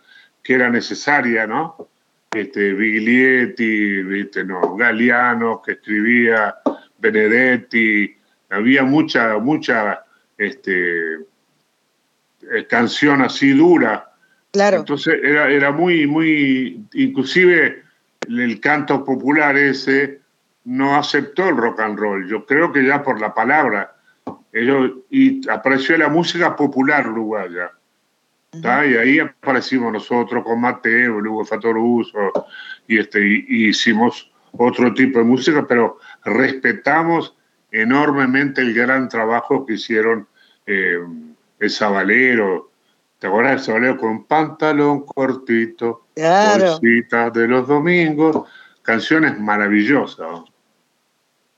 que 0.43 0.55
era 0.55 0.69
necesaria, 0.71 1.47
¿no? 1.47 1.89
Este, 2.31 2.75
Biglietti, 2.75 4.03
¿viste? 4.03 4.45
No, 4.45 4.77
Galeano, 4.77 5.63
que 5.63 5.73
escribía, 5.73 6.57
Benedetti, 6.99 8.17
había 8.51 8.85
mucha, 8.85 9.39
mucha 9.39 10.05
este, 10.37 11.15
eh, 11.15 12.67
canción 12.69 13.23
así 13.23 13.53
dura. 13.53 14.13
Claro. 14.53 14.79
Entonces 14.79 15.19
era, 15.23 15.51
era 15.51 15.73
muy, 15.73 16.07
muy, 16.07 16.85
inclusive 16.93 17.83
el 18.29 18.61
canto 18.61 19.05
popular 19.05 19.57
ese 19.57 20.24
no 20.65 20.97
aceptó 20.97 21.49
el 21.49 21.57
rock 21.57 21.81
and 21.81 21.99
roll. 21.99 22.29
Yo 22.29 22.45
creo 22.47 22.73
que 22.73 22.85
ya 22.85 23.03
por 23.03 23.21
la 23.21 23.35
palabra. 23.35 23.97
Ellos, 24.53 24.93
y 25.11 25.49
apareció 25.49 25.97
la 25.99 26.09
música 26.09 26.55
popular 26.57 27.09
uruguaya. 27.09 27.73
Y 28.53 28.67
ahí 28.67 29.19
aparecimos 29.19 29.93
nosotros 29.93 30.45
con 30.45 30.61
Mateo, 30.61 31.21
Lugo 31.21 31.45
Fatoruso, 31.45 32.33
y, 32.87 32.99
este, 32.99 33.21
y, 33.21 33.45
y 33.49 33.69
hicimos 33.71 34.31
otro 34.53 34.95
tipo 34.95 35.19
de 35.19 35.25
música, 35.25 35.67
pero 35.67 35.99
respetamos 36.25 37.37
enormemente 37.73 38.61
el 38.61 38.73
gran 38.73 39.09
trabajo 39.09 39.67
que 39.67 39.75
hicieron 39.75 40.29
eh, 40.67 40.99
el 41.59 41.71
Sabalero. 41.71 42.71
¿Te 43.19 43.27
acuerdas 43.27 43.53
del 43.53 43.61
Sabalero 43.61 43.97
con 43.97 44.25
pantalón 44.25 45.05
cortito? 45.05 46.07
Claro. 46.15 46.73
Bolsitas 46.73 47.33
de 47.33 47.49
los 47.49 47.67
domingos, 47.67 48.49
canciones 48.83 49.39
maravillosas. 49.41 50.43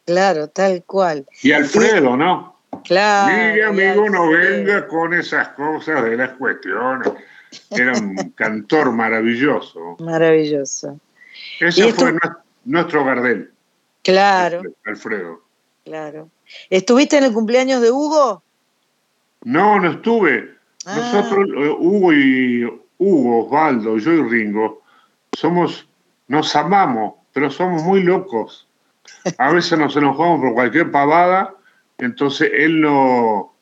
Claro, 0.07 0.49
tal 0.49 0.83
cual. 0.85 1.27
Y 1.43 1.53
Alfredo, 1.53 2.17
¿no? 2.17 2.57
Claro. 2.85 3.55
Mi 3.55 3.61
amigo, 3.61 4.09
no 4.09 4.29
venga 4.31 4.87
con 4.87 5.13
esas 5.15 5.49
cosas 5.49 6.05
de 6.05 6.17
las 6.17 6.31
cuestiones. 6.33 7.13
Era 7.71 7.93
un 7.93 8.15
cantor 8.37 8.93
maravilloso. 8.93 9.97
Maravilloso. 10.01 10.99
Ese 11.61 11.93
fue 11.93 12.13
nues- 12.13 12.37
nuestro 12.65 13.05
Gardel, 13.05 13.51
Claro, 14.03 14.63
Alfredo. 14.85 15.43
claro. 15.85 16.29
¿Estuviste 16.71 17.19
en 17.19 17.25
el 17.25 17.33
cumpleaños 17.33 17.81
de 17.83 17.91
Hugo? 17.91 18.43
No, 19.43 19.81
no 19.81 19.91
estuve. 19.91 20.55
Ah. 20.85 20.97
Nosotros, 20.97 21.49
eh, 21.57 21.75
Hugo 21.79 22.13
y 22.13 22.83
Hugo, 22.99 23.47
Osvaldo, 23.47 23.99
yo 23.99 24.13
y 24.13 24.23
Ringo, 24.23 24.83
somos, 25.37 25.89
nos 26.29 26.55
amamos, 26.55 27.15
pero 27.33 27.51
somos 27.51 27.83
muy 27.83 28.03
locos. 28.03 28.66
A 29.39 29.53
veces 29.53 29.79
nos 29.79 29.97
enojamos 29.97 30.41
por 30.41 30.55
cualquier 30.55 30.91
pavada, 30.91 31.55
entonces 31.99 32.51
él 32.55 32.81
lo 32.81 33.53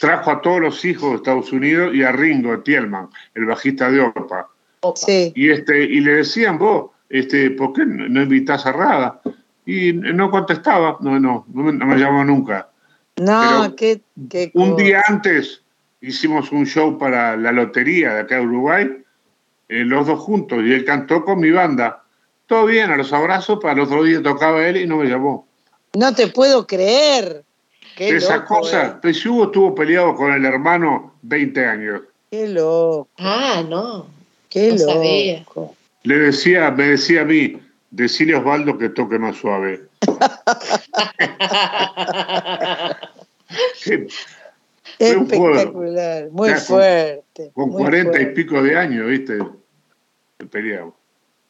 trajo 0.00 0.30
a 0.30 0.40
todos 0.40 0.60
los 0.60 0.84
hijos 0.84 1.10
de 1.10 1.16
Estados 1.16 1.52
Unidos 1.52 1.94
y 1.94 2.02
a 2.02 2.12
Ringo 2.12 2.60
Tielman, 2.60 3.08
el 3.34 3.46
bajista 3.46 3.90
de 3.90 4.00
Opa. 4.00 4.48
Sí. 4.94 5.32
Y 5.34 5.50
este, 5.50 5.84
y 5.84 6.00
le 6.00 6.16
decían 6.16 6.58
vos, 6.58 6.90
este, 7.08 7.50
¿por 7.50 7.72
qué 7.72 7.84
no 7.86 8.22
invitás 8.22 8.66
a 8.66 8.72
Rada? 8.72 9.20
Y 9.66 9.92
no 9.92 10.30
contestaba, 10.30 10.96
no, 11.00 11.18
no, 11.20 11.44
no 11.52 11.62
me, 11.62 11.72
no 11.72 11.86
me 11.86 11.96
llamó 11.96 12.24
nunca. 12.24 12.70
No, 13.16 13.74
qué, 13.76 14.00
qué 14.30 14.50
Un 14.54 14.76
día 14.76 15.02
antes 15.06 15.62
hicimos 16.00 16.50
un 16.52 16.64
show 16.64 16.98
para 16.98 17.36
la 17.36 17.52
lotería 17.52 18.14
de 18.14 18.20
acá 18.20 18.36
de 18.36 18.46
Uruguay, 18.46 19.04
eh, 19.68 19.84
los 19.84 20.06
dos 20.06 20.20
juntos, 20.20 20.60
y 20.64 20.72
él 20.72 20.84
cantó 20.84 21.24
con 21.24 21.40
mi 21.40 21.50
banda. 21.50 21.99
Todo 22.50 22.66
bien, 22.66 22.90
a 22.90 22.96
los 22.96 23.12
abrazos, 23.12 23.60
para 23.62 23.74
el 23.74 23.80
otro 23.82 24.02
día 24.02 24.20
tocaba 24.20 24.66
él 24.66 24.78
y 24.78 24.84
no 24.84 24.96
me 24.96 25.08
llamó. 25.08 25.46
No 25.94 26.12
te 26.12 26.26
puedo 26.26 26.66
creer. 26.66 27.44
Qué 27.96 28.16
Esa 28.16 28.38
loco, 28.38 28.58
cosa, 28.58 28.98
eh. 29.04 29.28
Hugo 29.28 29.44
estuvo 29.44 29.72
peleado 29.72 30.16
con 30.16 30.32
el 30.32 30.44
hermano 30.44 31.14
20 31.22 31.64
años. 31.64 32.00
Qué 32.28 32.48
loco, 32.48 33.06
Ah, 33.18 33.62
no. 33.68 34.08
qué 34.48 34.72
No 34.72 34.78
loco. 34.78 34.92
sabía. 34.94 35.44
Le 36.02 36.18
decía, 36.18 36.72
me 36.72 36.88
decía 36.88 37.20
a 37.20 37.24
mí, 37.24 37.56
decirle 37.92 38.34
a 38.34 38.40
Osvaldo 38.40 38.76
que 38.76 38.88
toque 38.88 39.16
más 39.20 39.36
suave. 39.36 39.82
Espectacular, 44.98 46.30
muy 46.32 46.50
fuerte. 46.54 47.52
Con, 47.54 47.70
cuarenta 47.70 48.20
y 48.20 48.34
pico 48.34 48.60
de 48.60 48.76
años, 48.76 49.06
¿viste? 49.06 49.38
Peleamos. 50.50 50.94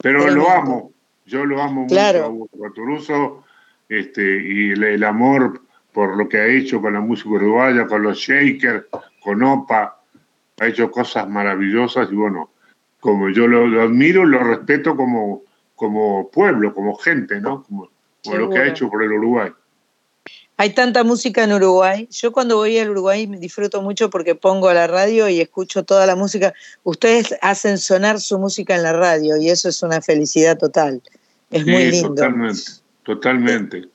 Pero 0.02 0.28
lo 0.30 0.50
amo, 0.50 0.92
yo 1.26 1.44
lo 1.44 1.62
amo 1.62 1.86
claro. 1.86 2.30
mucho 2.32 2.54
a 2.54 2.58
Guaturuso, 2.58 3.44
este, 3.88 4.22
y 4.22 4.70
el, 4.70 5.04
amor 5.04 5.62
por 5.92 6.16
lo 6.16 6.28
que 6.28 6.38
ha 6.38 6.46
hecho 6.46 6.80
con 6.80 6.94
la 6.94 7.00
música 7.00 7.30
uruguaya, 7.30 7.86
con 7.86 8.02
los 8.02 8.18
shakers, 8.18 8.86
con 9.22 9.42
OPA, 9.42 10.00
ha 10.60 10.66
hecho 10.66 10.90
cosas 10.90 11.28
maravillosas 11.28 12.10
y 12.10 12.14
bueno, 12.14 12.50
como 13.00 13.30
yo 13.30 13.46
lo, 13.46 13.66
lo 13.66 13.82
admiro, 13.82 14.24
lo 14.24 14.38
respeto 14.40 14.96
como, 14.96 15.42
como 15.74 16.30
pueblo, 16.30 16.74
como 16.74 16.94
gente, 16.94 17.40
¿no? 17.40 17.62
Como, 17.64 17.88
como 18.22 18.36
lo 18.36 18.50
que 18.50 18.58
ha 18.58 18.66
hecho 18.66 18.88
por 18.88 19.02
el 19.02 19.12
Uruguay. 19.12 19.50
Hay 20.60 20.74
tanta 20.74 21.04
música 21.04 21.42
en 21.42 21.54
Uruguay. 21.54 22.06
Yo 22.10 22.32
cuando 22.32 22.56
voy 22.56 22.76
al 22.76 22.90
Uruguay 22.90 23.26
me 23.26 23.38
disfruto 23.38 23.80
mucho 23.80 24.10
porque 24.10 24.34
pongo 24.34 24.70
la 24.74 24.86
radio 24.86 25.26
y 25.26 25.40
escucho 25.40 25.84
toda 25.84 26.04
la 26.04 26.16
música. 26.16 26.52
Ustedes 26.82 27.34
hacen 27.40 27.78
sonar 27.78 28.20
su 28.20 28.38
música 28.38 28.76
en 28.76 28.82
la 28.82 28.92
radio 28.92 29.38
y 29.38 29.48
eso 29.48 29.70
es 29.70 29.82
una 29.82 30.02
felicidad 30.02 30.58
total. 30.58 31.00
Es 31.50 31.64
muy 31.64 31.90
lindo. 31.90 32.08
Totalmente, 32.14 32.60
totalmente. 33.04 33.88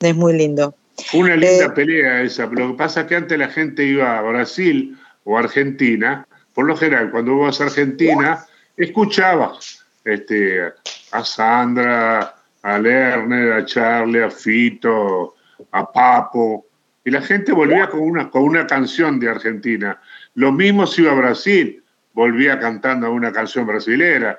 Es 0.00 0.16
muy 0.16 0.32
lindo. 0.32 0.74
Una 1.12 1.36
linda 1.36 1.66
eh, 1.66 1.70
pelea 1.74 2.22
esa. 2.22 2.46
Lo 2.46 2.68
que 2.68 2.78
pasa 2.78 3.02
es 3.02 3.06
que 3.06 3.16
antes 3.16 3.38
la 3.38 3.48
gente 3.48 3.84
iba 3.84 4.18
a 4.18 4.22
Brasil 4.22 4.98
o 5.24 5.36
Argentina. 5.36 6.26
Por 6.54 6.64
lo 6.64 6.74
general, 6.74 7.10
cuando 7.10 7.36
vas 7.36 7.60
a 7.60 7.64
Argentina, 7.64 8.46
escuchabas 8.78 9.84
este, 10.06 10.72
a 11.12 11.22
Sandra, 11.22 12.34
a 12.62 12.78
Lerner, 12.78 13.52
a 13.52 13.66
Charlie, 13.66 14.22
a 14.22 14.30
Fito, 14.30 15.34
a 15.72 15.90
Papo, 15.90 16.66
y 17.04 17.10
la 17.10 17.22
gente 17.22 17.52
volvía 17.52 17.88
con 17.88 18.00
una, 18.00 18.30
con 18.30 18.42
una 18.42 18.66
canción 18.66 19.18
de 19.18 19.30
Argentina. 19.30 20.00
Lo 20.34 20.52
mismo 20.52 20.86
si 20.86 21.02
iba 21.02 21.12
a 21.12 21.14
Brasil, 21.14 21.82
volvía 22.12 22.58
cantando 22.58 23.10
una 23.10 23.32
canción 23.32 23.66
brasilera. 23.66 24.38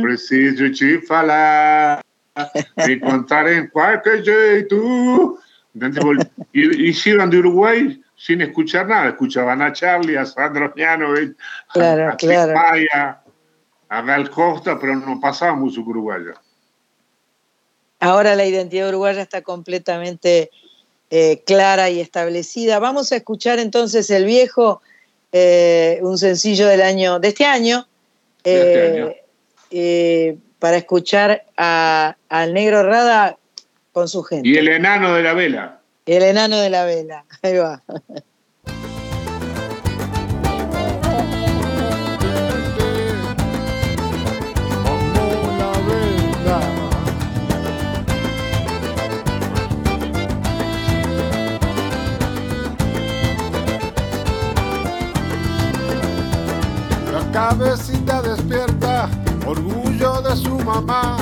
Preciso 0.00 0.68
chifala, 0.72 2.00
y 2.86 3.00
contar 3.00 3.48
en 3.48 3.68
cualquier 3.68 4.24
jeito. 4.24 5.38
Y, 6.52 6.88
y 6.88 6.94
si 6.94 7.10
iban 7.10 7.28
de 7.28 7.38
Uruguay 7.38 8.02
sin 8.16 8.40
escuchar 8.40 8.88
nada, 8.88 9.10
escuchaban 9.10 9.60
a 9.60 9.72
Charlie, 9.72 10.16
a 10.16 10.24
Sandro 10.24 10.72
Mianovich, 10.74 11.36
claro, 11.70 12.12
a, 12.12 12.16
claro. 12.16 12.54
a 13.88 14.02
Gal 14.02 14.30
Costa, 14.30 14.78
pero 14.80 14.96
no 14.96 15.20
pasaba 15.20 15.54
música 15.54 15.86
uruguaya. 15.86 16.32
Ahora 18.00 18.34
la 18.34 18.46
identidad 18.46 18.88
uruguaya 18.88 19.20
está 19.20 19.42
completamente 19.42 20.50
eh, 21.10 21.42
clara 21.46 21.88
y 21.90 22.00
establecida. 22.00 22.78
Vamos 22.78 23.12
a 23.12 23.16
escuchar 23.16 23.58
entonces 23.58 24.10
el 24.10 24.24
viejo, 24.24 24.82
eh, 25.32 25.98
un 26.02 26.18
sencillo 26.18 26.66
del 26.66 26.82
año, 26.82 27.20
de 27.20 27.28
este 27.28 27.44
año, 27.44 27.86
este 28.42 29.22
eh, 29.70 30.36
para 30.58 30.78
escuchar 30.78 31.44
al 31.56 32.54
negro 32.54 32.82
Rada 32.82 33.36
con 33.92 34.08
su 34.08 34.22
gente. 34.22 34.48
Y 34.48 34.56
el 34.56 34.68
enano 34.68 35.14
de 35.14 35.22
la 35.22 35.34
vela. 35.34 35.80
El 36.06 36.22
enano 36.22 36.58
de 36.58 36.70
la 36.70 36.84
vela, 36.84 37.24
ahí 37.42 37.56
va. 37.56 37.82
cabecita 57.36 58.22
despierta, 58.22 59.10
orgullo 59.46 60.22
de 60.22 60.34
su 60.34 60.58
mamá. 60.60 61.18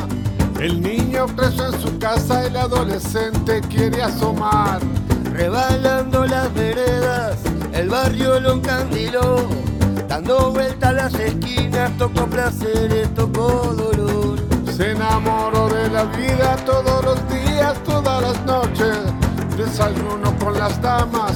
El 0.60 0.80
niño 0.80 1.26
crece 1.34 1.64
en 1.64 1.80
su 1.80 1.98
casa, 1.98 2.46
el 2.46 2.56
adolescente 2.56 3.60
quiere 3.62 4.00
asomar. 4.00 4.78
Rebalando 5.32 6.24
las 6.24 6.54
veredas, 6.54 7.38
el 7.72 7.88
barrio 7.88 8.38
lo 8.38 8.52
encandiló. 8.52 9.44
Dando 10.08 10.52
vueltas 10.52 10.94
las 10.94 11.14
esquinas, 11.14 11.90
tocó 11.98 12.26
placeres, 12.26 13.12
tocó 13.16 13.74
dolor. 13.74 14.38
Se 14.72 14.92
enamoró 14.92 15.68
de 15.68 15.90
la 15.90 16.04
vida 16.04 16.54
todos 16.64 17.04
los 17.04 17.28
días, 17.28 17.74
todas 17.82 18.22
las 18.22 18.40
noches. 18.44 18.98
Desayuno 19.56 20.32
con 20.38 20.56
las 20.56 20.80
damas, 20.80 21.32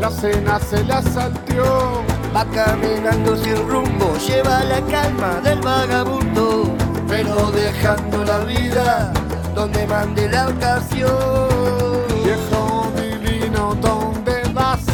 la 0.00 0.08
cena 0.08 0.60
se 0.60 0.84
la 0.84 1.02
salteó 1.02 2.19
Va 2.34 2.44
caminando 2.44 3.36
sin 3.36 3.56
rumbo, 3.68 4.16
lleva 4.24 4.62
la 4.62 4.80
calma 4.82 5.40
del 5.42 5.60
vagabundo, 5.60 6.76
pero 7.08 7.50
dejando 7.50 8.24
la 8.24 8.38
vida 8.44 9.12
donde 9.52 9.84
mande 9.88 10.28
la 10.28 10.48
ocasión. 10.48 11.48
Viejo 12.24 12.92
divino, 12.94 13.74
¿dónde 13.80 14.42
vas? 14.54 14.84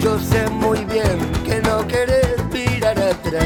Yo 0.00 0.18
sé 0.18 0.50
muy 0.50 0.84
bien 0.86 1.18
que 1.44 1.62
no 1.62 1.86
querés 1.86 2.44
mirar 2.52 2.98
atrás. 2.98 3.44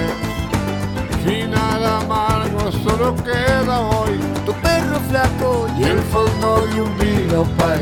Final 1.27 1.85
amargo 1.85 2.73
solo 2.73 3.15
queda 3.17 3.81
hoy. 3.81 4.19
Tu 4.47 4.53
perro 4.55 4.99
flaco 5.11 5.67
y 5.79 5.85
el 5.85 5.99
fondo 6.05 6.67
de 6.69 6.81
un 6.81 6.99
vino 6.99 7.45
para 7.59 7.77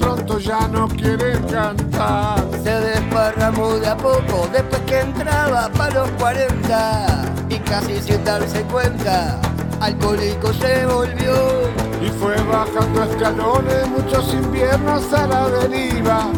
pronto 0.00 0.38
ya 0.38 0.66
no 0.68 0.88
quieren 0.88 1.42
cantar. 1.44 2.38
Se 2.64 2.72
desparramó 2.80 3.74
de 3.74 3.88
a 3.88 3.96
poco 3.96 4.48
después 4.52 4.80
que 4.86 5.00
entraba 5.00 5.68
para 5.76 6.00
los 6.00 6.10
40 6.12 7.22
y 7.48 7.58
casi 7.58 8.00
sin 8.00 8.24
darse 8.24 8.62
cuenta, 8.62 9.40
alcohólico 9.80 10.52
se 10.54 10.86
volvió 10.86 11.34
y 12.02 12.08
fue 12.18 12.34
bajando 12.50 13.04
escalones 13.04 13.88
muchos 13.88 14.32
inviernos 14.32 15.12
a 15.12 15.26
la 15.26 15.48
deriva. 15.48 16.28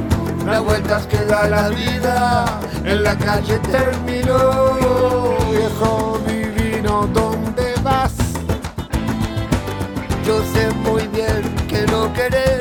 Las 0.45 0.63
vueltas 0.65 1.07
que 1.07 1.19
da 1.25 1.49
la 1.49 1.69
vida 1.69 2.61
en 2.85 3.05
la 3.05 3.17
calle 3.17 3.59
terminó. 3.61 4.75
Viejo 5.51 6.21
divino, 6.27 7.09
¿dónde 7.13 7.75
vas? 7.85 8.13
Yo 10.27 10.43
sé 10.53 10.69
muy 10.85 11.07
bien 11.09 11.43
que 11.69 11.87
no 11.93 12.13
querés. 12.13 12.52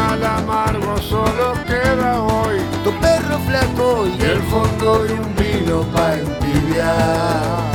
Final 0.00 0.24
amargo 0.24 0.96
solo 0.98 1.52
queda 1.66 2.22
hoy. 2.22 2.58
Tu 2.82 2.90
perro 3.00 3.38
flaco 3.40 4.06
y 4.06 4.22
el 4.22 4.40
fondo 4.44 5.04
de 5.04 5.12
un 5.12 5.34
vino 5.36 5.82
para 5.92 6.18
entibiar. 6.18 7.69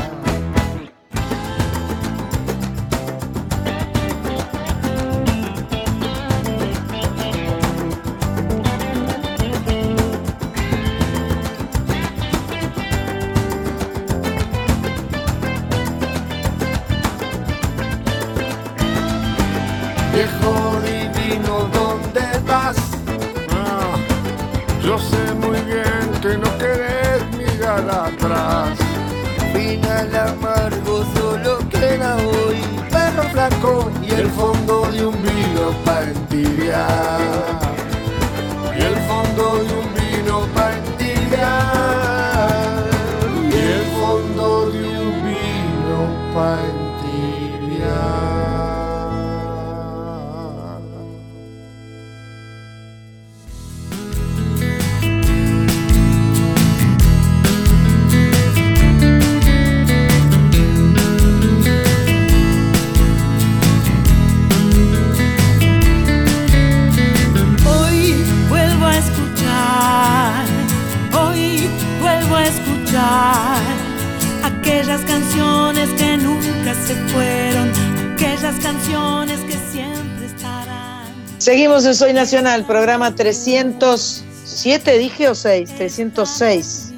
Seguimos 81.45 81.85
en 81.85 81.93
Soy 81.93 82.11
Nacional, 82.11 82.65
programa 82.65 83.13
307, 83.13 84.97
dije 84.97 85.29
o 85.29 85.35
6, 85.35 85.75
306. 85.75 86.91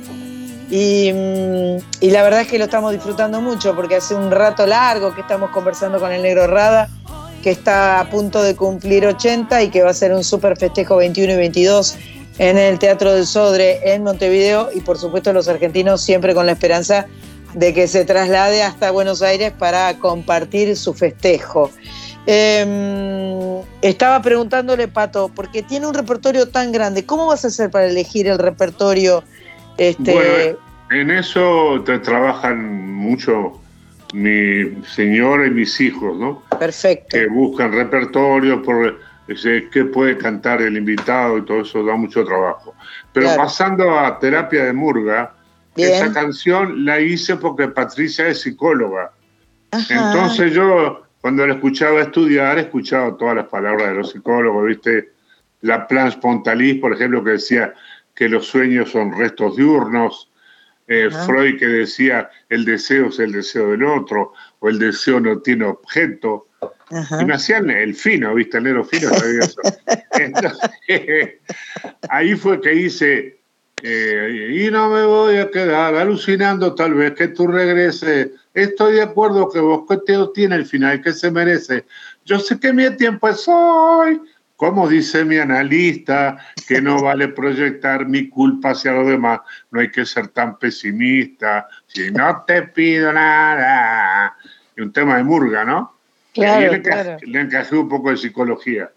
Y, 0.71 1.11
mm, 1.11 1.77
y, 1.99 2.11
la 2.11 2.23
verdad 2.23 2.39
es 2.39 2.47
que 2.47 2.57
lo 2.57 2.63
estamos 2.63 2.93
disfrutando 2.93 3.41
mucho 3.41 3.75
porque 3.75 3.97
hace 3.97 4.15
un 4.15 4.31
rato 4.31 4.65
largo 4.65 5.13
que 5.13 5.19
estamos 5.19 5.49
conversando 5.49 5.99
con 5.99 6.13
el 6.13 6.21
negro 6.21 6.47
Rada, 6.47 6.87
que 7.43 7.51
está 7.51 7.99
a 7.99 8.09
punto 8.09 8.41
de 8.41 8.55
cumplir 8.55 9.05
80 9.05 9.63
y 9.63 9.69
que 9.69 9.83
va 9.83 9.89
a 9.89 9.93
ser 9.93 10.13
un 10.13 10.23
súper 10.23 10.55
festejo 10.55 10.95
21 10.95 11.33
y 11.33 11.35
22 11.35 11.95
en 12.37 12.57
el 12.57 12.79
Teatro 12.79 13.15
del 13.15 13.27
Sodre 13.27 13.81
en 13.93 14.03
Montevideo 14.03 14.69
y 14.73 14.79
por 14.79 14.97
supuesto 14.97 15.33
los 15.33 15.49
argentinos 15.49 16.01
siempre 16.01 16.33
con 16.33 16.45
la 16.45 16.53
esperanza 16.53 17.05
de 17.53 17.73
que 17.73 17.89
se 17.89 18.05
traslade 18.05 18.63
hasta 18.63 18.91
Buenos 18.91 19.21
Aires 19.21 19.51
para 19.51 19.99
compartir 19.99 20.77
su 20.77 20.93
festejo. 20.93 21.69
Em, 22.29 23.61
estaba 23.81 24.21
preguntándole, 24.21 24.89
Pato, 24.89 25.31
porque 25.33 25.63
tiene 25.63 25.87
un 25.87 25.93
repertorio 25.93 26.49
tan 26.49 26.73
grande, 26.73 27.05
¿cómo 27.05 27.25
vas 27.25 27.45
a 27.45 27.47
hacer 27.47 27.71
para 27.71 27.87
elegir 27.87 28.27
el 28.27 28.37
repertorio? 28.37 29.23
Este... 29.77 30.13
Bueno, 30.13 30.57
en 30.91 31.11
eso 31.11 31.81
te 31.85 31.99
trabajan 31.99 32.93
mucho 32.93 33.61
mi 34.13 34.83
señora 34.83 35.47
y 35.47 35.51
mis 35.51 35.79
hijos, 35.79 36.17
¿no? 36.17 36.43
Perfecto. 36.59 37.17
Que 37.17 37.27
buscan 37.27 37.71
repertorio 37.71 38.61
por 38.61 38.99
qué 39.71 39.85
puede 39.85 40.17
cantar 40.17 40.61
el 40.61 40.75
invitado 40.75 41.37
y 41.37 41.45
todo 41.45 41.61
eso 41.61 41.81
da 41.85 41.95
mucho 41.95 42.25
trabajo. 42.25 42.73
Pero 43.13 43.35
pasando 43.37 43.97
a 43.97 44.19
terapia 44.19 44.65
de 44.65 44.73
murga, 44.73 45.33
esa 45.77 46.11
canción 46.11 46.83
la 46.83 46.99
hice 46.99 47.37
porque 47.37 47.69
Patricia 47.69 48.27
es 48.27 48.41
psicóloga. 48.41 49.11
Entonces 49.89 50.53
yo 50.53 51.06
cuando 51.27 51.45
la 51.45 51.55
escuchaba 51.55 51.99
estudiar, 51.99 52.57
escuchaba 52.57 53.17
todas 53.17 53.35
las 53.35 53.47
palabras 53.47 53.89
de 53.89 53.95
los 53.95 54.11
psicólogos, 54.11 54.65
¿viste? 54.65 55.09
La 55.59 55.85
plan 55.85 56.09
spontalis, 56.09 56.79
por 56.79 56.93
ejemplo, 56.93 57.21
que 57.21 57.31
decía 57.31 57.73
que 58.15 58.29
los 58.29 58.47
sueños 58.47 58.91
son 58.91 59.11
restos 59.11 59.57
diurnos, 59.57 60.31
eh, 60.87 61.09
Freud 61.25 61.59
que 61.59 61.65
decía 61.65 62.29
el 62.47 62.63
deseo 62.63 63.07
es 63.07 63.19
el 63.19 63.33
deseo 63.33 63.71
del 63.71 63.83
otro, 63.83 64.31
o 64.59 64.69
el 64.69 64.79
deseo 64.79 65.19
no 65.19 65.39
tiene 65.39 65.65
objeto. 65.65 66.47
Y 67.19 67.25
me 67.25 67.33
hacían 67.33 67.69
el 67.71 67.93
fino, 67.93 68.33
¿viste? 68.33 68.59
El 68.59 68.63
negro 68.63 68.85
fino. 68.85 69.09
ahí 72.09 72.35
fue 72.35 72.61
que 72.61 72.73
hice, 72.73 73.41
eh, 73.83 74.63
y 74.65 74.71
no 74.71 74.89
me 74.89 75.03
voy 75.03 75.39
a 75.39 75.51
quedar 75.51 75.93
alucinando 75.93 76.73
tal 76.73 76.93
vez 76.93 77.15
que 77.15 77.27
tú 77.27 77.47
regreses. 77.47 78.29
Estoy 78.57 78.95
de 78.95 79.03
acuerdo 79.03 79.51
que 79.51 79.59
vos 79.59 79.83
que 79.87 79.99
tiene 80.33 80.55
el 80.55 80.65
final 80.65 80.99
que 81.03 81.13
se 81.13 81.29
merece. 81.29 81.85
Yo 82.25 82.39
sé 82.39 82.59
que 82.59 82.73
mi 82.73 82.89
tiempo 82.97 83.29
es 83.29 83.47
hoy. 83.47 84.19
Como 84.55 84.89
dice 84.89 85.23
mi 85.23 85.37
analista, 85.37 86.39
que 86.67 86.81
no 86.81 86.99
vale 87.03 87.27
proyectar 87.27 88.07
mi 88.07 88.29
culpa 88.29 88.71
hacia 88.71 88.93
los 88.93 89.05
demás, 89.05 89.41
no 89.69 89.79
hay 89.79 89.91
que 89.91 90.07
ser 90.07 90.29
tan 90.29 90.57
pesimista. 90.57 91.67
Si 91.85 92.09
no 92.09 92.43
te 92.47 92.63
pido 92.63 93.13
nada. 93.13 94.35
Y 94.75 94.81
un 94.81 94.91
tema 94.91 95.17
de 95.17 95.23
murga, 95.23 95.63
¿no? 95.63 95.93
Claro, 96.33 96.71
le, 96.71 97.39
encajé 97.39 97.75
un 97.75 97.87
poco 97.87 98.09
de 98.09 98.17
psicología. 98.17 98.89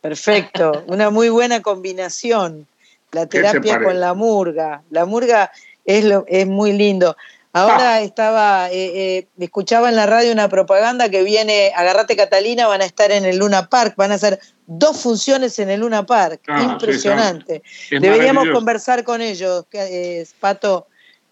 Perfecto, 0.00 0.82
una 0.88 1.10
muy 1.10 1.28
buena 1.28 1.62
combinación. 1.62 2.66
La 3.12 3.26
terapia 3.26 3.80
con 3.80 4.00
la 4.00 4.14
murga. 4.14 4.82
La 4.90 5.06
murga 5.06 5.52
es, 5.84 6.04
lo, 6.04 6.24
es 6.26 6.48
muy 6.48 6.72
lindo. 6.72 7.16
Ahora 7.56 7.94
ah. 7.94 8.00
estaba, 8.02 8.70
eh, 8.70 9.16
eh, 9.16 9.28
escuchaba 9.38 9.88
en 9.88 9.96
la 9.96 10.04
radio 10.04 10.30
una 10.30 10.50
propaganda 10.50 11.08
que 11.08 11.22
viene, 11.22 11.72
Agarrate 11.74 12.14
Catalina, 12.14 12.66
van 12.66 12.82
a 12.82 12.84
estar 12.84 13.10
en 13.10 13.24
el 13.24 13.38
Luna 13.38 13.70
Park, 13.70 13.94
van 13.96 14.12
a 14.12 14.16
hacer 14.16 14.38
dos 14.66 15.00
funciones 15.00 15.58
en 15.58 15.70
el 15.70 15.80
Luna 15.80 16.04
Park. 16.04 16.42
Ah, 16.48 16.62
Impresionante. 16.62 17.62
Deberíamos 17.90 18.50
conversar 18.50 19.04
con 19.04 19.22
ellos, 19.22 19.64
que, 19.70 20.26
Pato. 20.38 20.86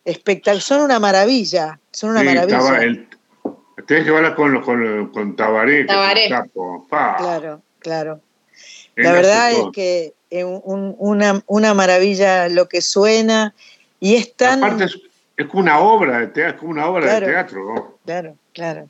Espectacular, 0.07 0.63
son 0.63 0.81
una 0.81 0.99
maravilla, 0.99 1.79
son 1.91 2.11
una 2.11 2.23
maravilla. 2.23 2.59
Tienes 3.87 4.05
que 4.07 4.11
hablar 4.11 4.35
con, 4.35 4.63
con, 4.63 5.11
con 5.13 5.37
Tabaré. 5.37 5.85
Tabaré. 5.85 6.29
Claro, 6.89 7.63
claro. 7.81 8.21
La 8.97 9.13
verdad 9.13 9.53
es 9.53 9.65
que 9.75 10.15
es 10.31 10.45
una, 10.45 11.43
una, 11.47 11.75
maravilla 11.75 12.49
lo 12.49 12.69
que 12.69 12.81
suena 12.81 13.55
y 14.01 14.17
es 14.17 14.35
tan... 14.35 14.65
Aparte 14.65 14.89
es, 15.37 15.47
como 15.47 15.63
una 15.63 15.79
obra 15.79 16.21
de 16.21 16.27
teatro, 16.29 16.55
es 16.55 16.61
como 16.61 16.73
una 16.73 16.87
obra 16.87 17.15
de 17.15 17.27
teatro. 17.27 17.99
Claro, 18.05 18.37
claro. 18.53 18.89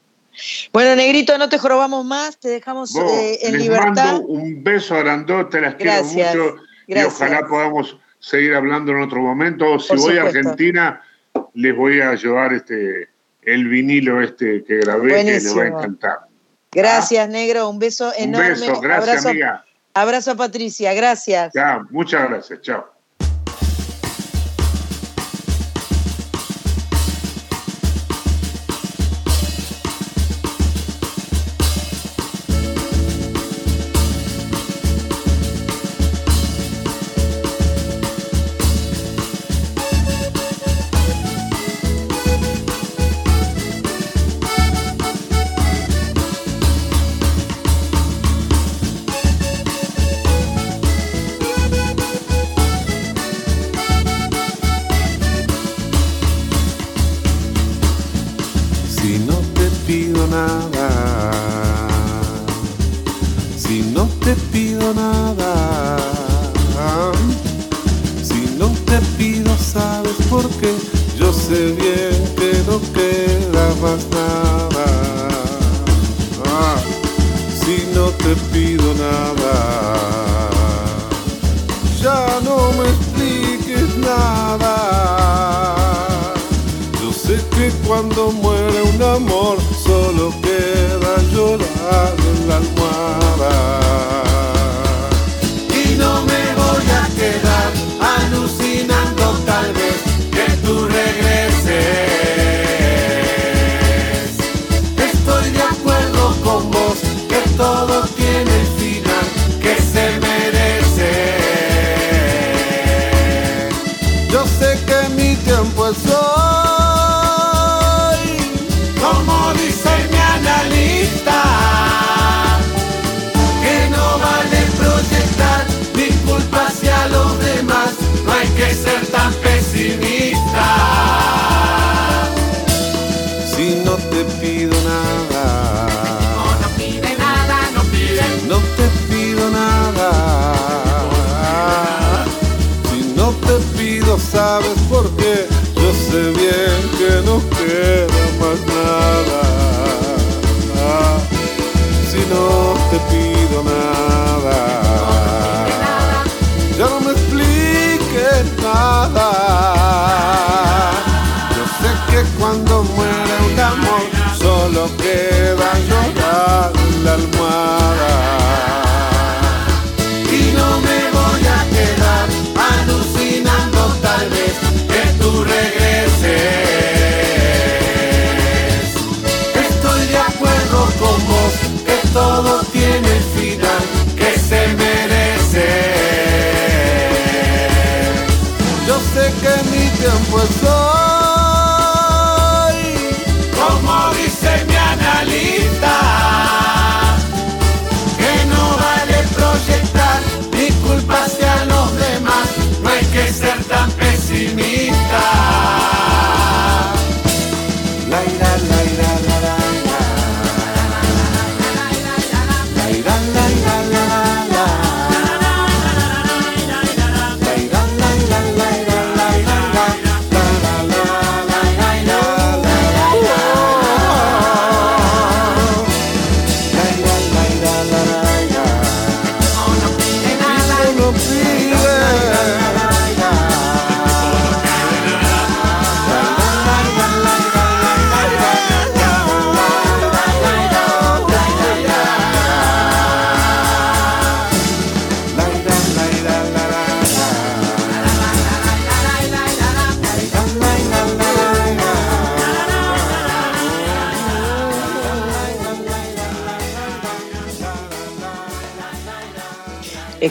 Bueno, 0.73 0.97
Negrito, 0.97 1.39
no 1.39 1.49
te 1.49 1.59
jorobamos 1.59 2.05
más, 2.05 2.39
te 2.39 2.49
dejamos 2.49 2.95
eh, 2.97 3.39
en 3.43 3.53
les 3.53 3.63
libertad. 3.63 4.15
Mando 4.15 4.27
un 4.27 4.65
beso 4.65 4.97
grandote, 4.99 5.61
las 5.61 5.77
quiero 5.77 6.05
mucho 6.05 6.57
y 6.87 6.99
ojalá 6.99 7.47
podamos 7.47 7.97
seguir 8.19 8.55
hablando 8.55 8.93
en 8.93 9.03
otro 9.03 9.21
momento. 9.21 9.79
Si 9.79 9.95
voy 9.97 10.19
a 10.19 10.23
Argentina, 10.23 11.01
les 11.55 11.77
voy 11.77 12.01
a 12.01 12.15
llevar 12.15 12.53
este 12.53 13.09
el 13.43 13.69
vinilo 13.69 14.23
este 14.23 14.65
que 14.65 14.79
grabé 14.79 15.09
que 15.09 15.25
les 15.25 15.57
va 15.57 15.63
a 15.63 15.67
encantar. 15.67 16.19
Gracias, 16.73 17.29
negro. 17.29 17.69
Un 17.69 17.79
beso 17.79 18.13
enorme. 18.17 18.55
Un 18.55 18.61
beso, 18.61 18.81
gracias, 18.81 19.09
abrazo, 19.09 19.29
amiga. 19.29 19.65
Abrazo 19.93 20.31
a 20.33 20.35
Patricia, 20.35 20.93
gracias. 20.95 21.53
Ya, 21.55 21.85
muchas 21.91 22.29
gracias. 22.29 22.61
Chao. 22.63 22.94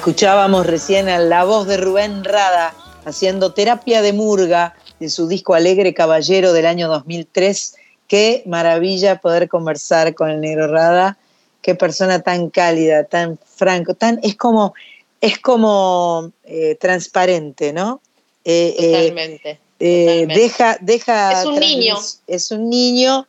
Escuchábamos 0.04 0.66
recién 0.66 1.08
a 1.08 1.18
la 1.18 1.46
voz 1.46 1.66
de 1.66 1.78
Rubén 1.78 2.26
Rada 2.26 2.76
haciendo 3.06 3.54
terapia 3.54 4.02
de 4.02 4.12
murga 4.12 4.76
de 5.00 5.08
su 5.08 5.30
disco 5.30 5.54
Alegre 5.54 5.94
Caballero 5.94 6.52
del 6.52 6.66
año 6.66 6.90
2003. 6.90 7.76
Qué 8.10 8.44
maravilla 8.46 9.22
poder 9.22 9.48
conversar 9.48 10.14
con 10.14 10.30
el 10.30 10.42
negro 10.42 10.68
Rada. 10.68 11.18
Qué 11.62 11.76
persona 11.76 12.22
tan 12.22 12.50
cálida, 12.50 13.06
tan 13.06 13.40
franco, 13.46 13.94
tan 13.94 14.20
es 14.24 14.36
como 14.36 14.74
es 15.22 15.40
como 15.40 16.34
eh, 16.44 16.76
transparente, 16.76 17.72
¿no? 17.72 18.02
Eh, 18.44 18.76
eh, 18.78 18.92
totalmente, 18.92 19.60
Deja, 19.80 20.78
deja. 20.82 21.44
Es 21.44 21.46
un 21.46 21.60
niño. 21.62 21.96
Es 22.28 22.52
un 22.52 22.70
niño, 22.70 23.26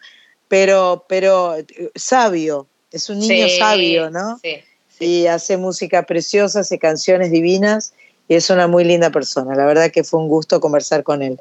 pero, 0.49 1.05
pero 1.09 1.55
sabio. 1.95 2.67
Es 2.91 3.09
un 3.11 3.21
niño 3.21 3.47
sabio, 3.61 4.11
¿no? 4.11 4.41
Sí 4.43 4.61
y 5.01 5.27
hace 5.27 5.57
música 5.57 6.05
preciosa, 6.05 6.61
hace 6.61 6.79
canciones 6.79 7.31
divinas 7.31 7.93
y 8.29 8.35
es 8.35 8.51
una 8.51 8.67
muy 8.67 8.85
linda 8.85 9.11
persona. 9.11 9.55
La 9.55 9.67
verdad 9.67 9.91
que 9.91 10.05
fue 10.05 10.21
un 10.21 10.29
gusto 10.29 10.61
conversar 10.61 11.03
con 11.03 11.23
él. 11.23 11.39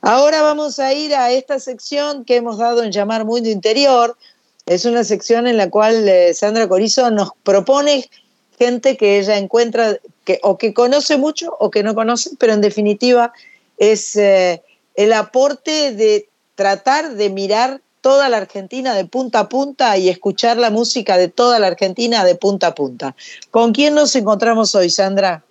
Ahora 0.00 0.42
vamos 0.42 0.78
a 0.78 0.92
ir 0.92 1.14
a 1.14 1.32
esta 1.32 1.58
sección 1.58 2.24
que 2.24 2.36
hemos 2.36 2.58
dado 2.58 2.82
en 2.82 2.92
llamar 2.92 3.24
Mundo 3.24 3.48
Interior. 3.48 4.16
Es 4.66 4.84
una 4.84 5.04
sección 5.04 5.46
en 5.46 5.56
la 5.56 5.70
cual 5.70 6.08
eh, 6.08 6.34
Sandra 6.34 6.68
Corizo 6.68 7.10
nos 7.10 7.30
propone 7.42 8.08
gente 8.58 8.96
que 8.96 9.18
ella 9.18 9.36
encuentra 9.36 9.98
que, 10.24 10.40
o 10.42 10.58
que 10.58 10.72
conoce 10.74 11.16
mucho 11.16 11.54
o 11.58 11.70
que 11.70 11.82
no 11.82 11.94
conoce, 11.94 12.30
pero 12.38 12.52
en 12.52 12.60
definitiva 12.60 13.32
es 13.78 14.16
eh, 14.16 14.62
el 14.94 15.12
aporte 15.12 15.92
de 15.92 16.28
tratar 16.54 17.14
de 17.14 17.30
mirar 17.30 17.80
toda 18.06 18.28
la 18.28 18.36
Argentina 18.36 18.94
de 18.94 19.04
punta 19.04 19.40
a 19.40 19.48
punta 19.48 19.96
y 19.98 20.08
escuchar 20.08 20.58
la 20.58 20.70
música 20.70 21.18
de 21.18 21.26
toda 21.26 21.58
la 21.58 21.66
Argentina 21.66 22.24
de 22.24 22.36
punta 22.36 22.68
a 22.68 22.74
punta. 22.76 23.16
¿Con 23.50 23.72
quién 23.72 23.96
nos 23.96 24.14
encontramos 24.14 24.76
hoy, 24.76 24.90
Sandra? 24.90 25.42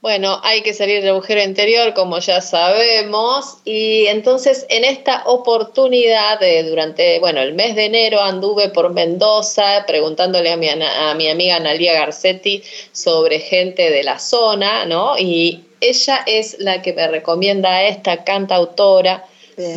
Bueno, 0.00 0.40
hay 0.42 0.62
que 0.62 0.72
salir 0.72 1.02
del 1.02 1.10
agujero 1.10 1.42
interior, 1.42 1.92
como 1.92 2.18
ya 2.18 2.40
sabemos, 2.40 3.58
y 3.66 4.06
entonces 4.06 4.64
en 4.70 4.84
esta 4.84 5.24
oportunidad, 5.26 6.40
de, 6.40 6.62
durante 6.62 7.20
bueno, 7.20 7.42
el 7.42 7.52
mes 7.52 7.76
de 7.76 7.84
enero 7.84 8.22
anduve 8.22 8.70
por 8.70 8.94
Mendoza 8.94 9.84
preguntándole 9.86 10.52
a 10.52 10.56
mi, 10.56 10.70
a 10.70 11.14
mi 11.14 11.28
amiga 11.28 11.56
Analia 11.56 11.92
Garcetti 11.92 12.62
sobre 12.92 13.38
gente 13.38 13.90
de 13.90 14.02
la 14.02 14.18
zona, 14.18 14.86
¿no? 14.86 15.18
Y 15.18 15.66
ella 15.82 16.20
es 16.24 16.58
la 16.58 16.80
que 16.80 16.94
me 16.94 17.06
recomienda 17.06 17.68
a 17.68 17.84
esta 17.84 18.24
cantautora 18.24 19.26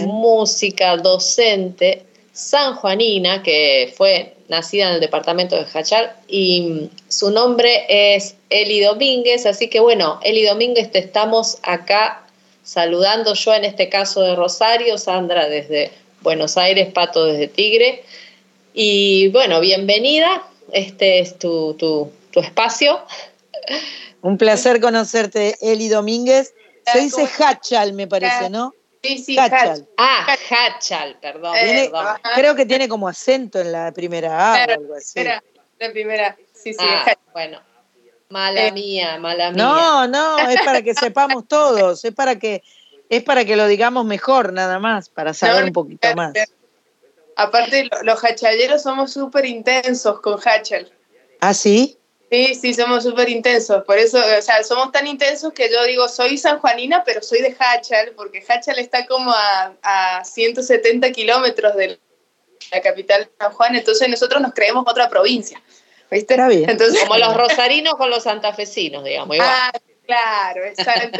música, 0.07 0.97
docente, 0.97 2.05
sanjuanina, 2.31 3.43
que 3.43 3.93
fue 3.95 4.35
nacida 4.49 4.89
en 4.89 4.95
el 4.95 4.99
departamento 4.99 5.55
de 5.55 5.65
Hachal, 5.73 6.11
y 6.27 6.89
su 7.07 7.31
nombre 7.31 7.85
es 7.87 8.35
Eli 8.49 8.81
Domínguez, 8.81 9.45
así 9.45 9.69
que 9.69 9.79
bueno, 9.79 10.19
Eli 10.23 10.43
Domínguez, 10.45 10.91
te 10.91 10.99
estamos 10.99 11.57
acá 11.63 12.25
saludando 12.63 13.33
yo 13.33 13.53
en 13.53 13.65
este 13.65 13.89
caso 13.89 14.21
de 14.21 14.35
Rosario, 14.35 14.97
Sandra 14.97 15.47
desde 15.47 15.91
Buenos 16.21 16.57
Aires, 16.57 16.91
Pato 16.93 17.25
desde 17.25 17.47
Tigre, 17.47 18.03
y 18.73 19.29
bueno, 19.29 19.59
bienvenida, 19.59 20.43
este 20.71 21.19
es 21.19 21.37
tu, 21.37 21.75
tu, 21.75 22.11
tu 22.31 22.39
espacio. 22.39 22.99
Un 24.21 24.37
placer 24.37 24.79
conocerte, 24.81 25.55
Eli 25.61 25.89
Domínguez. 25.89 26.53
Se 26.91 26.99
dice 26.99 27.27
Hachal, 27.39 27.93
me 27.93 28.07
parece, 28.07 28.49
¿no? 28.49 28.73
Sí, 29.03 29.17
sí, 29.17 29.37
Hachal. 29.37 29.85
Ah, 29.97 30.25
Hachal, 30.49 31.19
perdón, 31.19 31.55
Creo 32.35 32.55
que 32.55 32.65
tiene 32.65 32.87
como 32.87 33.07
acento 33.07 33.59
en 33.59 33.71
la 33.71 33.91
primera 33.91 34.53
A 34.53 34.65
o 34.65 34.71
algo 34.71 34.95
así. 34.95 35.19
Era 35.19 35.43
la 35.79 35.91
primera, 35.91 36.37
sí, 36.53 36.73
sí. 36.73 36.79
Ah, 36.79 37.13
bueno, 37.33 37.61
mala 38.29 38.67
eh, 38.67 38.71
mía, 38.71 39.17
mala 39.19 39.51
mía. 39.51 39.63
No, 39.63 40.07
no, 40.07 40.49
es 40.49 40.61
para 40.61 40.81
que 40.81 40.93
sepamos 40.93 41.47
todos, 41.47 42.05
es 42.05 42.13
para 42.13 42.39
que 42.39 42.63
es 43.09 43.23
para 43.23 43.43
que 43.43 43.57
lo 43.57 43.67
digamos 43.67 44.05
mejor, 44.05 44.53
nada 44.53 44.79
más, 44.79 45.09
para 45.09 45.33
saber 45.33 45.65
un 45.65 45.73
poquito 45.73 46.15
más. 46.15 46.33
Aparte, 47.35 47.89
los 48.03 48.23
hachaleros 48.23 48.83
somos 48.83 49.11
súper 49.11 49.45
intensos 49.45 50.21
con 50.21 50.39
Hachal. 50.43 50.91
¿Ah, 51.41 51.53
sí? 51.53 51.97
Sí, 52.33 52.55
sí, 52.55 52.73
somos 52.73 53.03
súper 53.03 53.29
intensos. 53.29 53.83
Por 53.83 53.99
eso, 53.99 54.17
o 54.17 54.41
sea, 54.41 54.63
somos 54.63 54.91
tan 54.91 55.05
intensos 55.05 55.53
que 55.53 55.69
yo 55.69 55.83
digo, 55.83 56.09
soy 56.09 56.39
sanjuanina, 56.39 57.03
pero 57.03 57.21
soy 57.21 57.43
de 57.43 57.55
Hachal, 57.59 58.13
porque 58.15 58.43
Hachal 58.47 58.79
está 58.79 59.05
como 59.05 59.31
a, 59.31 59.71
a 59.83 60.25
170 60.25 61.11
kilómetros 61.11 61.75
de 61.75 61.99
la 62.71 62.81
capital 62.81 63.25
de 63.25 63.31
San 63.37 63.51
Juan, 63.51 63.75
entonces 63.75 64.09
nosotros 64.09 64.41
nos 64.41 64.51
creemos 64.55 64.83
otra 64.87 65.09
provincia. 65.09 65.61
¿Viste? 66.09 66.35
bien. 66.47 66.67
Entonces, 66.71 67.03
como 67.03 67.19
los 67.19 67.37
rosarinos 67.37 67.93
con 67.97 68.09
los 68.09 68.23
santafesinos, 68.23 69.03
digamos. 69.03 69.37
Ah, 69.39 69.71
claro, 70.07 70.65
exacto. 70.65 71.19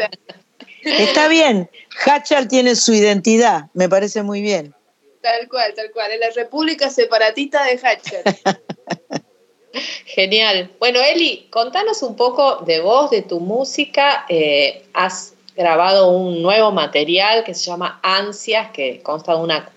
Está 0.82 1.28
bien. 1.28 1.70
Hachal 2.06 2.48
tiene 2.48 2.74
su 2.74 2.92
identidad, 2.92 3.66
me 3.72 3.88
parece 3.88 4.24
muy 4.24 4.40
bien. 4.40 4.74
Tal 5.22 5.48
cual, 5.48 5.74
tal 5.74 5.92
cual. 5.92 6.10
Es 6.10 6.18
la 6.18 6.30
República 6.30 6.90
Separatista 6.90 7.62
de 7.62 7.80
Hachal. 7.80 8.24
Genial. 10.06 10.70
Bueno, 10.78 11.00
Eli, 11.00 11.48
contanos 11.50 12.02
un 12.02 12.16
poco 12.16 12.56
de 12.66 12.80
vos, 12.80 13.10
de 13.10 13.22
tu 13.22 13.40
música. 13.40 14.24
Eh, 14.28 14.84
has 14.92 15.34
grabado 15.56 16.10
un 16.10 16.42
nuevo 16.42 16.72
material 16.72 17.44
que 17.44 17.54
se 17.54 17.64
llama 17.64 18.00
Ansias, 18.02 18.70
que 18.70 19.00
consta 19.02 19.34
de 19.34 19.40
una 19.40 19.70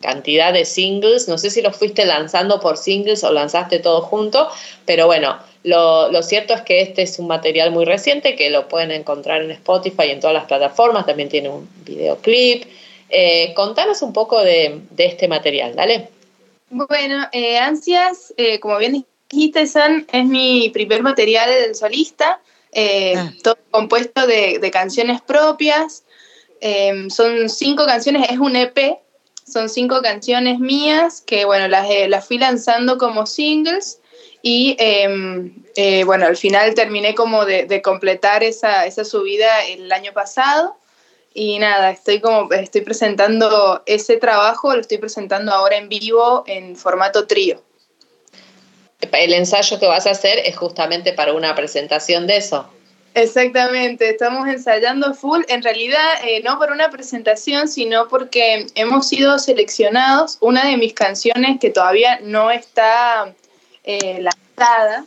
cantidad 0.00 0.52
de 0.52 0.64
singles. 0.64 1.28
No 1.28 1.38
sé 1.38 1.50
si 1.50 1.62
los 1.62 1.76
fuiste 1.76 2.04
lanzando 2.04 2.60
por 2.60 2.76
singles 2.76 3.24
o 3.24 3.32
lanzaste 3.32 3.78
todo 3.78 4.02
junto, 4.02 4.48
pero 4.86 5.06
bueno, 5.06 5.38
lo, 5.62 6.22
cierto 6.22 6.54
es 6.54 6.62
que 6.62 6.82
este 6.82 7.02
es 7.02 7.18
un 7.18 7.26
material 7.26 7.70
muy 7.70 7.84
reciente 7.84 8.36
que 8.36 8.50
lo 8.50 8.68
pueden 8.68 8.90
encontrar 8.90 9.42
en 9.42 9.50
Spotify 9.50 10.04
y 10.08 10.10
en 10.10 10.20
todas 10.20 10.34
las 10.34 10.44
plataformas. 10.44 11.06
También 11.06 11.28
tiene 11.28 11.48
un 11.48 11.68
videoclip. 11.84 12.64
Eh, 13.08 13.52
contanos 13.54 14.02
un 14.02 14.12
poco 14.12 14.42
de, 14.42 14.80
este 14.96 15.28
material, 15.28 15.74
dale. 15.74 16.08
Bueno, 16.70 17.28
eh, 17.32 17.58
Ansias, 17.58 18.34
como 18.60 18.78
bien 18.78 19.06
San 19.66 20.06
es 20.12 20.24
mi 20.24 20.70
primer 20.70 21.02
material 21.02 21.74
solista, 21.74 22.40
eh, 22.72 23.14
ah. 23.16 23.32
todo 23.42 23.58
compuesto 23.70 24.26
de, 24.26 24.70
canciones 24.72 25.20
propias. 25.20 26.04
Em, 26.60 27.10
son 27.10 27.48
cinco 27.48 27.84
canciones, 27.86 28.30
es 28.30 28.38
un 28.38 28.56
EP, 28.56 28.98
son 29.46 29.68
cinco 29.68 30.00
canciones 30.02 30.58
mías 30.58 31.20
que, 31.20 31.44
bueno, 31.44 31.68
las, 31.68 31.88
eh, 31.90 32.08
las 32.08 32.26
fui 32.26 32.38
lanzando 32.38 32.96
como 32.96 33.26
singles 33.26 34.00
y, 34.42 34.76
em, 34.78 35.54
eh, 35.76 36.04
bueno, 36.04 36.26
al 36.26 36.36
final 36.36 36.74
terminé 36.74 37.14
como 37.14 37.44
de, 37.44 37.82
completar 37.82 38.42
esa, 38.42 38.86
esa 38.86 39.04
subida 39.04 39.64
el 39.66 39.90
año 39.92 40.12
pasado. 40.12 40.76
Y 41.36 41.58
nada, 41.58 41.90
estoy 41.90 42.20
como 42.20 42.52
estoy 42.52 42.82
presentando 42.82 43.82
ese 43.86 44.18
trabajo, 44.18 44.72
lo 44.72 44.80
estoy 44.80 44.98
presentando 44.98 45.52
ahora 45.52 45.76
en 45.76 45.88
vivo 45.88 46.44
en 46.46 46.76
formato 46.76 47.26
trío 47.26 47.60
el 49.12 49.32
ensayo 49.32 49.78
que 49.78 49.86
vas 49.86 50.06
a 50.06 50.10
hacer 50.10 50.40
es 50.44 50.56
justamente 50.56 51.12
para 51.12 51.32
una 51.32 51.54
presentación 51.54 52.26
de 52.26 52.38
eso. 52.38 52.68
Exactamente, 53.14 54.10
estamos 54.10 54.48
ensayando 54.48 55.14
full, 55.14 55.42
en 55.46 55.62
realidad 55.62 56.02
eh, 56.26 56.42
no 56.42 56.58
por 56.58 56.72
una 56.72 56.90
presentación, 56.90 57.68
sino 57.68 58.08
porque 58.08 58.66
hemos 58.74 59.06
sido 59.06 59.38
seleccionados, 59.38 60.36
una 60.40 60.66
de 60.66 60.76
mis 60.76 60.94
canciones 60.94 61.60
que 61.60 61.70
todavía 61.70 62.18
no 62.22 62.50
está 62.50 63.32
eh, 63.84 64.20
lanzada, 64.20 65.04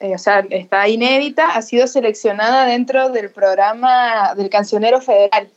eh, 0.00 0.14
o 0.14 0.18
sea, 0.18 0.44
está 0.50 0.88
inédita, 0.88 1.50
ha 1.50 1.62
sido 1.62 1.86
seleccionada 1.86 2.66
dentro 2.66 3.10
del 3.10 3.30
programa 3.30 4.34
del 4.34 4.50
Cancionero 4.50 5.00
Federal. 5.00 5.48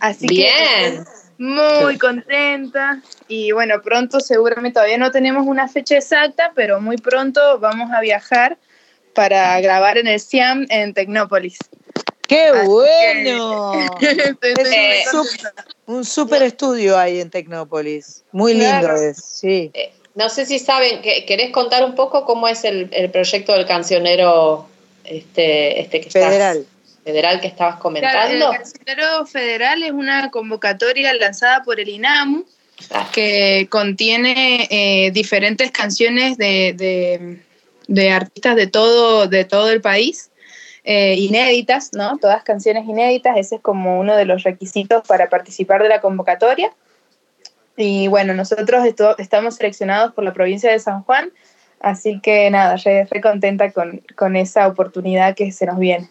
Así 0.00 0.26
Bien. 0.26 1.02
que 1.02 1.25
muy 1.38 1.98
contenta 1.98 3.02
y 3.28 3.52
bueno, 3.52 3.82
pronto 3.82 4.20
seguramente 4.20 4.74
todavía 4.74 4.98
no 4.98 5.10
tenemos 5.10 5.46
una 5.46 5.68
fecha 5.68 5.96
exacta, 5.96 6.52
pero 6.54 6.80
muy 6.80 6.96
pronto 6.96 7.58
vamos 7.58 7.90
a 7.92 8.00
viajar 8.00 8.58
para 9.14 9.60
grabar 9.60 9.98
en 9.98 10.06
el 10.06 10.20
CIAM 10.20 10.66
en 10.70 10.94
Tecnópolis. 10.94 11.58
¡Qué 12.26 12.52
bueno! 12.64 13.72
un 15.86 16.04
súper 16.04 16.42
estudio 16.42 16.98
ahí 16.98 17.20
en 17.20 17.30
Tecnópolis. 17.30 18.24
Muy 18.32 18.54
lindo 18.54 18.92
es, 18.94 19.24
sí. 19.24 19.70
Eh, 19.74 19.92
no 20.14 20.28
sé 20.28 20.46
si 20.46 20.58
saben, 20.58 21.02
¿querés 21.02 21.52
contar 21.52 21.84
un 21.84 21.94
poco 21.94 22.24
cómo 22.24 22.48
es 22.48 22.64
el, 22.64 22.88
proyecto 23.12 23.52
del 23.52 23.66
cancionero 23.66 24.66
este, 25.04 25.80
este 25.80 26.00
que 26.00 26.10
Federal 26.10 26.66
federal 27.06 27.40
que 27.40 27.46
estabas 27.46 27.76
comentando. 27.76 28.50
el 28.50 28.58
Cancionero 28.58 29.26
Federal 29.26 29.80
es 29.84 29.92
una 29.92 30.28
convocatoria 30.32 31.14
lanzada 31.14 31.62
por 31.62 31.78
el 31.78 31.88
INAMU 31.88 32.44
ah. 32.90 33.08
que 33.12 33.68
contiene 33.70 34.66
eh, 34.70 35.12
diferentes 35.12 35.70
canciones 35.70 36.36
de, 36.36 37.38
artistas 38.12 38.56
de 38.56 38.66
todo, 38.66 39.28
de 39.28 39.44
todo 39.44 39.70
el 39.70 39.80
país. 39.80 40.30
Eh, 40.82 41.14
inéditas, 41.14 41.90
¿no? 41.92 42.16
Todas 42.18 42.44
canciones 42.44 42.84
inéditas, 42.88 43.36
ese 43.36 43.56
es 43.56 43.60
como 43.60 43.98
uno 43.98 44.16
de 44.16 44.24
los 44.24 44.44
requisitos 44.44 45.02
para 45.06 45.28
participar 45.28 45.82
de 45.82 45.88
la 45.88 46.00
convocatoria. 46.00 46.72
Y 47.76 48.08
bueno, 48.08 48.34
nosotros 48.34 48.84
estamos 49.18 49.56
seleccionados 49.56 50.12
por 50.12 50.24
la 50.24 50.32
provincia 50.32 50.70
de 50.70 50.78
San 50.78 51.02
Juan, 51.02 51.32
Así 51.78 52.20
que 52.20 52.50
nada, 52.50 52.76
re, 52.76 53.20
contenta 53.20 53.70
con, 53.70 54.02
con, 54.16 54.34
esa 54.34 54.66
oportunidad 54.66 55.36
que 55.36 55.52
se 55.52 55.66
nos 55.66 55.78
viene. 55.78 56.08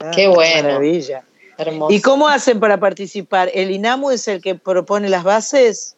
Ah, 0.00 0.10
qué 0.14 0.28
bueno. 0.28 0.68
Maravilla. 0.68 1.24
Hermoso. 1.58 1.94
¿Y 1.94 2.00
cómo 2.00 2.28
hacen 2.28 2.60
para 2.60 2.78
participar? 2.78 3.50
¿El 3.54 3.70
INAMU 3.70 4.10
es 4.10 4.28
el 4.28 4.42
que 4.42 4.54
propone 4.54 5.08
las 5.08 5.24
bases? 5.24 5.96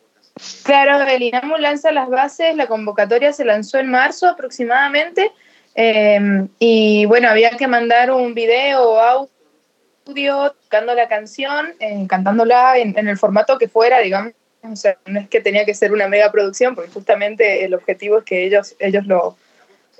Claro, 0.62 1.02
el 1.02 1.22
INAMU 1.22 1.56
lanza 1.56 1.90
las 1.90 2.08
bases, 2.08 2.54
la 2.54 2.68
convocatoria 2.68 3.32
se 3.32 3.44
lanzó 3.44 3.78
en 3.78 3.90
marzo 3.90 4.28
aproximadamente. 4.28 5.32
Em, 5.74 6.48
y 6.58 7.06
bueno, 7.06 7.28
había 7.28 7.50
que 7.50 7.66
mandar 7.66 8.10
un 8.10 8.34
video 8.34 8.82
o 8.82 9.00
audio 9.00 10.54
tocando 10.62 10.94
la 10.94 11.08
canción, 11.08 11.74
eh, 11.80 12.06
cantándola 12.08 12.78
en, 12.78 12.96
en, 12.98 13.08
el 13.08 13.18
formato 13.18 13.58
que 13.58 13.68
fuera, 13.68 13.98
digamos, 13.98 14.32
o 14.62 14.76
sea, 14.76 14.96
no 15.06 15.20
es 15.20 15.28
que 15.28 15.40
tenía 15.40 15.64
que 15.64 15.74
ser 15.74 15.92
una 15.92 16.08
mega 16.08 16.32
producción, 16.32 16.74
porque 16.74 16.90
justamente 16.90 17.64
el 17.64 17.74
objetivo 17.74 18.18
es 18.18 18.24
que 18.24 18.44
ellos, 18.44 18.74
ellos 18.80 19.06
lo, 19.06 19.36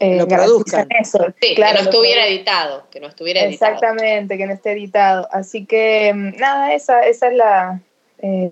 eh, 0.01 0.25
produzcan. 0.29 0.87
Eso. 1.01 1.19
Sí, 1.41 1.55
que 1.55 1.61
no 1.61 1.81
estuviera 1.81 2.27
editado, 2.27 2.85
que 2.91 3.01
no 3.01 3.09
estuviera 3.09 3.43
Exactamente, 3.43 4.39
que 4.39 4.47
no 4.47 4.53
esté 4.53 4.73
editado. 4.73 5.29
Así 5.33 5.67
que 5.67 6.13
mm, 6.15 6.37
nada, 6.39 6.75
esa, 6.75 7.03
esa 7.07 7.29
es 7.29 7.35
la, 7.35 7.81
eh, 8.23 8.51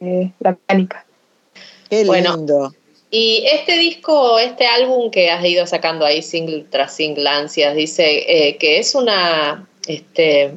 eh, 0.00 0.30
la 0.40 0.52
mecánica. 0.52 1.04
Qué 1.90 2.04
lindo. 2.04 2.72
y 3.10 3.44
este 3.50 3.78
disco, 3.78 4.38
este 4.38 4.66
álbum 4.66 5.10
que 5.10 5.30
has 5.30 5.44
ido 5.44 5.66
sacando 5.66 6.04
ahí 6.04 6.22
single 6.22 6.66
tras 6.70 6.94
single 6.94 7.28
ansias, 7.28 7.74
dice 7.74 8.56
que 8.60 8.78
es 8.78 8.94
una, 8.94 9.66
este, 9.86 10.52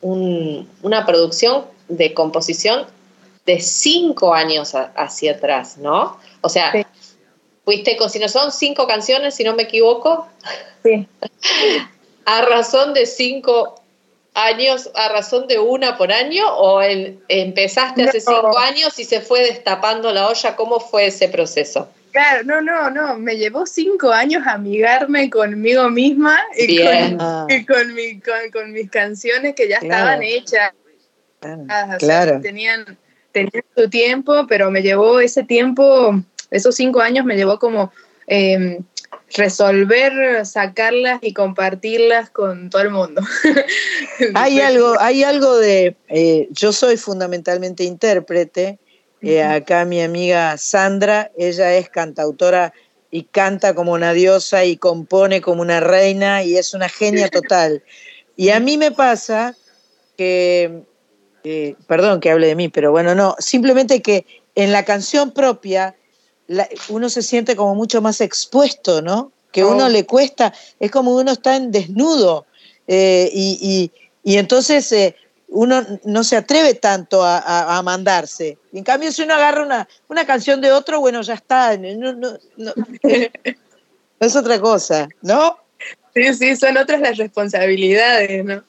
una 0.00 1.04
producción 1.04 1.64
de 1.88 2.14
composición 2.14 2.86
de 3.44 3.60
cinco 3.60 4.34
años 4.34 4.74
hacia 4.74 5.32
atrás, 5.32 5.78
¿no? 5.78 6.18
O 6.42 6.48
sea, 6.48 6.72
fuiste 7.68 7.98
con, 7.98 8.08
si 8.08 8.18
no 8.18 8.30
son 8.30 8.50
cinco 8.50 8.86
canciones, 8.86 9.34
si 9.34 9.44
no 9.44 9.54
me 9.54 9.64
equivoco. 9.64 10.26
Sí. 10.82 11.06
a 12.24 12.40
razón 12.40 12.94
de 12.94 13.04
cinco 13.04 13.82
años, 14.32 14.90
a 14.94 15.10
razón 15.10 15.46
de 15.48 15.58
una 15.58 15.98
por 15.98 16.10
año, 16.10 16.46
o 16.48 16.80
empezaste 17.28 18.04
hace 18.04 18.22
cinco 18.22 18.58
años 18.58 18.98
y 18.98 19.04
se 19.04 19.20
fue 19.20 19.40
destapando 19.40 20.10
la 20.14 20.28
olla, 20.28 20.56
¿cómo 20.56 20.80
fue 20.80 21.08
ese 21.08 21.28
proceso? 21.28 21.90
Claro, 22.10 22.42
no, 22.44 22.62
no, 22.62 22.88
no, 22.88 23.18
me 23.18 23.36
llevó 23.36 23.66
cinco 23.66 24.12
años 24.12 24.46
amigarme 24.46 25.28
conmigo 25.28 25.90
misma 25.90 26.40
y, 26.56 26.78
con, 26.78 27.18
ah. 27.20 27.46
con, 28.50 28.72
mis 28.72 28.90
canciones 28.90 29.54
que 29.54 29.68
ya 29.68 29.76
estaban 29.76 30.22
hechas. 30.22 30.72
claro. 31.98 32.40
tenían, 32.40 32.96
tenía 33.32 33.62
su 33.76 33.90
tiempo, 33.90 34.46
pero 34.48 34.70
me 34.70 34.80
llevó 34.80 35.20
ese 35.20 35.42
tiempo, 35.42 36.18
esos 36.50 36.74
cinco 36.74 37.00
años 37.00 37.24
me 37.24 37.36
llevó 37.36 37.58
como 37.58 37.92
em, 38.26 38.84
resolver, 39.34 40.46
sacarlas 40.46 41.18
y 41.22 41.32
compartirlas 41.32 42.30
con 42.30 42.70
todo 42.70 42.82
el 42.82 42.90
mundo. 42.90 43.22
hay 44.34 44.60
algo, 44.60 44.94
hay 44.98 45.22
algo 45.22 45.56
de, 45.56 45.96
eh, 46.08 46.48
yo 46.50 46.72
soy 46.72 46.96
fundamentalmente 46.96 47.84
intérprete, 47.84 48.78
eh, 49.20 49.42
acá 49.42 49.84
mi 49.84 50.00
amiga 50.00 50.56
Sandra, 50.58 51.32
ella 51.36 51.74
es 51.74 51.88
cantautora 51.88 52.72
y 53.10 53.24
canta 53.24 53.74
como 53.74 53.92
una 53.92 54.12
diosa 54.12 54.64
y 54.64 54.76
compone 54.76 55.40
como 55.40 55.62
una 55.62 55.80
reina 55.80 56.44
y 56.44 56.56
es 56.56 56.72
una 56.72 56.88
genia 56.88 57.28
total. 57.28 57.82
Y 58.36 58.50
a 58.50 58.60
mí 58.60 58.78
me 58.78 58.92
pasa 58.92 59.56
que 60.16 60.84
perdón 61.86 62.20
que 62.20 62.30
hable 62.30 62.46
de 62.48 62.54
mí, 62.54 62.68
pero 62.68 62.90
bueno, 62.90 63.14
no, 63.14 63.34
simplemente 63.38 64.02
que 64.02 64.26
en 64.54 64.72
la 64.72 64.84
canción 64.84 65.32
propia 65.32 65.94
uno 66.88 67.08
se 67.08 67.22
siente 67.22 67.56
como 67.56 67.74
mucho 67.74 68.00
más 68.00 68.20
expuesto, 68.20 69.02
¿no? 69.02 69.32
Que 69.52 69.64
uno 69.64 69.86
oh. 69.86 69.88
le 69.88 70.04
cuesta, 70.06 70.52
es 70.78 70.90
como 70.90 71.16
uno 71.16 71.32
está 71.32 71.56
en 71.56 71.70
desnudo 71.70 72.46
eh, 72.86 73.30
y, 73.32 73.90
entonces 74.24 74.90
eh, 74.92 75.16
uno 75.48 75.84
no 76.04 76.24
se 76.24 76.36
atreve 76.36 76.74
tanto 76.74 77.22
a, 77.24 77.80
mandarse. 77.82 78.58
en 78.72 78.84
cambio, 78.84 79.10
si 79.12 79.22
uno 79.22 79.34
agarra 79.34 79.62
una, 79.62 79.88
una 80.08 80.26
canción 80.26 80.60
de 80.60 80.72
otro, 80.72 81.00
bueno, 81.00 81.22
ya 81.22 81.34
está, 81.34 81.76
no, 81.76 82.12
no, 82.12 82.38
no 82.56 82.74
es 84.20 84.36
otra 84.36 84.60
cosa, 84.60 85.08
¿no? 85.22 85.58
Sí, 86.14 86.34
sí, 86.34 86.56
son 86.56 86.76
otras 86.76 87.00
las 87.00 87.16
responsabilidades, 87.16 88.44
¿no? 88.44 88.62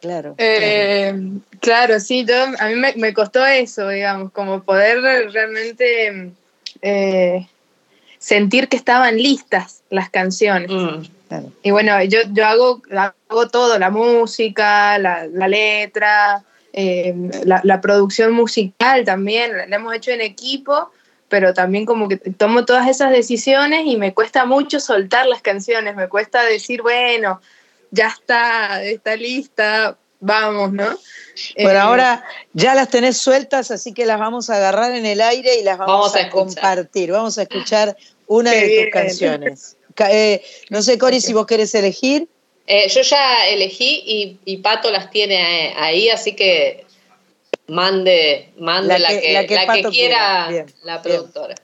Claro. 0.00 0.34
Eh, 0.38 1.14
claro. 1.60 2.00
sí, 2.00 2.24
yo, 2.24 2.34
a 2.58 2.68
mí 2.68 2.74
me, 2.96 3.14
costó 3.14 3.46
eso, 3.46 3.88
digamos, 3.88 4.32
como 4.32 4.62
poder 4.62 5.00
realmente 5.32 6.32
eh, 6.82 7.46
sentir 8.18 8.68
que 8.68 8.76
estaban 8.76 9.16
listas 9.16 9.82
las 9.90 10.10
canciones. 10.10 10.70
Mm, 10.70 11.02
y 11.62 11.70
bueno, 11.70 12.02
yo, 12.04 12.20
yo 12.32 12.46
hago, 12.46 12.82
hago 13.28 13.48
todo, 13.48 13.78
la 13.78 13.90
música, 13.90 14.98
la, 14.98 15.26
letra, 15.48 16.44
eh, 16.72 17.14
la, 17.44 17.80
producción 17.80 18.32
musical 18.32 19.04
también, 19.04 19.56
la 19.56 19.76
hemos 19.76 19.94
hecho 19.94 20.10
en 20.10 20.20
equipo, 20.20 20.90
pero 21.28 21.54
también 21.54 21.86
como 21.86 22.08
que 22.08 22.16
tomo 22.16 22.64
todas 22.64 22.88
esas 22.88 23.10
decisiones 23.10 23.86
y 23.86 23.96
me 23.96 24.12
cuesta 24.12 24.44
mucho 24.44 24.78
soltar 24.78 25.26
las 25.26 25.40
canciones, 25.40 25.96
me 25.96 26.08
cuesta 26.08 26.42
decir, 26.44 26.82
bueno, 26.82 27.40
ya 27.90 28.08
está, 28.08 28.82
está 28.82 29.16
lista, 29.16 29.96
vamos, 30.22 30.72
¿no? 30.72 30.86
Por 30.86 31.72
eh, 31.72 31.78
ahora 31.78 32.24
ya 32.52 32.74
las 32.74 32.88
tenés 32.88 33.18
sueltas, 33.18 33.70
así 33.70 33.92
que 33.92 34.06
las 34.06 34.18
vamos 34.18 34.48
a 34.50 34.56
agarrar 34.56 34.94
en 34.94 35.04
el 35.04 35.20
aire 35.20 35.56
y 35.56 35.62
las 35.62 35.78
vamos, 35.78 36.14
a, 36.16 36.30
compartir. 36.30 37.10
Vamos 37.10 37.38
a 37.38 37.42
escuchar 37.42 37.96
una 38.26 38.52
de 38.52 38.84
tus 38.84 38.92
canciones. 38.92 39.76
Eh, 40.10 40.42
no 40.70 40.82
sé, 40.82 40.98
Cori, 40.98 41.20
si 41.20 41.32
vos 41.32 41.46
querés 41.46 41.74
elegir. 41.74 42.28
Eh, 42.66 42.88
yo 42.88 43.02
ya 43.02 43.46
elegí 43.48 44.38
y, 44.44 44.56
Pato 44.58 44.90
las 44.90 45.10
tiene 45.10 45.74
ahí, 45.76 46.08
así 46.08 46.34
que 46.34 46.86
mande, 47.66 48.50
mande 48.58 48.98
la 48.98 49.08
que, 49.08 49.32
la 49.32 49.74
que, 49.74 49.82
quiera, 49.90 50.66
la 50.84 51.02
productora. 51.02 51.56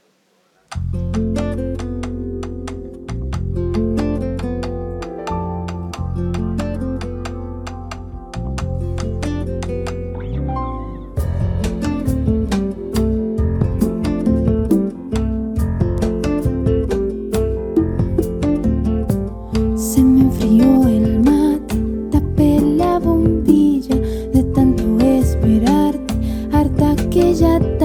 Ante 27.42 27.84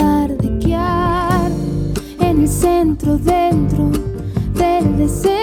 el 5.00 5.43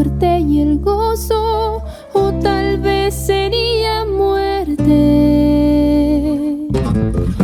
suerte 0.00 0.38
y 0.38 0.60
el 0.60 0.78
gozo, 0.78 1.82
o 2.14 2.32
tal 2.42 2.78
vez 2.78 3.14
sería 3.14 4.06
muerte. 4.06 4.86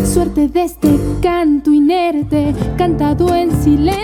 Suerte 0.02 0.48
de 0.48 0.62
este 0.62 0.98
canto 1.20 1.70
inerte, 1.70 2.54
cantado 2.78 3.34
en 3.34 3.50
silencio 3.62 3.95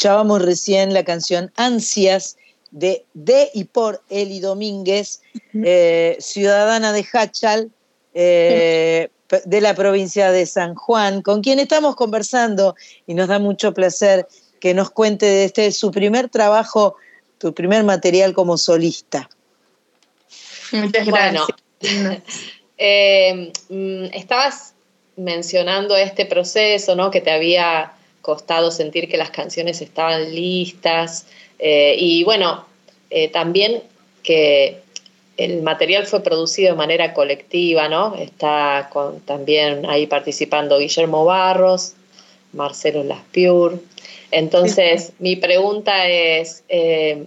Escuchábamos 0.00 0.40
recién 0.40 0.94
la 0.94 1.04
canción 1.04 1.52
Ansias 1.56 2.38
de, 2.70 3.04
de 3.12 3.50
y 3.52 3.64
por 3.64 4.02
Eli 4.08 4.40
Domínguez, 4.40 5.20
eh, 5.52 6.16
ciudadana 6.18 6.94
de 6.94 7.04
Hachal, 7.12 7.70
eh, 8.14 9.10
de 9.44 9.60
la 9.60 9.74
provincia 9.74 10.32
de 10.32 10.46
San 10.46 10.74
Juan, 10.74 11.20
con 11.20 11.42
quien 11.42 11.58
estamos 11.58 11.96
conversando 11.96 12.76
y 13.06 13.12
nos 13.12 13.28
da 13.28 13.38
mucho 13.38 13.74
placer 13.74 14.26
que 14.58 14.72
nos 14.72 14.88
cuente 14.90 15.26
de 15.26 15.44
este 15.44 15.70
su 15.70 15.90
primer 15.90 16.30
trabajo, 16.30 16.96
tu 17.36 17.52
primer 17.52 17.84
material 17.84 18.32
como 18.32 18.56
solista. 18.56 19.28
Muchas 20.72 21.06
gracias. 21.06 21.46
Eh, 22.82 23.52
mm, 23.68 24.04
estabas 24.14 24.72
mencionando 25.16 25.94
este 25.94 26.24
proceso, 26.24 26.96
¿no? 26.96 27.10
Que 27.10 27.20
te 27.20 27.30
había 27.30 27.92
costado 28.22 28.70
sentir 28.70 29.08
que 29.08 29.16
las 29.16 29.30
canciones 29.30 29.80
estaban 29.80 30.34
listas 30.34 31.26
eh, 31.58 31.94
y 31.98 32.24
bueno, 32.24 32.64
eh, 33.10 33.28
también 33.28 33.82
que 34.22 34.80
el 35.36 35.62
material 35.62 36.06
fue 36.06 36.22
producido 36.22 36.72
de 36.72 36.76
manera 36.76 37.14
colectiva, 37.14 37.88
¿no? 37.88 38.14
Está 38.14 38.90
con, 38.92 39.20
también 39.20 39.86
ahí 39.86 40.06
participando 40.06 40.78
Guillermo 40.78 41.24
Barros, 41.24 41.94
Marcelo 42.52 43.04
Laspiur. 43.04 43.80
Entonces, 44.30 45.12
mi 45.18 45.36
pregunta 45.36 46.08
es, 46.08 46.62
eh, 46.68 47.24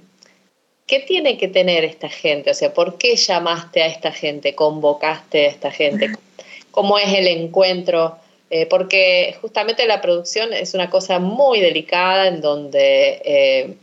¿qué 0.86 1.00
tiene 1.00 1.38
que 1.38 1.48
tener 1.48 1.84
esta 1.86 2.10
gente? 2.10 2.52
O 2.52 2.54
sea, 2.54 2.74
¿por 2.74 2.98
qué 2.98 3.16
llamaste 3.16 3.82
a 3.82 3.88
esta 3.88 4.12
gente, 4.12 4.56
convocaste 4.56 5.48
a 5.48 5.50
esta 5.50 5.72
gente? 5.72 6.12
¿Cómo 6.72 6.98
es 6.98 7.12
el 7.14 7.28
encuentro? 7.28 8.18
Eh, 8.56 8.68
porque 8.68 9.36
justamente 9.42 9.88
la 9.88 10.00
producción 10.00 10.54
es 10.54 10.76
una 10.76 10.92
cosa 10.92 11.18
muy 11.18 11.60
delicada 11.60 12.28
en 12.28 12.40
donde 12.40 13.20
eh, 13.26 13.74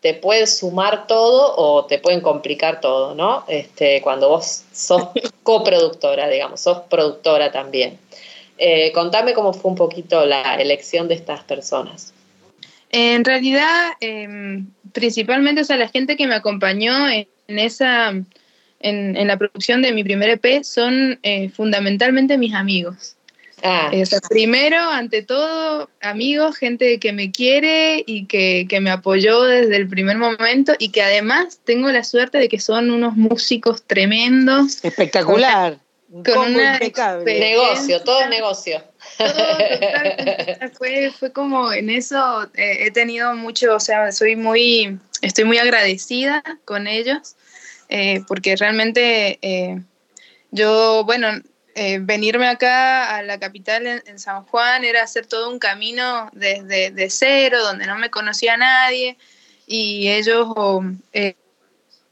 te 0.00 0.14
puedes 0.14 0.58
sumar 0.58 1.06
todo 1.06 1.54
o 1.56 1.86
te 1.86 2.00
pueden 2.00 2.20
complicar 2.20 2.80
todo, 2.80 3.14
¿no? 3.14 3.44
Este, 3.46 4.02
cuando 4.02 4.28
vos 4.28 4.64
sos 4.72 5.10
coproductora, 5.44 6.28
digamos, 6.28 6.60
sos 6.60 6.80
productora 6.90 7.52
también. 7.52 8.00
Eh, 8.58 8.90
contame 8.90 9.32
cómo 9.32 9.52
fue 9.52 9.70
un 9.70 9.76
poquito 9.76 10.26
la 10.26 10.56
elección 10.56 11.06
de 11.06 11.14
estas 11.14 11.44
personas. 11.44 12.12
En 12.90 13.24
realidad, 13.24 13.92
em, 14.00 14.66
principalmente, 14.90 15.60
o 15.60 15.64
sea, 15.64 15.76
la 15.76 15.88
gente 15.88 16.16
que 16.16 16.26
me 16.26 16.34
acompañó 16.34 17.08
en, 17.08 17.28
esa, 17.46 18.12
en, 18.80 19.26
la 19.28 19.36
producción 19.36 19.82
de 19.82 19.92
mi 19.92 20.02
primer 20.02 20.30
EP 20.30 20.64
son 20.64 21.20
fundamentalmente 21.54 22.36
mis 22.36 22.52
amigos. 22.52 23.15
Ah. 23.68 23.90
primero, 24.28 24.78
ante 24.78 25.22
todo, 25.22 25.90
amigos, 26.00 26.56
gente 26.56 27.00
que 27.00 27.12
me 27.12 27.32
quiere 27.32 28.04
y 28.06 28.26
que, 28.26 28.66
me 28.80 28.90
apoyó 28.90 29.42
desde 29.42 29.76
el 29.76 29.88
primer 29.88 30.18
momento 30.18 30.74
y 30.78 30.90
que 30.90 31.02
además 31.02 31.60
tengo 31.64 31.90
la 31.90 32.04
suerte 32.04 32.38
de 32.38 32.48
que 32.48 32.60
son 32.60 32.90
unos 32.90 33.16
músicos 33.16 33.82
tremendos. 33.82 34.84
Espectacular. 34.84 35.78
Con, 36.08 36.54
una 36.54 36.78
negocio, 36.78 38.00
todo 38.02 38.28
negocio. 38.28 38.82
fue, 40.78 41.10
fue 41.10 41.32
como 41.32 41.72
en 41.72 41.90
eso 41.90 42.44
eh, 42.54 42.86
he 42.86 42.90
tenido 42.92 43.34
mucho, 43.34 43.74
o 43.74 43.80
sea, 43.80 44.12
soy 44.12 44.36
muy, 44.36 44.98
estoy 45.20 45.44
muy 45.44 45.58
agradecida 45.58 46.44
con 46.64 46.86
ellos, 46.86 47.34
eh, 47.88 48.22
porque 48.28 48.54
realmente 48.54 49.38
eh, 49.42 49.80
yo, 50.52 51.02
bueno, 51.04 51.28
eh, 51.78 51.98
venirme 52.00 52.48
acá 52.48 53.14
a 53.16 53.22
la 53.22 53.38
capital 53.38 53.86
en, 53.86 54.18
San 54.18 54.44
Juan 54.44 54.82
era 54.82 55.02
hacer 55.02 55.26
todo 55.26 55.50
un 55.50 55.58
camino 55.58 56.30
desde 56.32 56.90
de 56.90 57.10
cero, 57.10 57.62
donde 57.62 57.86
no 57.86 57.98
me 57.98 58.08
conocía 58.08 58.56
nadie 58.56 59.18
y 59.66 60.08
ellos 60.08 60.48
eh, 61.12 61.34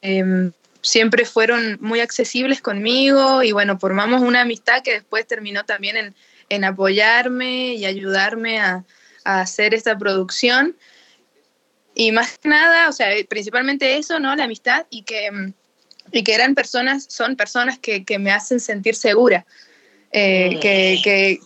em, 0.03 0.53
siempre 0.82 1.24
fueron 1.24 1.78
muy 1.81 2.01
accesibles 2.01 2.61
conmigo 2.61 3.43
y 3.43 3.53
bueno, 3.53 3.78
formamos 3.78 4.20
una 4.20 4.43
amistad 4.43 4.82
que 4.82 4.93
después 4.93 5.27
terminó 5.27 5.65
también 5.65 5.97
en, 5.97 6.15
en 6.51 6.65
apoyarme 6.65 7.73
y 7.73 7.86
ayudarme 7.86 8.61
a, 8.61 8.85
a, 9.24 9.41
hacer 9.41 9.73
esta 9.73 9.97
producción. 9.97 10.77
Y 11.95 12.12
más 12.12 12.36
que 12.36 12.51
nada, 12.51 12.91
o 12.91 12.93
sea, 12.93 13.09
principalmente 13.31 13.97
eso, 13.97 14.20
¿no? 14.20 14.36
La 14.36 14.45
amistad 14.45 14.85
y 14.91 15.05
que 15.05 15.24
em, 15.24 15.55
y 16.15 16.23
que 16.23 16.32
eran 16.32 16.55
personas, 16.55 17.07
son 17.09 17.35
personas 17.35 17.78
que, 17.78 18.05
que 18.05 18.20
me 18.20 18.31
hacen 18.31 18.61
sentir 18.61 18.95
segura, 18.95 19.45
eh, 20.12 20.53
mm. 20.55 20.61
que, 20.61 21.01
que, 21.03 21.41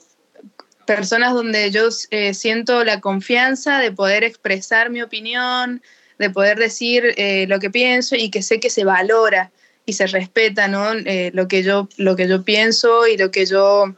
personas 0.84 1.32
donde 1.32 1.70
yo 1.70 1.88
eh, 2.10 2.34
siento 2.34 2.84
la 2.84 3.00
confianza 3.00 3.78
de 3.78 3.92
poder 3.92 4.24
expresar 4.24 4.90
mi 4.90 5.00
opinión, 5.00 5.82
de 6.18 6.28
poder 6.30 6.58
decir 6.58 7.14
eh, 7.16 7.46
lo 7.48 7.58
que 7.60 7.70
pienso 7.70 8.14
y 8.14 8.30
que 8.30 8.42
sé 8.42 8.60
que 8.60 8.68
se 8.68 8.84
valora 8.84 9.50
y 9.86 9.94
se 9.94 10.06
respeta 10.06 10.68
¿no? 10.68 10.92
lo, 10.94 11.48
que 11.48 11.62
yo, 11.62 11.88
lo 11.96 12.14
que 12.14 12.28
yo 12.28 12.44
pienso 12.44 13.06
y 13.06 13.16
lo 13.16 13.30
que 13.30 13.46
yo 13.46 13.94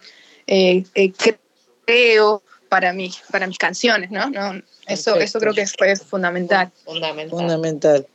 creo 1.84 2.42
para, 2.68 2.92
mí, 2.92 3.12
para 3.32 3.48
mis 3.48 3.58
canciones. 3.58 4.12
¿no? 4.12 4.30
¿No? 4.30 4.62
Eso, 4.86 5.16
eso 5.16 5.40
creo 5.40 5.52
que 5.52 5.66
fue 5.66 5.96
fundamental. 5.96 6.70
Fundamental. 6.84 7.30
fundamental. 7.30 8.06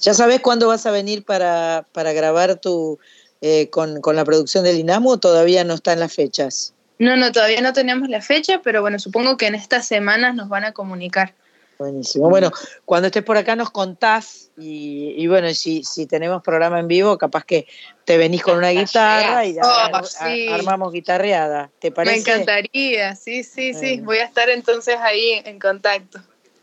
¿Ya 0.00 0.14
sabes 0.14 0.40
cuándo 0.40 0.68
vas 0.68 0.86
a 0.86 0.90
venir 0.90 1.24
para, 1.24 1.86
para 1.92 2.12
grabar 2.12 2.56
tu, 2.56 2.98
eh, 3.40 3.68
con, 3.70 4.00
con, 4.00 4.16
la 4.16 4.24
producción 4.24 4.64
del 4.64 4.78
INAMU 4.78 5.12
o 5.12 5.18
todavía 5.18 5.64
no 5.64 5.74
están 5.74 6.00
las 6.00 6.14
fechas? 6.14 6.72
No, 6.98 7.16
no, 7.16 7.30
todavía 7.30 7.60
no 7.60 7.72
tenemos 7.72 8.08
la 8.08 8.22
fecha, 8.22 8.62
pero 8.62 8.80
bueno, 8.80 8.98
supongo 8.98 9.36
que 9.36 9.46
en 9.46 9.54
estas 9.54 9.86
semanas 9.86 10.34
nos 10.34 10.48
van 10.48 10.64
a 10.64 10.72
comunicar. 10.72 11.34
Buenísimo. 11.78 12.30
Bueno, 12.30 12.50
cuando 12.86 13.08
estés 13.08 13.22
por 13.22 13.36
acá 13.36 13.54
nos 13.54 13.70
contás 13.70 14.50
y, 14.56 15.14
y 15.16 15.26
bueno, 15.26 15.52
si, 15.52 15.84
si 15.84 16.06
tenemos 16.06 16.42
programa 16.42 16.80
en 16.80 16.88
vivo, 16.88 17.18
capaz 17.18 17.44
que 17.44 17.66
te 18.06 18.16
venís 18.16 18.42
con 18.42 18.56
una 18.56 18.70
guitarra 18.70 19.44
y 19.44 19.58
oh, 19.58 20.54
armamos 20.54 20.92
guitarreada. 20.92 21.70
¿Te 21.78 21.90
parece? 21.90 22.14
Me 22.14 22.20
encantaría, 22.20 23.14
sí, 23.14 23.42
sí, 23.44 23.74
sí. 23.74 24.00
Voy 24.00 24.18
a 24.18 24.24
estar 24.24 24.48
entonces 24.48 24.96
ahí 24.98 25.42
en 25.44 25.58
contacto. 25.58 26.20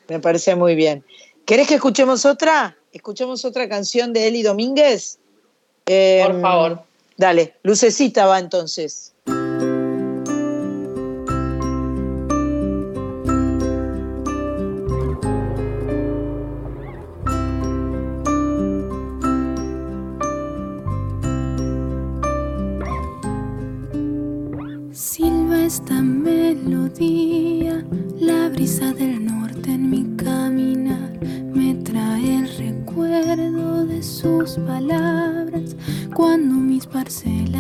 Me 0.08 0.20
parece 0.20 0.56
muy 0.56 0.74
bien. 0.74 1.06
¿Querés 1.46 1.68
que 1.68 1.76
escuchemos 1.76 2.26
otra? 2.26 2.76
¿Escuchemos 2.94 3.44
otra 3.44 3.68
canción 3.68 4.14
de 4.14 4.28
Eli 4.28 4.44
Domínguez? 4.44 5.18
Por 5.84 5.96
em, 5.96 6.42
favor. 6.42 6.84
Dale, 7.18 7.56
Lucecita 7.64 8.28
va 8.28 8.38
entonces. 8.38 9.14
Silva 24.92 25.66
esta 25.66 26.00
melodía, 26.02 27.84
la 28.20 28.50
brisa 28.50 28.94
del 28.94 29.13
mis 37.22 37.53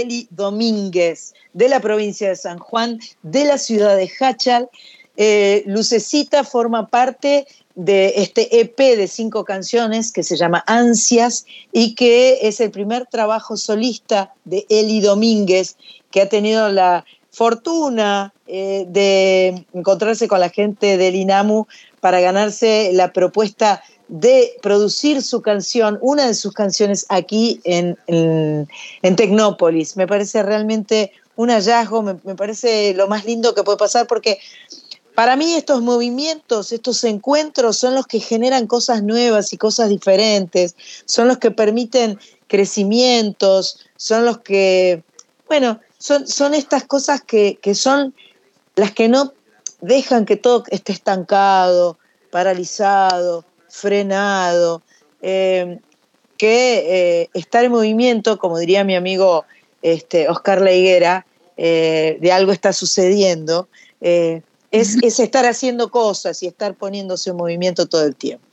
Eli 0.00 0.28
Domínguez, 0.30 1.34
de 1.52 1.68
la 1.68 1.80
provincia 1.80 2.28
de 2.28 2.36
San 2.36 2.58
Juan, 2.58 2.98
de 3.22 3.44
la 3.44 3.58
ciudad 3.58 3.96
de 3.96 4.10
Hachal. 4.20 4.68
Eh, 5.16 5.62
Lucecita 5.66 6.42
forma 6.42 6.88
parte 6.88 7.46
de 7.74 8.14
este 8.16 8.60
EP 8.60 8.76
de 8.76 9.08
cinco 9.08 9.44
canciones 9.44 10.12
que 10.12 10.22
se 10.22 10.36
llama 10.36 10.64
Ansias 10.66 11.46
y 11.72 11.94
que 11.94 12.40
es 12.42 12.60
el 12.60 12.70
primer 12.70 13.06
trabajo 13.06 13.56
solista 13.56 14.32
de 14.44 14.66
Eli 14.68 15.00
Domínguez, 15.00 15.76
que 16.10 16.22
ha 16.22 16.28
tenido 16.28 16.68
la 16.68 17.04
fortuna 17.30 18.32
eh, 18.46 18.84
de 18.88 19.66
encontrarse 19.72 20.28
con 20.28 20.38
la 20.38 20.50
gente 20.50 20.96
del 20.96 21.16
INAMU 21.16 21.66
para 22.00 22.20
ganarse 22.20 22.90
la 22.92 23.12
propuesta 23.12 23.82
de 24.08 24.56
producir 24.62 25.22
su 25.22 25.40
canción, 25.40 25.98
una 26.02 26.26
de 26.26 26.34
sus 26.34 26.52
canciones 26.52 27.06
aquí 27.08 27.60
en, 27.64 27.96
en, 28.06 28.68
en 29.02 29.16
Tecnópolis. 29.16 29.96
Me 29.96 30.06
parece 30.06 30.42
realmente 30.42 31.12
un 31.36 31.50
hallazgo, 31.50 32.02
me, 32.02 32.16
me, 32.24 32.34
parece 32.34 32.94
lo 32.94 33.08
más 33.08 33.24
lindo 33.24 33.54
que 33.54 33.62
puede 33.62 33.78
pasar 33.78 34.06
porque 34.06 34.38
para 35.14 35.36
mí 35.36 35.54
estos 35.54 35.80
movimientos, 35.80 36.72
estos 36.72 37.02
encuentros 37.04 37.78
son 37.78 37.94
los 37.94 38.06
que 38.06 38.20
generan 38.20 38.66
cosas 38.66 39.02
nuevas 39.02 39.52
y 39.52 39.56
cosas 39.56 39.88
diferentes, 39.88 40.74
son 41.04 41.28
los 41.28 41.38
que 41.38 41.50
permiten 41.50 42.18
crecimientos, 42.48 43.78
son 43.96 44.24
los 44.24 44.38
que, 44.38 45.02
bueno, 45.46 45.80
son, 45.98 46.26
son 46.26 46.52
estas 46.52 46.84
cosas 46.84 47.22
que, 47.22 47.58
que 47.62 47.74
son 47.74 48.14
las 48.76 48.92
que 48.92 49.08
no 49.08 49.32
dejan 49.80 50.24
que 50.24 50.36
todo 50.36 50.64
esté 50.68 50.92
estancado, 50.92 51.96
paralizado, 52.30 53.44
frenado, 53.74 54.82
eh, 55.20 55.78
que 56.36 57.22
eh, 57.22 57.30
estar 57.34 57.64
en 57.64 57.72
movimiento, 57.72 58.38
como 58.38 58.58
diría 58.58 58.84
mi 58.84 58.94
amigo 58.94 59.44
este, 59.82 60.28
Oscar 60.28 60.60
La 60.60 60.72
Higuera, 60.72 61.26
eh, 61.56 62.16
de 62.20 62.32
algo 62.32 62.52
está 62.52 62.72
sucediendo, 62.72 63.68
es, 64.00 64.96
es, 65.02 65.18
estar 65.18 65.46
haciendo 65.46 65.90
cosas 65.90 66.42
y 66.42 66.46
estar 66.46 66.74
poniéndose 66.74 67.30
en 67.30 67.36
movimiento 67.36 67.86
todo 67.86 68.04
el 68.04 68.14
tiempo. 68.14 68.44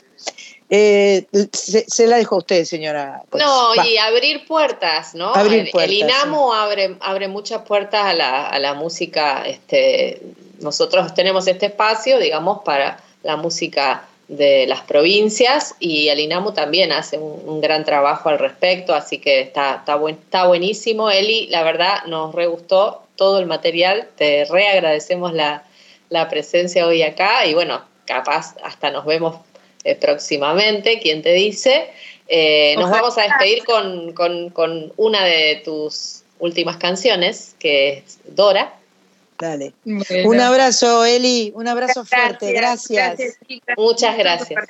Se, 0.69 1.27
se, 1.51 2.07
la 2.07 2.17
dejo 2.17 2.35
a 2.35 2.37
usted, 2.37 2.63
señora. 2.63 3.23
Pues, 3.29 3.43
no, 3.43 3.73
va. 3.77 3.85
y 3.85 3.97
abrir 3.97 4.47
puertas, 4.47 5.13
¿no? 5.13 5.33
Abrir 5.35 5.59
el, 5.59 5.71
puertas, 5.71 5.91
el 5.91 5.97
INAMO 5.97 6.53
sí. 6.53 6.59
abre, 6.59 6.97
abre 7.01 7.27
muchas 7.27 7.63
puertas 7.63 8.05
a 8.05 8.13
la, 8.13 8.47
a 8.47 8.59
la 8.59 8.73
música. 8.75 9.43
Este, 9.45 10.21
nosotros 10.61 11.13
tenemos 11.13 11.47
este 11.47 11.65
espacio, 11.65 12.17
digamos, 12.19 12.61
para 12.63 13.03
la 13.23 13.35
música 13.35 14.07
de 14.31 14.65
las 14.65 14.79
provincias 14.81 15.75
y 15.81 16.07
el 16.07 16.21
INAMU 16.21 16.53
también 16.53 16.93
hace 16.93 17.17
un, 17.17 17.41
un 17.45 17.59
gran 17.59 17.83
trabajo 17.83 18.29
al 18.29 18.39
respecto, 18.39 18.93
así 18.93 19.17
que 19.17 19.41
está, 19.41 19.75
está, 19.75 19.95
buen, 19.95 20.15
está 20.15 20.47
buenísimo. 20.47 21.11
Eli, 21.11 21.47
la 21.47 21.63
verdad, 21.63 22.05
nos 22.07 22.33
re 22.33 22.47
gustó 22.47 23.03
todo 23.17 23.39
el 23.39 23.45
material, 23.45 24.07
te 24.15 24.45
re 24.45 24.69
agradecemos 24.69 25.33
la, 25.33 25.65
la 26.09 26.29
presencia 26.29 26.87
hoy 26.87 27.03
acá 27.03 27.45
y 27.45 27.53
bueno, 27.53 27.83
capaz 28.05 28.55
hasta 28.63 28.89
nos 28.89 29.05
vemos 29.05 29.35
eh, 29.83 29.95
próximamente, 29.95 30.99
¿quién 31.01 31.21
te 31.21 31.33
dice? 31.33 31.89
Eh, 32.29 32.75
nos 32.77 32.89
vamos 32.89 33.17
a 33.17 33.23
despedir 33.23 33.65
con, 33.65 34.13
con, 34.13 34.49
con 34.51 34.93
una 34.95 35.25
de 35.25 35.61
tus 35.65 36.23
últimas 36.39 36.77
canciones, 36.77 37.57
que 37.59 37.97
es 37.97 38.19
Dora. 38.23 38.75
Dale. 39.41 39.73
Bueno. 39.83 40.29
Un 40.29 40.39
abrazo, 40.39 41.03
Eli, 41.03 41.51
un 41.55 41.67
abrazo 41.67 42.03
gracias, 42.03 42.21
fuerte, 42.21 42.53
gracias. 42.53 43.17
gracias 43.17 43.39
Muchas 43.75 44.15
gracias. 44.15 44.63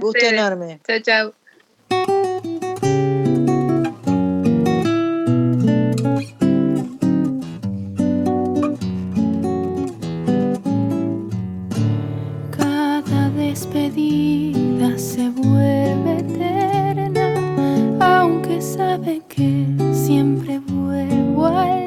Gusto 0.00 0.26
enorme. 0.26 0.78
Chao, 0.86 1.00
chao. 1.00 1.34
Cada 12.56 13.28
despedida 13.30 14.96
se 14.96 15.28
vuelve 15.30 16.18
eterna, 16.20 18.20
aunque 18.20 18.62
sabe 18.62 19.20
que 19.28 19.66
siempre 19.92 20.60
vuelvo 20.60 21.48
sus 21.48 21.81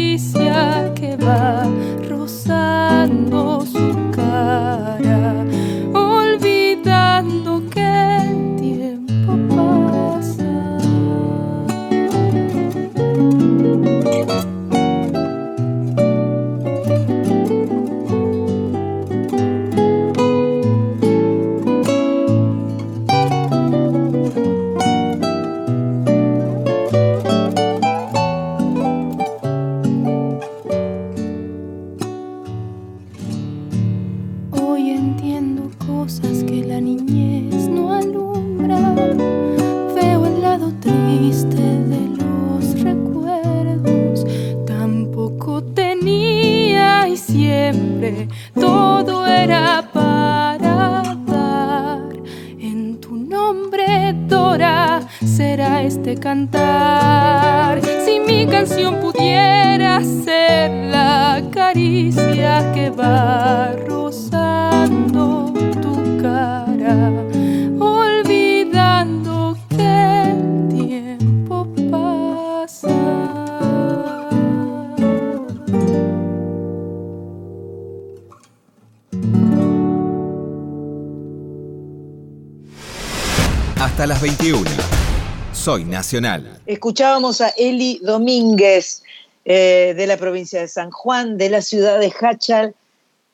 Escuchábamos 86.66 87.40
a 87.40 87.48
Eli 87.56 87.98
Domínguez 88.02 89.02
eh, 89.44 89.94
de 89.96 90.06
la 90.06 90.16
provincia 90.16 90.60
de 90.60 90.68
San 90.68 90.90
Juan, 90.90 91.38
de 91.38 91.48
la 91.48 91.62
ciudad 91.62 91.98
de 91.98 92.12
Hachal, 92.20 92.74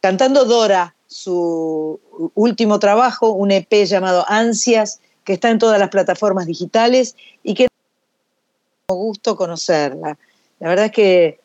cantando 0.00 0.44
Dora, 0.44 0.94
su 1.08 1.98
último 2.34 2.78
trabajo, 2.78 3.30
un 3.30 3.50
EP 3.50 3.84
llamado 3.84 4.24
Ansias, 4.28 5.00
que 5.24 5.32
está 5.32 5.50
en 5.50 5.58
todas 5.58 5.78
las 5.78 5.88
plataformas 5.88 6.46
digitales 6.46 7.16
y 7.42 7.54
que 7.54 7.66
gusto 8.88 9.36
conocerla. 9.36 10.16
La 10.60 10.68
verdad 10.68 10.86
es 10.86 10.92
que 10.92 11.40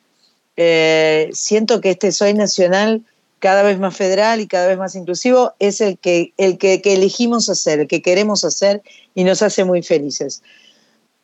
eh, 0.56 1.30
siento 1.32 1.80
que 1.80 1.90
este 1.90 2.12
Soy 2.12 2.34
Nacional, 2.34 3.02
cada 3.38 3.62
vez 3.62 3.78
más 3.78 3.96
federal 3.96 4.40
y 4.40 4.46
cada 4.46 4.68
vez 4.68 4.78
más 4.78 4.94
inclusivo, 4.94 5.52
es 5.58 5.80
el 5.80 5.98
que, 5.98 6.32
el 6.38 6.58
que 6.58 6.80
elegimos 6.84 7.48
hacer, 7.48 7.80
el 7.80 7.88
que 7.88 8.02
queremos 8.02 8.44
hacer 8.44 8.82
y 9.14 9.24
nos 9.24 9.42
hace 9.42 9.64
muy 9.64 9.82
felices. 9.82 10.42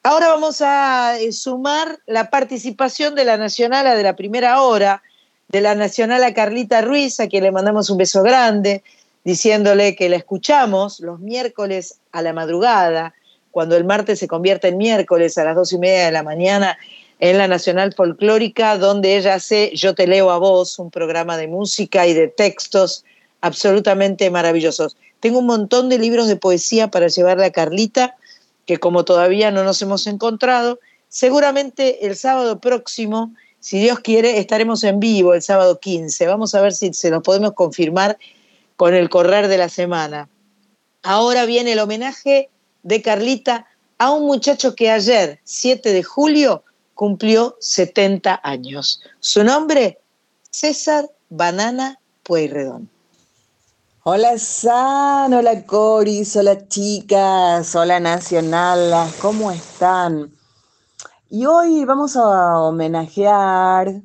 Ahora 0.02 0.28
vamos 0.28 0.62
a 0.62 1.20
eh, 1.20 1.30
sumar 1.30 1.98
la 2.06 2.30
participación 2.30 3.14
de 3.14 3.26
la 3.26 3.36
Nacional 3.36 3.86
a 3.86 3.94
de 3.94 4.02
la 4.02 4.16
primera 4.16 4.62
hora, 4.62 5.02
de 5.48 5.60
la 5.60 5.74
Nacional 5.74 6.24
a 6.24 6.32
Carlita 6.32 6.80
Ruiz, 6.80 7.20
a 7.20 7.28
quien 7.28 7.44
le 7.44 7.52
mandamos 7.52 7.90
un 7.90 7.98
beso 7.98 8.22
grande, 8.22 8.82
diciéndole 9.24 9.94
que 9.96 10.08
la 10.08 10.16
escuchamos 10.16 11.00
los 11.00 11.20
miércoles 11.20 12.00
a 12.12 12.22
la 12.22 12.32
madrugada, 12.32 13.12
cuando 13.50 13.76
el 13.76 13.84
martes 13.84 14.18
se 14.18 14.26
convierte 14.26 14.68
en 14.68 14.78
miércoles 14.78 15.36
a 15.36 15.44
las 15.44 15.54
dos 15.54 15.70
y 15.74 15.78
media 15.78 16.06
de 16.06 16.12
la 16.12 16.22
mañana 16.22 16.78
en 17.18 17.36
la 17.36 17.46
Nacional 17.46 17.92
Folclórica, 17.92 18.78
donde 18.78 19.18
ella 19.18 19.34
hace 19.34 19.70
Yo 19.74 19.94
te 19.94 20.06
leo 20.06 20.30
a 20.30 20.38
vos, 20.38 20.78
un 20.78 20.90
programa 20.90 21.36
de 21.36 21.46
música 21.46 22.06
y 22.06 22.14
de 22.14 22.28
textos 22.28 23.04
absolutamente 23.42 24.30
maravillosos. 24.30 24.96
Tengo 25.20 25.40
un 25.40 25.46
montón 25.46 25.90
de 25.90 25.98
libros 25.98 26.26
de 26.26 26.36
poesía 26.36 26.88
para 26.88 27.08
llevarle 27.08 27.44
a 27.44 27.52
Carlita 27.52 28.16
que 28.66 28.78
como 28.78 29.04
todavía 29.04 29.50
no 29.50 29.64
nos 29.64 29.80
hemos 29.82 30.06
encontrado, 30.06 30.80
seguramente 31.08 32.06
el 32.06 32.16
sábado 32.16 32.60
próximo, 32.60 33.34
si 33.60 33.78
Dios 33.78 34.00
quiere, 34.00 34.38
estaremos 34.38 34.84
en 34.84 35.00
vivo 35.00 35.34
el 35.34 35.42
sábado 35.42 35.80
15. 35.80 36.26
Vamos 36.26 36.54
a 36.54 36.60
ver 36.62 36.72
si 36.72 36.92
se 36.94 37.10
nos 37.10 37.22
podemos 37.22 37.52
confirmar 37.52 38.18
con 38.76 38.94
el 38.94 39.10
correr 39.10 39.48
de 39.48 39.58
la 39.58 39.68
semana. 39.68 40.28
Ahora 41.02 41.44
viene 41.44 41.72
el 41.72 41.78
homenaje 41.78 42.48
de 42.82 43.02
Carlita 43.02 43.66
a 43.98 44.10
un 44.12 44.26
muchacho 44.26 44.74
que 44.74 44.90
ayer, 44.90 45.40
7 45.44 45.92
de 45.92 46.02
julio, 46.02 46.64
cumplió 46.94 47.56
70 47.60 48.40
años. 48.42 49.02
Su 49.20 49.44
nombre, 49.44 49.98
César 50.50 51.10
Banana 51.28 51.98
Pueyrredón. 52.22 52.88
Hola 54.02 54.38
San, 54.38 55.34
hola 55.34 55.66
Coris, 55.66 56.34
hola 56.34 56.66
chicas, 56.68 57.76
hola 57.76 58.00
Nacional, 58.00 58.94
¿cómo 59.20 59.50
están? 59.50 60.32
Y 61.28 61.44
hoy 61.44 61.84
vamos 61.84 62.16
a 62.16 62.60
homenajear 62.60 64.00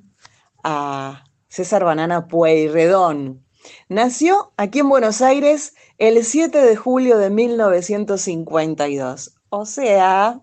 a 0.65 1.23
César 1.47 1.85
Banana 1.85 2.27
Pueyrredón. 2.27 3.45
Nació 3.87 4.51
aquí 4.57 4.79
en 4.79 4.89
Buenos 4.89 5.21
Aires 5.21 5.75
el 5.97 6.25
7 6.25 6.57
de 6.57 6.75
julio 6.75 7.17
de 7.17 7.29
1952, 7.29 9.37
o 9.47 9.65
sea, 9.65 10.41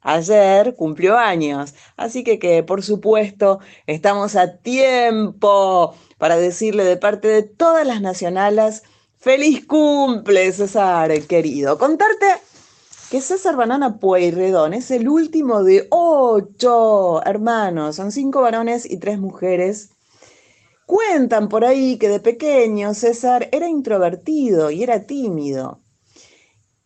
ayer 0.00 0.74
cumplió 0.76 1.18
años, 1.18 1.74
así 1.98 2.24
que 2.24 2.38
que 2.38 2.62
por 2.62 2.82
supuesto 2.82 3.58
estamos 3.86 4.34
a 4.34 4.56
tiempo 4.56 5.94
para 6.16 6.38
decirle 6.38 6.84
de 6.84 6.96
parte 6.96 7.28
de 7.28 7.42
todas 7.42 7.86
las 7.86 8.00
nacionales 8.00 8.82
Feliz 9.24 9.64
cumple, 9.64 10.52
César, 10.52 11.10
querido. 11.22 11.78
Contarte 11.78 12.26
que 13.10 13.22
César 13.22 13.56
Banana 13.56 13.98
Pueyrredón 13.98 14.74
es 14.74 14.90
el 14.90 15.08
último 15.08 15.64
de 15.64 15.86
ocho 15.88 17.24
hermanos. 17.24 17.96
Son 17.96 18.12
cinco 18.12 18.42
varones 18.42 18.84
y 18.84 18.98
tres 18.98 19.18
mujeres. 19.18 19.92
Cuentan 20.84 21.48
por 21.48 21.64
ahí 21.64 21.96
que 21.96 22.10
de 22.10 22.20
pequeño 22.20 22.92
César 22.92 23.48
era 23.50 23.66
introvertido 23.66 24.70
y 24.70 24.82
era 24.82 25.06
tímido. 25.06 25.80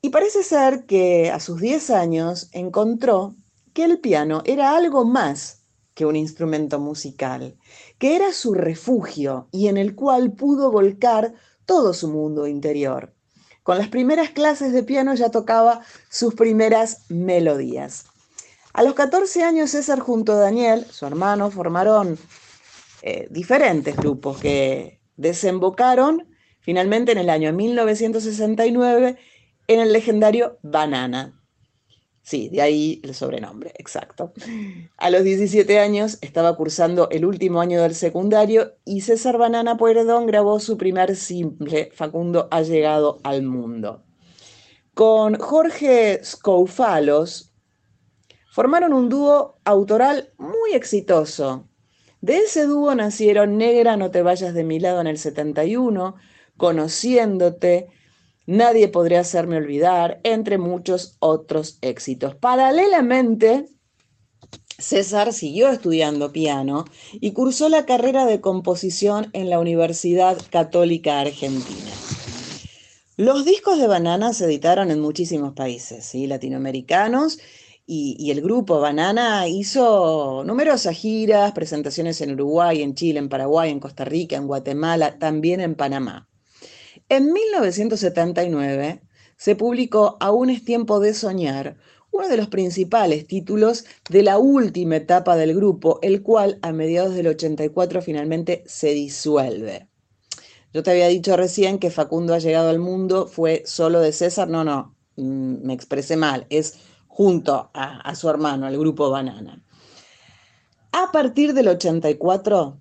Y 0.01 0.10
parece 0.10 0.44
ser 0.44 0.86
que 0.86 1.32
a 1.32 1.40
sus 1.40 1.60
diez 1.60 1.90
años 1.90 2.51
encontró 2.52 3.35
que 3.74 3.82
el 3.82 3.98
piano 3.98 4.43
era 4.44 4.77
algo 4.77 5.05
más 5.05 5.65
que 5.93 6.06
un 6.06 6.15
instrumento 6.15 6.78
musical, 6.78 7.59
que 7.98 8.15
era 8.15 8.32
su 8.32 8.55
refugio 8.55 9.48
y 9.51 9.66
en 9.66 9.77
el 9.77 9.97
cual 9.97 10.35
pudo 10.35 10.70
volcar 10.70 11.35
todo 11.69 11.93
su 11.93 12.09
mundo 12.09 12.47
interior. 12.47 13.12
con 13.62 13.77
las 13.77 13.89
primeras 13.89 14.31
clases 14.31 14.73
de 14.73 14.82
piano 14.82 15.15
ya 15.15 15.31
tocaba 15.31 15.82
sus 16.09 16.35
primeras 16.35 17.05
melodías. 17.11 18.07
A 18.73 18.82
los 18.82 18.95
14 18.95 19.43
años 19.43 19.73
César 19.73 20.01
junto 20.01 20.32
a 20.32 20.36
Daniel, 20.36 20.86
su 20.90 21.05
hermano, 21.05 21.51
formaron 21.51 22.19
eh, 23.03 23.28
diferentes 23.31 23.95
grupos 23.95 24.39
que 24.39 25.03
desembocaron 25.19 26.27
finalmente 26.61 27.12
en 27.12 27.19
el 27.19 27.28
año 27.28 27.53
1969 27.53 29.19
en 29.66 29.81
el 29.81 29.93
legendario 29.93 30.59
Banana. 30.62 31.38
Sí, 32.29 32.51
de 32.51 32.61
ahí 32.61 33.01
el 33.05 33.15
sobrenombre, 33.15 33.73
exacto. 33.79 34.35
A 34.99 35.09
los 35.09 35.25
17 35.25 35.79
años 35.79 36.19
estaba 36.21 36.55
cursando 36.57 37.09
el 37.09 37.25
último 37.25 37.63
año 37.63 37.81
del 37.81 37.95
secundario 37.95 38.75
y 38.85 39.01
César 39.01 39.39
Banana 39.39 39.79
Pueyrredón 39.79 40.27
grabó 40.27 40.61
su 40.61 40.77
primer 40.77 41.17
simple, 41.17 41.91
Facundo 41.95 42.47
ha 42.51 42.61
llegado 42.61 43.19
al 43.25 43.45
mundo. 43.45 44.05
Con 44.93 45.39
Jorge 45.39 46.23
Scoufalos 46.23 47.55
formaron 48.51 48.93
un 48.93 49.09
dúo 49.09 49.57
autoral 49.65 50.35
muy 50.37 50.73
exitoso. 50.75 51.67
De 52.21 52.41
ese 52.41 52.67
dúo 52.67 52.95
nacieron 52.95 53.57
Negra, 53.57 53.97
no 53.97 54.11
te 54.11 54.21
vayas 54.21 54.53
de 54.53 54.65
mi 54.65 54.81
lado 54.81 55.01
en 55.01 55.07
el 55.07 55.17
71, 55.17 56.15
Conociéndote, 56.59 57.89
Nadie 58.49 58.89
podría 58.89 59.20
hacerme 59.20 59.59
olvidar, 59.59 60.20
entre 60.25 60.57
muchos 60.57 61.19
otros 61.19 61.77
éxitos. 61.83 62.35
Paralelamente, 62.35 63.66
César 64.79 65.35
siguió 65.35 65.69
estudiando 65.69 66.33
piano 66.33 66.87
y 67.12 67.33
cursó 67.33 67.69
la 67.69 67.85
carrera 67.85 68.25
de 68.25 68.41
composición 68.41 69.29
en 69.35 69.51
la 69.51 69.59
Universidad 69.61 70.39
Católica 70.49 71.20
Argentina. 71.20 71.91
Los 73.19 73.45
discos 73.45 73.79
de 73.79 73.87
Banana 73.87 74.33
se 74.33 74.47
editaron 74.47 74.91
en 74.91 75.01
muchísimos 75.01 75.53
países 75.53 76.07
¿sí? 76.07 76.27
latinoamericanos 76.27 77.41
y, 77.85 78.16
y, 78.19 78.31
el 78.31 78.41
grupo 78.41 78.81
Banana 78.81 79.47
hizo 79.47 80.43
numerosas 80.47 80.97
giras, 80.97 81.53
presentaciones 81.53 82.23
en 82.23 82.33
Uruguay, 82.33 82.81
en 82.81 82.95
Chile, 82.95 83.19
en 83.19 83.29
Paraguay, 83.29 83.70
en 83.70 83.81
Costa 83.81 84.07
Rica, 84.07 84.37
en 84.37 84.47
Guatemala, 84.47 85.19
también 85.19 85.61
en 85.61 85.75
Panamá. 85.75 86.28
En 87.10 87.32
1979 87.32 89.01
se 89.39 89.56
publicó 89.56 90.18
Aún 90.20 90.51
es 90.51 90.62
tiempo 90.64 91.01
de 91.01 91.14
soñar, 91.14 91.78
uno 92.10 92.28
de 92.28 92.36
los 92.36 92.48
principales 92.48 93.26
títulos 93.26 93.86
de 94.10 94.22
la 94.22 94.36
última 94.36 94.97
etapa 94.97 95.36
del 95.36 95.55
grupo, 95.55 96.01
el 96.02 96.22
cual 96.22 96.59
a 96.60 96.72
mediados 96.72 97.14
del 97.14 97.28
84 97.28 98.02
finalmente 98.02 98.62
se 98.66 98.89
disuelve. 98.89 99.89
Yo 100.74 100.82
te 100.82 100.90
había 100.90 101.09
dicho 101.09 101.35
recién 101.36 101.78
que 101.78 101.90
Facundo 101.90 102.35
ha 102.35 102.40
llegado 102.40 102.68
al 102.68 102.78
mundo, 102.78 103.26
fue 103.26 103.62
solo 103.64 104.01
de 104.01 104.12
César, 104.12 104.48
no, 104.48 104.62
no, 104.62 104.94
mm, 105.16 105.64
me 105.66 105.72
expresé 105.72 106.16
mal, 106.16 106.47
es 106.51 106.78
junto 107.06 107.70
a, 107.72 108.01
a 108.01 108.14
su 108.16 108.28
hermano, 108.28 108.68
el 108.68 108.78
grupo 108.78 109.09
Banana. 109.09 109.62
A 110.93 111.10
partir 111.10 111.55
del 111.55 111.68
84, 111.68 112.78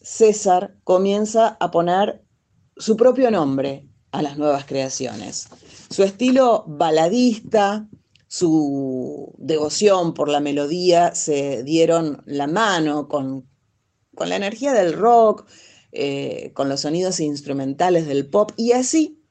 César 0.00 0.76
comienza 0.84 1.56
a 1.58 1.70
poner 1.72 2.21
su 2.76 2.96
propio 2.96 3.30
nombre 3.30 3.88
a 4.10 4.22
las 4.22 4.36
nuevas 4.36 4.64
creaciones. 4.66 5.48
Su 5.90 6.02
estilo 6.02 6.64
baladista, 6.66 7.88
su 8.28 9.34
devoción 9.38 10.14
por 10.14 10.28
la 10.28 10.40
melodía 10.40 11.14
se 11.14 11.62
dieron 11.64 12.22
la 12.26 12.46
mano 12.46 13.08
con, 13.08 13.48
con 14.14 14.28
la 14.28 14.36
energía 14.36 14.72
del 14.72 14.92
rock, 14.92 15.46
eh, 15.92 16.52
con 16.54 16.68
los 16.70 16.80
sonidos 16.80 17.20
instrumentales 17.20 18.06
del 18.06 18.26
pop 18.26 18.52
y 18.56 18.72
así 18.72 19.22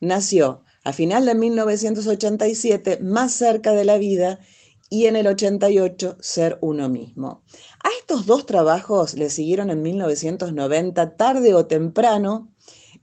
nació 0.00 0.62
a 0.84 0.92
final 0.94 1.26
de 1.26 1.34
1987 1.34 3.00
más 3.02 3.32
cerca 3.32 3.72
de 3.72 3.84
la 3.84 3.98
vida 3.98 4.40
y 4.88 5.06
en 5.06 5.16
el 5.16 5.26
88 5.26 6.16
ser 6.20 6.58
uno 6.60 6.88
mismo. 6.88 7.42
A 7.84 7.88
estos 7.98 8.24
dos 8.24 8.46
trabajos 8.46 9.14
le 9.14 9.30
siguieron 9.30 9.70
en 9.70 9.82
1990 9.82 11.16
tarde 11.16 11.54
o 11.54 11.66
temprano 11.66 12.52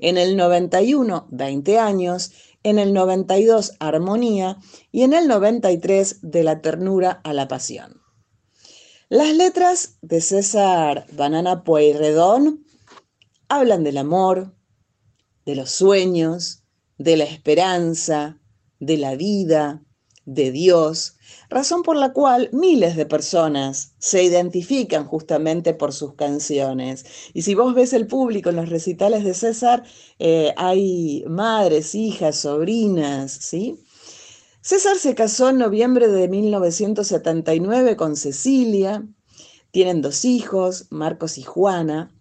en 0.03 0.17
el 0.17 0.35
91, 0.35 1.27
20 1.31 1.79
años, 1.79 2.33
en 2.61 2.77
el 2.77 2.93
92, 2.93 3.71
armonía, 3.79 4.57
y 4.91 5.03
en 5.03 5.13
el 5.13 5.29
93, 5.29 6.17
de 6.21 6.43
la 6.43 6.61
ternura 6.61 7.21
a 7.23 7.31
la 7.31 7.47
pasión. 7.47 8.01
Las 9.07 9.33
letras 9.33 9.97
de 10.01 10.19
César 10.19 11.07
Banana 11.13 11.63
Pueyrredón 11.63 12.65
hablan 13.47 13.85
del 13.85 13.97
amor, 13.97 14.53
de 15.45 15.55
los 15.55 15.71
sueños, 15.71 16.63
de 16.97 17.15
la 17.15 17.23
esperanza, 17.23 18.41
de 18.79 18.97
la 18.97 19.15
vida, 19.15 19.85
de 20.25 20.51
Dios, 20.51 21.12
razón 21.53 21.83
por 21.83 21.95
la 21.95 22.11
cual 22.11 22.49
miles 22.51 22.95
de 22.95 23.05
personas 23.05 23.93
se 23.99 24.23
identifican 24.23 25.05
justamente 25.05 25.73
por 25.73 25.93
sus 25.93 26.15
canciones. 26.15 27.05
Y 27.33 27.43
si 27.43 27.55
vos 27.55 27.73
ves 27.73 27.93
el 27.93 28.07
público 28.07 28.49
en 28.49 28.57
los 28.57 28.69
recitales 28.69 29.23
de 29.23 29.33
César, 29.33 29.83
eh, 30.19 30.53
hay 30.57 31.23
madres, 31.27 31.95
hijas, 31.95 32.37
sobrinas, 32.37 33.31
¿sí? 33.31 33.79
César 34.61 34.97
se 34.97 35.13
casó 35.13 35.49
en 35.49 35.57
noviembre 35.57 36.07
de 36.07 36.27
1979 36.29 37.97
con 37.97 38.15
Cecilia, 38.15 39.05
tienen 39.71 40.01
dos 40.01 40.23
hijos, 40.23 40.87
Marcos 40.89 41.37
y 41.37 41.43
Juana, 41.43 42.13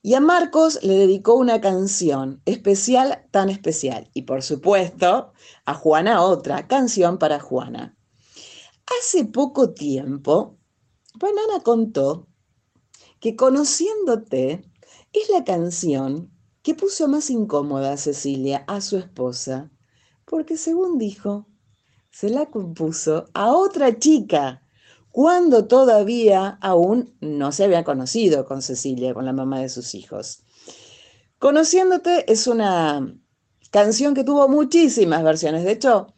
y 0.00 0.12
a 0.14 0.20
Marcos 0.20 0.80
le 0.82 0.98
dedicó 0.98 1.34
una 1.34 1.62
canción 1.62 2.42
especial, 2.44 3.26
tan 3.30 3.48
especial. 3.48 4.10
Y 4.12 4.22
por 4.22 4.42
supuesto, 4.42 5.32
a 5.64 5.74
Juana 5.74 6.20
otra, 6.20 6.68
canción 6.68 7.18
para 7.18 7.40
Juana. 7.40 7.93
Hace 8.86 9.24
poco 9.24 9.72
tiempo, 9.72 10.58
Banana 11.14 11.62
contó 11.62 12.28
que 13.20 13.36
Conociéndote 13.36 14.70
es 15.12 15.28
la 15.30 15.44
canción 15.44 16.30
que 16.62 16.74
puso 16.74 17.08
más 17.08 17.30
incómoda 17.30 17.92
a 17.92 17.96
Cecilia, 17.96 18.64
a 18.66 18.80
su 18.80 18.96
esposa, 18.96 19.70
porque 20.24 20.56
según 20.56 20.98
dijo, 20.98 21.46
se 22.10 22.30
la 22.30 22.46
compuso 22.46 23.26
a 23.34 23.52
otra 23.52 23.98
chica 23.98 24.62
cuando 25.10 25.66
todavía 25.66 26.58
aún 26.60 27.16
no 27.20 27.52
se 27.52 27.64
había 27.64 27.84
conocido 27.84 28.44
con 28.44 28.62
Cecilia, 28.62 29.14
con 29.14 29.24
la 29.24 29.32
mamá 29.32 29.60
de 29.60 29.68
sus 29.68 29.94
hijos. 29.94 30.42
Conociéndote 31.38 32.30
es 32.32 32.46
una 32.46 33.14
canción 33.70 34.14
que 34.14 34.24
tuvo 34.24 34.48
muchísimas 34.48 35.22
versiones. 35.22 35.64
De 35.64 35.72
hecho, 35.72 36.13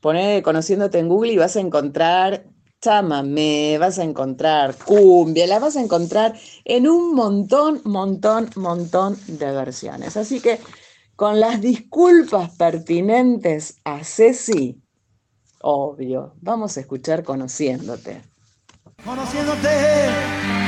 poné 0.00 0.42
Conociéndote 0.42 0.98
en 0.98 1.08
Google 1.08 1.32
y 1.32 1.36
vas 1.36 1.56
a 1.56 1.60
encontrar 1.60 2.44
chamamé, 2.80 3.76
vas 3.78 3.98
a 3.98 4.04
encontrar 4.04 4.74
cumbia, 4.76 5.46
la 5.46 5.58
vas 5.58 5.76
a 5.76 5.82
encontrar 5.82 6.34
en 6.64 6.88
un 6.88 7.14
montón, 7.14 7.82
montón, 7.84 8.48
montón 8.56 9.18
de 9.26 9.52
versiones. 9.52 10.16
Así 10.16 10.40
que 10.40 10.58
con 11.14 11.40
las 11.40 11.60
disculpas 11.60 12.56
pertinentes 12.56 13.76
a 13.84 14.02
Ceci, 14.02 14.80
Obvio. 15.62 16.34
Vamos 16.40 16.76
a 16.76 16.80
escuchar 16.80 17.22
Conociéndote. 17.22 18.22
Conociéndote. 19.04 20.59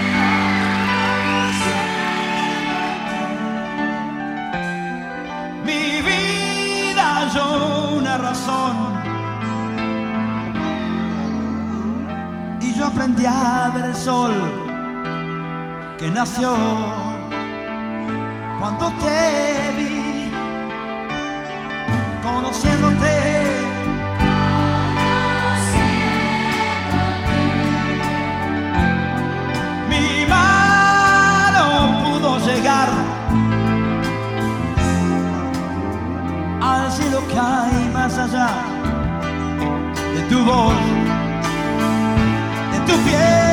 Aprendí 12.93 13.24
a 13.24 13.70
ver 13.74 13.86
el 13.86 13.94
sol 13.94 14.32
que 15.98 16.10
nació 16.10 16.55
cuando 18.60 18.93
te 19.02 19.73
vi. 19.77 20.31
Conociéndote. 22.23 23.23
llegar 32.47 32.89
al 36.60 36.90
cielo 36.90 37.20
que 37.28 37.39
hay 37.39 37.90
más 37.93 38.19
allá 38.19 38.48
de 40.14 40.23
tu 40.28 40.44
voz, 40.44 40.74
tu 42.93 42.98
piel. 43.05 43.51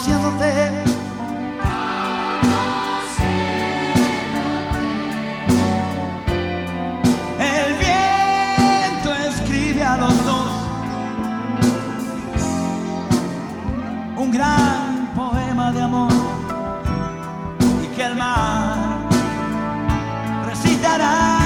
Conociéndote. 0.00 0.70
El 7.38 7.74
viento 7.78 9.14
escribe 9.28 9.82
a 9.82 9.96
los 9.98 10.24
dos 10.24 10.50
un 14.16 14.30
gran 14.30 15.10
poema 15.14 15.72
de 15.72 15.82
amor 15.82 16.12
y 17.82 17.86
que 17.94 18.04
el 18.04 18.16
mar 18.16 19.08
recitará. 20.46 21.39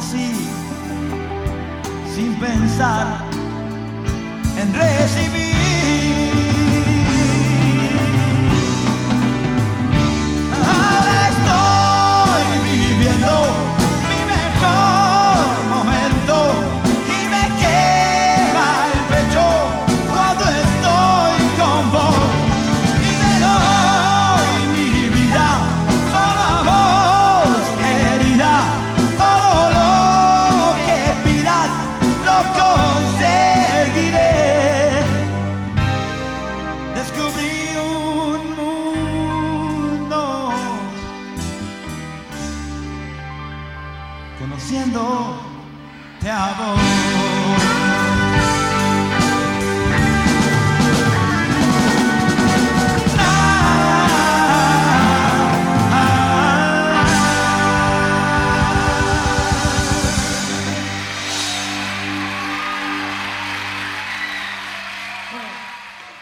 Dar 0.00 0.08
todo 0.08 0.08
de 0.08 0.08
sí 0.08 0.48
sin 2.14 2.34
pensar 2.36 3.19
devil. 46.30 46.89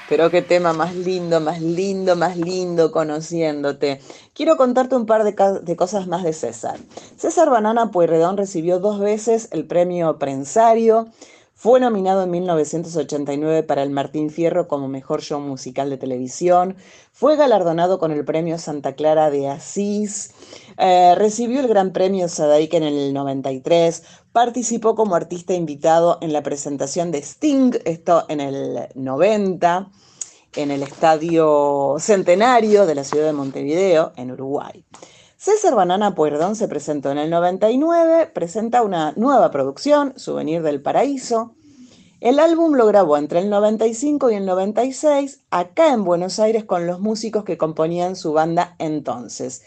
Pero 0.09 0.31
qué 0.31 0.41
tema 0.41 0.73
más 0.73 0.95
lindo, 0.95 1.39
más 1.41 1.61
lindo, 1.61 2.17
más 2.17 2.37
lindo 2.37 2.91
conociéndote. 2.91 4.01
Quiero 4.33 4.57
contarte 4.57 4.97
un 4.97 5.05
par 5.05 5.23
de, 5.23 5.77
cosas 5.77 6.07
más 6.07 6.23
de 6.23 6.33
César. 6.33 6.79
César 7.17 7.51
Banana 7.51 7.91
Pueyrredón 7.91 8.39
recibió 8.39 8.79
dos 8.79 9.01
veces 9.01 9.49
el 9.53 9.67
premio 9.67 10.19
Prensario. 10.19 11.09
Fue 11.61 11.81
nominado 11.81 12.23
en 12.23 12.31
1989 12.31 13.65
para 13.65 13.83
el 13.83 13.91
Martín 13.91 14.31
Fierro 14.31 14.69
como 14.69 14.87
mejor 14.87 15.23
show 15.23 15.41
musical 15.41 15.91
de 15.91 15.97
televisión. 15.97 16.77
Fue 17.11 17.35
galardonado 17.35 17.99
con 17.99 18.13
el 18.13 18.25
premio 18.25 18.59
Santa 18.59 18.93
Clara 18.93 19.29
de 19.29 19.49
Asís. 19.49 20.31
Eh, 20.79 21.17
recibió 21.17 21.59
el 21.59 21.67
Gran 21.67 21.93
Premio 21.93 22.29
Sadaik 22.29 22.75
en 22.75 22.85
el 22.85 23.13
93. 23.13 24.05
Participó 24.31 24.95
como 24.95 25.17
artista 25.17 25.53
invitado 25.53 26.19
en 26.21 26.33
la 26.33 26.45
presentación 26.45 27.11
de 27.11 27.19
Sting, 27.19 27.73
esto 27.85 28.25
en 28.29 28.41
el 28.41 28.89
90 28.95 29.91
en 30.55 30.71
el 30.71 30.85
Estadio 30.85 31.97
Centenario 31.99 32.87
de 32.87 32.95
la 32.95 33.03
ciudad 33.03 33.27
de 33.27 33.33
Montevideo, 33.33 34.13
en 34.15 34.31
Uruguay. 34.31 34.85
César 35.41 35.77
Banana 35.77 36.17
Puerdón 36.17 36.57
se 36.57 36.67
presentó 36.67 37.13
en 37.13 37.19
el 37.19 37.31
99, 37.31 38.27
presenta 38.35 38.83
una 38.83 39.13
nueva 39.13 39.53
producción, 39.53 40.13
Souvenir 40.17 40.65
del 40.65 40.83
Paraíso. 40.83 41.55
El 42.19 42.41
álbum 42.41 42.75
lo 42.75 42.87
grabó 42.87 43.17
entre 43.17 43.39
el 43.39 43.49
95 43.49 44.33
y 44.33 44.35
el 44.35 44.47
96, 44.47 45.45
acá 45.51 45.93
en 45.93 46.03
Buenos 46.03 46.41
Aires 46.41 46.65
con 46.65 46.89
los 46.89 46.99
músicos 46.99 47.45
que 47.45 47.57
componían 47.57 48.17
su 48.17 48.33
banda 48.33 48.75
entonces. 48.81 49.63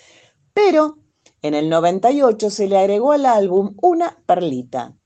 Pero 0.53 0.97
en 1.41 1.53
el 1.53 1.69
98 1.69 2.49
se 2.49 2.67
le 2.67 2.77
agregó 2.77 3.13
al 3.13 3.25
álbum 3.25 3.77
una 3.81 4.21
perlita, 4.25 4.97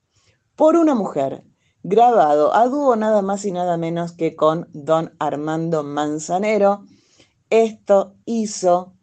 por 0.55 0.77
una 0.77 0.95
mujer, 0.95 1.43
grabado 1.83 2.55
a 2.55 2.65
dúo 2.65 2.95
nada 2.95 3.21
más 3.21 3.45
y 3.45 3.51
nada 3.51 3.77
menos 3.77 4.13
que 4.13 4.35
con 4.35 4.67
don 4.73 5.13
Armando 5.19 5.83
Manzanero. 5.83 6.85
Esto 7.51 8.15
hizo 8.25 8.94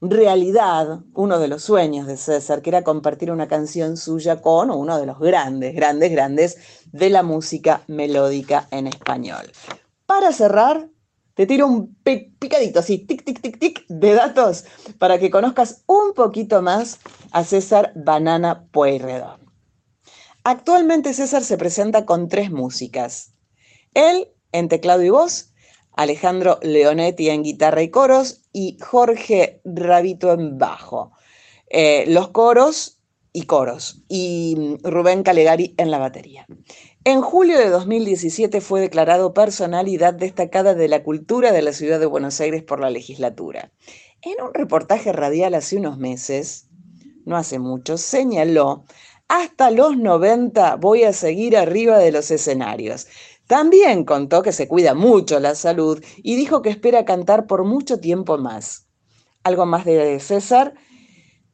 realidad 0.00 1.00
uno 1.14 1.38
de 1.38 1.48
los 1.48 1.62
sueños 1.62 2.06
de 2.06 2.16
César, 2.16 2.62
que 2.62 2.70
era 2.70 2.84
compartir 2.84 3.30
una 3.30 3.48
canción 3.48 3.96
suya 3.96 4.40
con 4.42 4.70
uno 4.70 4.98
de 4.98 5.06
los 5.06 5.18
grandes, 5.18 5.74
grandes, 5.74 6.10
grandes 6.12 6.56
de 6.92 7.10
la 7.10 7.22
música 7.22 7.82
melódica 7.86 8.68
en 8.70 8.86
español. 8.86 9.50
Para 10.06 10.32
cerrar, 10.32 10.88
te 11.34 11.46
tiro 11.46 11.66
un 11.66 11.94
picadito 12.02 12.80
así, 12.80 12.98
tic, 12.98 13.24
tic, 13.24 13.40
tic, 13.40 13.58
tic, 13.58 13.86
de 13.88 14.14
datos 14.14 14.64
para 14.98 15.18
que 15.18 15.30
conozcas 15.30 15.82
un 15.86 16.14
poquito 16.14 16.62
más 16.62 16.98
a 17.30 17.44
César 17.44 17.92
Banana 17.94 18.66
Pueyrredón. 18.70 19.40
Actualmente 20.44 21.12
César 21.12 21.42
se 21.42 21.58
presenta 21.58 22.06
con 22.06 22.28
tres 22.28 22.50
músicas. 22.50 23.32
Él 23.94 24.28
en 24.52 24.68
teclado 24.68 25.02
y 25.02 25.10
voz, 25.10 25.52
Alejandro 25.92 26.58
Leonetti 26.62 27.30
en 27.30 27.42
guitarra 27.42 27.82
y 27.82 27.90
coros 27.90 28.45
y 28.56 28.78
Jorge 28.80 29.60
Rabito 29.66 30.32
en 30.32 30.56
bajo. 30.56 31.12
Eh, 31.68 32.06
los 32.08 32.28
coros 32.28 33.02
y 33.34 33.42
coros 33.42 34.02
y 34.08 34.54
mm, 34.56 34.88
Rubén 34.88 35.22
Calegari 35.24 35.74
en 35.76 35.90
la 35.90 35.98
batería. 35.98 36.46
En 37.04 37.20
julio 37.20 37.58
de 37.58 37.68
2017 37.68 38.62
fue 38.62 38.80
declarado 38.80 39.34
personalidad 39.34 40.14
destacada 40.14 40.72
de 40.72 40.88
la 40.88 41.02
cultura 41.02 41.52
de 41.52 41.60
la 41.60 41.74
ciudad 41.74 42.00
de 42.00 42.06
Buenos 42.06 42.40
Aires 42.40 42.62
por 42.62 42.80
la 42.80 42.88
legislatura. 42.88 43.72
En 44.22 44.42
un 44.42 44.54
reportaje 44.54 45.12
radial 45.12 45.52
hace 45.52 45.76
unos 45.76 45.98
meses, 45.98 46.68
no 47.26 47.36
hace 47.36 47.58
mucho, 47.58 47.98
señaló 47.98 48.86
hasta 49.28 49.70
los 49.70 49.96
90 49.98 50.76
voy 50.76 51.02
a 51.02 51.12
seguir 51.12 51.56
arriba 51.56 51.98
de 51.98 52.12
los 52.12 52.30
escenarios. 52.30 53.06
También 53.46 54.04
contó 54.04 54.42
que 54.42 54.52
se 54.52 54.66
cuida 54.66 54.94
mucho 54.94 55.38
la 55.38 55.54
salud 55.54 56.02
y 56.16 56.36
dijo 56.36 56.62
que 56.62 56.70
espera 56.70 57.04
cantar 57.04 57.46
por 57.46 57.64
mucho 57.64 58.00
tiempo 58.00 58.38
más. 58.38 58.88
Algo 59.44 59.66
más 59.66 59.84
de 59.84 60.18
César. 60.18 60.74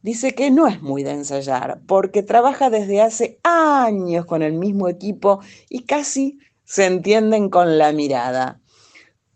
Dice 0.01 0.35
que 0.35 0.51
no 0.51 0.67
es 0.67 0.83
muy 0.83 1.05
de 1.05 1.13
ensayar 1.13 1.83
porque 1.87 2.23
trabaja 2.23 2.71
desde 2.71 3.03
hace 3.03 3.39
años 3.45 4.25
con 4.25 4.43
el 4.43 4.55
mismo 4.55 4.89
equipo 4.89 5.41
y 5.69 5.85
casi 5.85 6.39
se 6.65 6.87
entienden 6.87 7.51
con 7.51 7.79
la 7.79 7.93
mirada. 7.93 8.61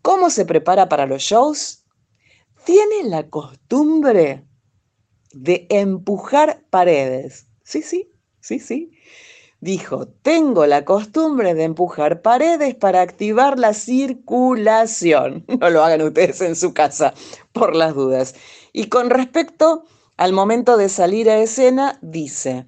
¿Cómo 0.01 0.29
se 0.29 0.45
prepara 0.45 0.89
para 0.89 1.05
los 1.05 1.21
shows? 1.21 1.85
Tiene 2.65 3.03
la 3.05 3.29
costumbre 3.29 4.45
de 5.31 5.67
empujar 5.69 6.65
paredes. 6.69 7.47
Sí, 7.63 7.81
sí, 7.81 8.11
sí, 8.41 8.59
sí. 8.59 8.91
Dijo, 9.59 10.07
tengo 10.07 10.67
la 10.67 10.85
costumbre 10.85 11.55
de 11.55 11.63
empujar 11.63 12.21
paredes 12.21 12.75
para 12.75 13.01
activar 13.01 13.57
la 13.57 13.73
circulación. 13.73 15.45
No 15.59 15.69
lo 15.71 15.83
hagan 15.83 16.03
ustedes 16.03 16.41
en 16.41 16.55
su 16.55 16.73
casa, 16.73 17.13
por 17.53 17.75
las 17.75 17.95
dudas. 17.95 18.35
Y 18.71 18.87
con 18.87 19.09
respecto 19.09 19.85
al 20.15 20.31
momento 20.31 20.77
de 20.77 20.89
salir 20.89 21.29
a 21.29 21.39
escena, 21.39 21.97
dice, 22.03 22.67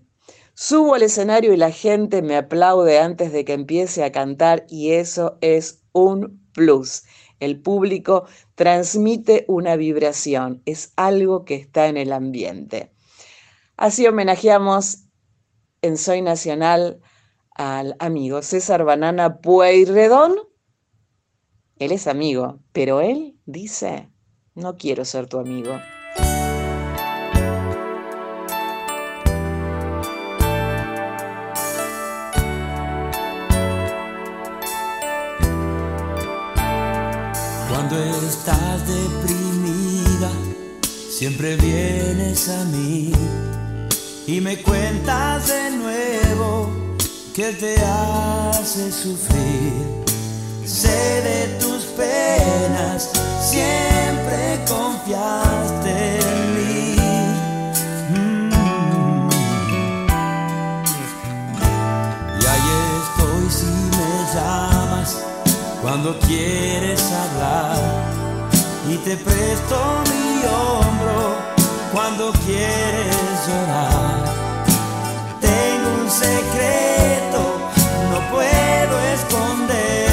subo 0.56 0.96
al 0.96 1.04
escenario 1.04 1.54
y 1.54 1.58
la 1.58 1.72
gente 1.72 2.24
me 2.24 2.36
aplaude 2.36 3.00
antes 3.00 3.32
de 3.32 3.46
que 3.46 3.54
empiece 3.54 4.04
a 4.04 4.12
cantar 4.12 4.66
y 4.68 4.92
eso 4.92 5.38
es 5.42 5.84
un 5.92 6.42
plus. 6.54 7.04
el 7.40 7.62
público, 7.62 8.26
transmite 8.56 9.46
una 9.48 9.78
vibración, 9.78 10.62
es 10.66 10.92
algo 10.98 11.46
que 11.46 11.56
está 11.56 11.88
en 11.88 11.96
el 11.96 12.12
ambiente. 12.12 12.92
Así 13.78 14.06
homenajeamos 14.06 15.09
en 15.82 15.98
Soy 15.98 16.22
Nacional 16.22 17.00
al 17.56 17.96
amigo 18.00 18.42
César 18.42 18.84
Banana 18.84 19.40
Pueyrredón. 19.42 20.36
Él 21.78 21.92
es 21.92 22.08
amigo, 22.08 22.60
pero 22.72 23.02
él 23.02 23.38
dice, 23.46 24.10
no 24.56 24.78
quiero 24.78 25.06
ser 25.06 25.28
tu 25.28 25.40
amigo. 25.40 25.80
Cuando 37.70 37.98
estás 38.28 38.88
deprimida, 38.88 40.32
siempre 41.10 41.56
vienes 41.56 42.50
a 42.50 42.66
mí 42.66 43.12
y 44.32 44.42
me 44.42 44.58
cuentas 44.62 45.48
de 45.48 45.72
nuevo 45.72 46.70
que 47.34 47.52
te 47.52 47.76
hace 47.84 48.92
sufrir. 48.92 49.74
Sé 50.64 51.22
de 51.30 51.58
tus 51.60 51.84
penas, 51.98 53.10
siempre 53.42 54.64
confiaste 54.68 56.20
en 56.20 56.56
mí. 56.56 56.96
Mm. 58.14 59.30
Y 62.40 62.46
ahí 62.54 62.72
estoy 63.02 63.50
si 63.50 63.72
me 63.98 64.12
llamas 64.36 65.18
cuando 65.82 66.20
quieres 66.20 67.02
hablar 67.02 67.78
y 68.92 68.96
te 68.98 69.18
presto 69.18 70.04
mi 70.12 70.46
hombro 70.46 71.39
cuando 71.92 72.32
quieres 72.46 73.48
llorar. 73.48 74.24
Tengo 75.42 76.04
un 76.04 76.10
secreto, 76.10 77.42
no 78.12 78.20
puedo 78.32 79.00
esconderlo 79.14 80.09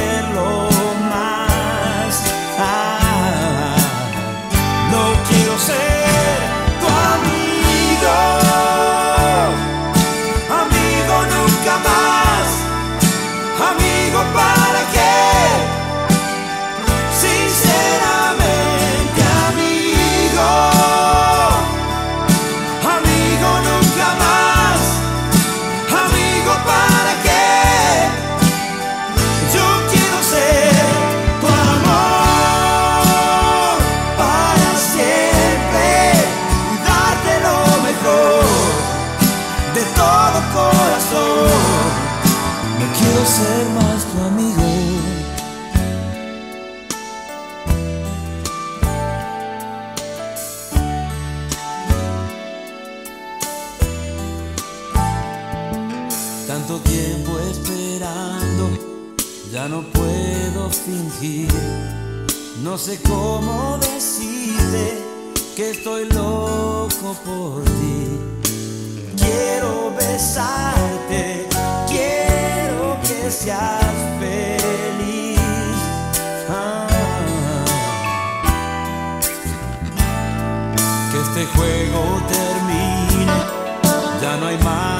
No 62.76 62.82
sé 62.82 63.00
cómo 63.08 63.78
decirte 63.78 65.02
que 65.56 65.70
estoy 65.70 66.04
loco 66.10 67.16
por 67.24 67.64
ti. 67.64 68.20
Quiero 69.16 69.94
besarte, 69.96 71.48
quiero 71.88 72.98
que 73.00 73.30
seas 73.30 73.82
feliz. 74.20 75.40
Ah. 76.50 76.86
que 81.10 81.18
este 81.18 81.46
juego 81.56 82.20
termine, 82.28 83.36
ya 84.20 84.36
no 84.36 84.48
hay 84.48 84.58
más 84.58 84.95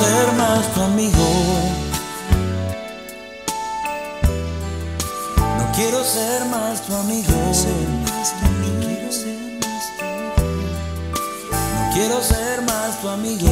ser 0.00 0.32
más 0.32 0.74
tu 0.74 0.82
amigo. 0.82 1.28
No 5.58 5.72
quiero 5.74 6.04
ser 6.04 6.44
más 6.46 6.80
tu 6.86 6.94
amigo. 6.94 7.32
No 7.32 7.62
quiero 7.62 7.62
ser 7.62 7.92
más 8.02 8.20
tu 8.20 8.28
amigo. 8.48 8.88
No 11.76 11.92
quiero 11.92 12.22
ser 12.22 12.62
más 12.62 13.00
tu 13.00 13.08
amigo. 13.08 13.48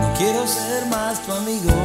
No 0.00 0.08
quiero 0.18 0.46
ser 0.46 0.86
más 0.86 1.22
tu 1.24 1.32
amigo. 1.32 1.76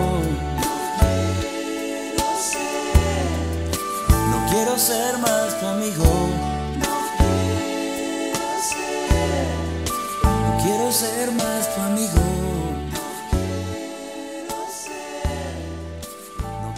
No 4.31 4.37
quiero 4.49 4.77
ser 4.77 5.17
más 5.19 5.59
tu 5.59 5.67
amigo. 5.67 6.34
No 10.95 11.01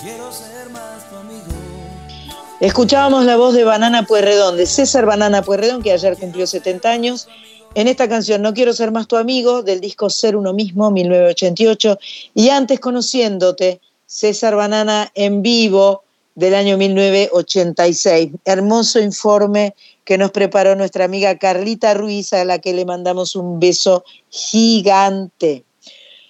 quiero 0.01 0.31
ser 0.31 0.71
más 0.71 1.07
tu 1.07 1.15
amigo. 1.17 1.43
Escuchábamos 2.59 3.25
la 3.25 3.37
voz 3.37 3.53
de 3.53 3.63
Banana 3.63 4.07
Puerredón, 4.07 4.57
de 4.57 4.65
César 4.65 5.05
Banana 5.05 5.43
Puerredón, 5.43 5.83
que 5.83 5.91
ayer 5.91 6.17
cumplió 6.17 6.47
70 6.47 6.89
años. 6.89 7.27
En 7.75 7.87
esta 7.87 8.09
canción 8.09 8.41
No 8.41 8.55
quiero 8.55 8.73
ser 8.73 8.91
más 8.91 9.07
tu 9.07 9.17
amigo, 9.17 9.61
del 9.61 9.81
disco 9.81 10.09
Ser 10.09 10.35
uno 10.35 10.51
mismo, 10.51 10.89
1988. 10.89 11.99
Y 12.33 12.49
antes 12.49 12.79
Conociéndote, 12.79 13.81
César 14.07 14.55
Banana 14.55 15.11
en 15.13 15.43
vivo 15.43 16.01
del 16.33 16.55
año 16.55 16.75
1986. 16.75 18.31
Hermoso 18.45 18.99
informe 18.99 19.75
que 20.07 20.17
nos 20.17 20.31
preparó 20.31 20.73
nuestra 20.77 21.03
amiga 21.03 21.37
Carlita 21.37 21.93
Ruiz, 21.93 22.31
a 22.31 22.45
la 22.45 22.59
que 22.59 22.71
le 22.71 22.85
mandamos 22.85 23.35
un 23.35 23.59
beso 23.59 24.05
gigante. 24.29 25.65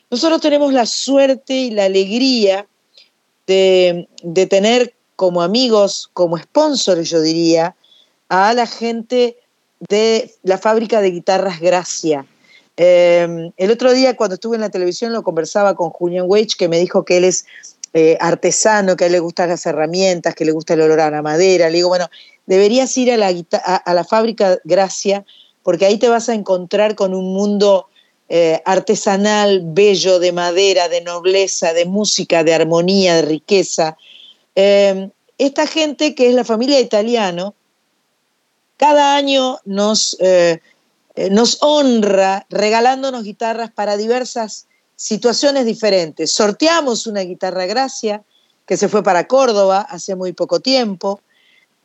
Nosotros 0.09 0.41
tenemos 0.41 0.73
la 0.73 0.87
suerte 0.87 1.53
y 1.53 1.69
la 1.69 1.85
alegría 1.85 2.65
de, 3.45 4.07
tener 4.49 4.95
como 5.15 5.43
amigos, 5.43 6.09
como 6.13 6.39
sponsors, 6.39 7.07
yo 7.07 7.21
diría, 7.21 7.75
a 8.29 8.51
la 8.55 8.65
gente 8.65 9.37
de 9.87 10.33
la 10.41 10.57
fábrica 10.57 10.99
de 10.99 11.11
guitarras 11.11 11.59
Gracia. 11.59 12.25
Em, 12.77 13.51
el 13.57 13.69
otro 13.69 13.93
día 13.93 14.17
cuando 14.17 14.33
estuve 14.33 14.55
en 14.55 14.61
la 14.61 14.71
televisión 14.71 15.13
lo 15.13 15.21
conversaba 15.21 15.75
con 15.75 15.91
Julian 15.91 16.25
Wage, 16.27 16.57
que 16.57 16.67
me 16.67 16.79
dijo 16.79 17.05
que 17.05 17.17
él 17.17 17.25
es 17.25 17.45
eh, 17.93 18.17
artesano, 18.19 18.95
que 18.95 19.03
a 19.03 19.07
él 19.07 19.13
le 19.13 19.19
gustan 19.19 19.49
las 19.49 19.67
herramientas, 19.67 20.33
que 20.33 20.45
le 20.45 20.51
gusta 20.51 20.73
el 20.73 20.81
olor 20.81 20.99
a 20.99 21.11
la 21.11 21.21
madera. 21.21 21.69
Le 21.69 21.77
digo, 21.77 21.89
bueno, 21.89 22.09
deberías 22.47 22.97
ir 22.97 23.11
a 23.11 23.17
la, 23.93 24.03
fábrica 24.03 24.57
Gracia, 24.63 25.25
porque 25.61 25.85
ahí 25.85 25.97
te 25.97 26.09
vas 26.09 26.29
a 26.29 26.33
encontrar 26.33 26.95
con 26.95 27.13
un 27.13 27.33
mundo 27.33 27.87
eh, 28.29 28.61
artesanal, 28.65 29.61
bello, 29.63 30.17
de 30.19 30.31
madera, 30.31 30.89
de 30.89 31.01
nobleza, 31.01 31.73
de 31.73 31.85
música, 31.85 32.43
de 32.43 32.53
armonía, 32.53 33.17
de 33.17 33.21
riqueza. 33.21 33.97
Em, 34.55 35.11
esta 35.37 35.67
gente 35.67 36.15
que 36.15 36.29
es 36.29 36.33
la 36.33 36.45
familia 36.45 36.79
italiano, 36.79 37.53
cada 38.77 39.15
año 39.15 39.59
nos, 39.65 40.17
eh, 40.19 40.61
eh, 41.15 41.29
nos 41.29 41.57
honra 41.61 42.45
regalándonos 42.49 43.23
guitarras 43.23 43.71
para 43.71 43.97
diversas 43.97 44.67
situaciones 44.95 45.65
diferentes. 45.65 46.31
Sorteamos 46.31 47.07
una 47.07 47.21
guitarra 47.21 47.65
Gracia 47.65 48.23
que 48.65 48.77
se 48.77 48.87
fue 48.87 49.03
para 49.03 49.27
Córdoba 49.27 49.81
hace 49.81 50.15
muy 50.15 50.33
poco 50.33 50.59
tiempo 50.59 51.21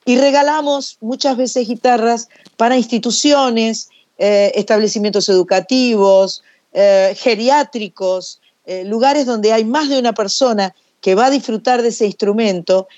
y 0.04 0.16
regalamos 0.16 0.98
muchas 1.00 1.36
veces 1.36 1.68
guitarras 1.68 2.28
para 2.56 2.76
instituciones, 2.76 3.88
eh, 4.18 4.52
establecimientos 4.54 5.28
educativos, 5.28 6.42
geriátricos, 7.16 8.40
lugares 8.86 9.26
donde 9.26 9.52
hay 9.52 9.62
más 9.62 9.90
de 9.90 9.98
una 9.98 10.14
persona 10.14 10.74
que 11.02 11.14
va 11.14 11.26
a 11.26 11.30
disfrutar 11.30 11.82
de 11.82 11.88
ese 11.88 12.06
instrumento, 12.06 12.88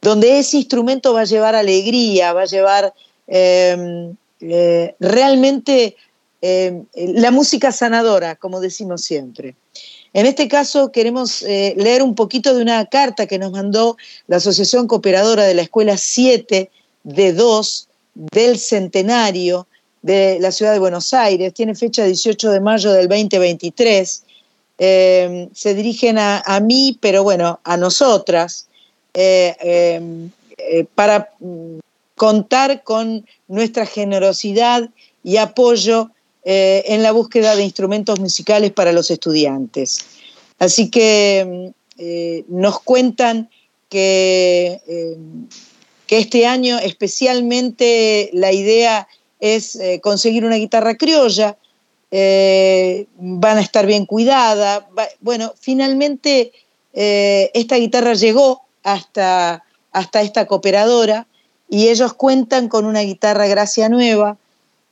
donde 0.00 0.38
ese 0.38 0.58
instrumento 0.58 1.12
va 1.12 1.22
a 1.22 1.24
llevar 1.24 1.56
alegría, 1.56 2.32
va 2.32 2.42
a 2.42 2.46
llevar 2.46 2.94
Em, 3.26 4.16
eh, 4.40 4.94
realmente 5.00 5.96
em, 6.42 6.84
la 6.94 7.30
música 7.30 7.72
sanadora, 7.72 8.36
como 8.36 8.60
decimos 8.60 9.02
siempre. 9.02 9.54
En 10.14 10.26
este 10.26 10.46
caso 10.46 10.92
queremos 10.92 11.42
eh, 11.42 11.74
leer 11.76 12.00
un 12.02 12.14
poquito 12.14 12.54
de 12.54 12.62
una 12.62 12.86
carta 12.86 13.26
que 13.26 13.38
nos 13.38 13.50
mandó 13.50 13.96
la 14.28 14.36
Asociación 14.36 14.86
Cooperadora 14.86 15.42
de 15.42 15.54
la 15.54 15.62
Escuela 15.62 15.96
7 15.96 16.70
de 17.02 17.32
2 17.32 17.88
del 18.14 18.58
Centenario 18.60 19.66
de 20.02 20.38
la 20.38 20.52
Ciudad 20.52 20.72
de 20.72 20.78
Buenos 20.78 21.12
Aires. 21.12 21.52
Tiene 21.52 21.74
fecha 21.74 22.04
18 22.04 22.52
de 22.52 22.60
mayo 22.60 22.92
del 22.92 23.08
2023. 23.08 24.22
Em, 24.78 25.48
se 25.52 25.74
dirigen 25.74 26.16
a, 26.18 26.60
mí, 26.62 26.96
pero 27.00 27.24
bueno, 27.24 27.58
a 27.64 27.76
nosotras, 27.76 28.68
eh, 29.14 30.00
para 30.94 31.30
contar 32.14 32.84
con 32.84 33.26
nuestra 33.48 33.84
generosidad 33.84 34.88
y 35.24 35.38
apoyo 35.38 36.10
eh, 36.46 36.84
en 36.88 37.02
la 37.02 37.12
búsqueda 37.12 37.56
de 37.56 37.64
instrumentos 37.64 38.20
musicales 38.20 38.70
para 38.70 38.92
los 38.92 39.10
estudiantes. 39.10 40.04
Así 40.58 40.90
que 40.90 41.72
eh, 41.96 42.44
nos 42.48 42.80
cuentan 42.80 43.48
que, 43.88 44.78
eh, 44.86 45.16
que, 46.06 46.18
este 46.18 46.46
año 46.46 46.78
especialmente 46.78 48.28
la 48.34 48.52
idea 48.52 49.08
es 49.40 49.78
conseguir 50.02 50.44
una 50.44 50.56
guitarra 50.56 50.96
criolla, 50.96 51.56
van 52.10 53.58
a 53.58 53.60
estar 53.60 53.86
bien 53.86 54.04
cuidada. 54.04 54.86
bueno, 55.20 55.52
finalmente 55.58 56.52
esta 56.92 57.76
guitarra 57.76 58.14
llegó 58.14 58.62
hasta, 58.82 59.64
hasta 59.92 60.22
esta 60.22 60.46
cooperadora 60.46 61.26
y 61.68 61.88
ellos 61.88 62.14
cuentan 62.14 62.68
con 62.68 62.84
una 62.86 63.00
guitarra 63.00 63.46
Gracia 63.46 63.88
Nueva, 63.88 64.38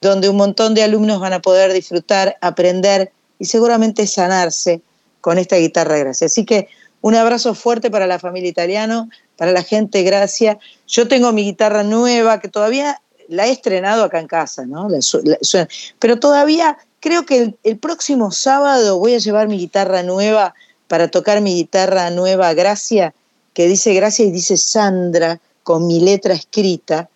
donde 0.02 0.28
un 0.28 0.36
montón 0.36 0.74
de 0.74 0.82
alumnos 0.82 1.20
van 1.20 1.32
a 1.32 1.40
poder 1.40 1.72
disfrutar, 1.72 2.36
aprender 2.40 3.12
y 3.38 3.46
seguramente 3.46 4.06
sanarse 4.06 4.82
con 5.20 5.38
esta 5.38 5.56
guitarra 5.56 5.96
Gracia. 5.96 6.26
Así 6.26 6.44
que 6.44 6.68
un 7.00 7.14
abrazo 7.14 7.54
fuerte 7.54 7.90
para 7.90 8.06
la 8.06 8.18
familia 8.18 8.50
italiano, 8.50 9.08
para 9.36 9.52
la 9.52 9.62
gente 9.62 10.02
Gracia. 10.02 10.58
Yo 10.88 11.06
tengo 11.06 11.32
mi 11.32 11.44
guitarra 11.44 11.84
nueva 11.84 12.40
que 12.40 12.48
todavía 12.48 13.00
la 13.28 13.46
he 13.46 13.52
estrenado 13.52 14.02
acá 14.02 14.18
en 14.18 14.26
casa, 14.26 14.66
¿no? 14.66 14.88
pero 16.00 16.18
todavía 16.18 16.76
creo 16.98 17.24
que 17.24 17.38
el, 17.38 17.58
el, 17.62 17.78
próximo 17.78 18.32
sábado 18.32 18.98
voy 18.98 19.14
a 19.14 19.18
llevar 19.18 19.46
mi 19.46 19.56
guitarra 19.56 20.02
nueva 20.02 20.54
para 20.88 21.08
tocar 21.08 21.40
mi 21.40 21.54
guitarra 21.54 22.10
nueva 22.10 22.52
Gracia, 22.54 23.14
que 23.54 23.68
dice 23.68 23.94
Gracia 23.94 24.26
y 24.26 24.32
dice 24.32 24.56
Sandra 24.56 25.40
con 25.62 25.86
mi 25.86 26.00
letra 26.00 26.34
escrita 26.34 27.08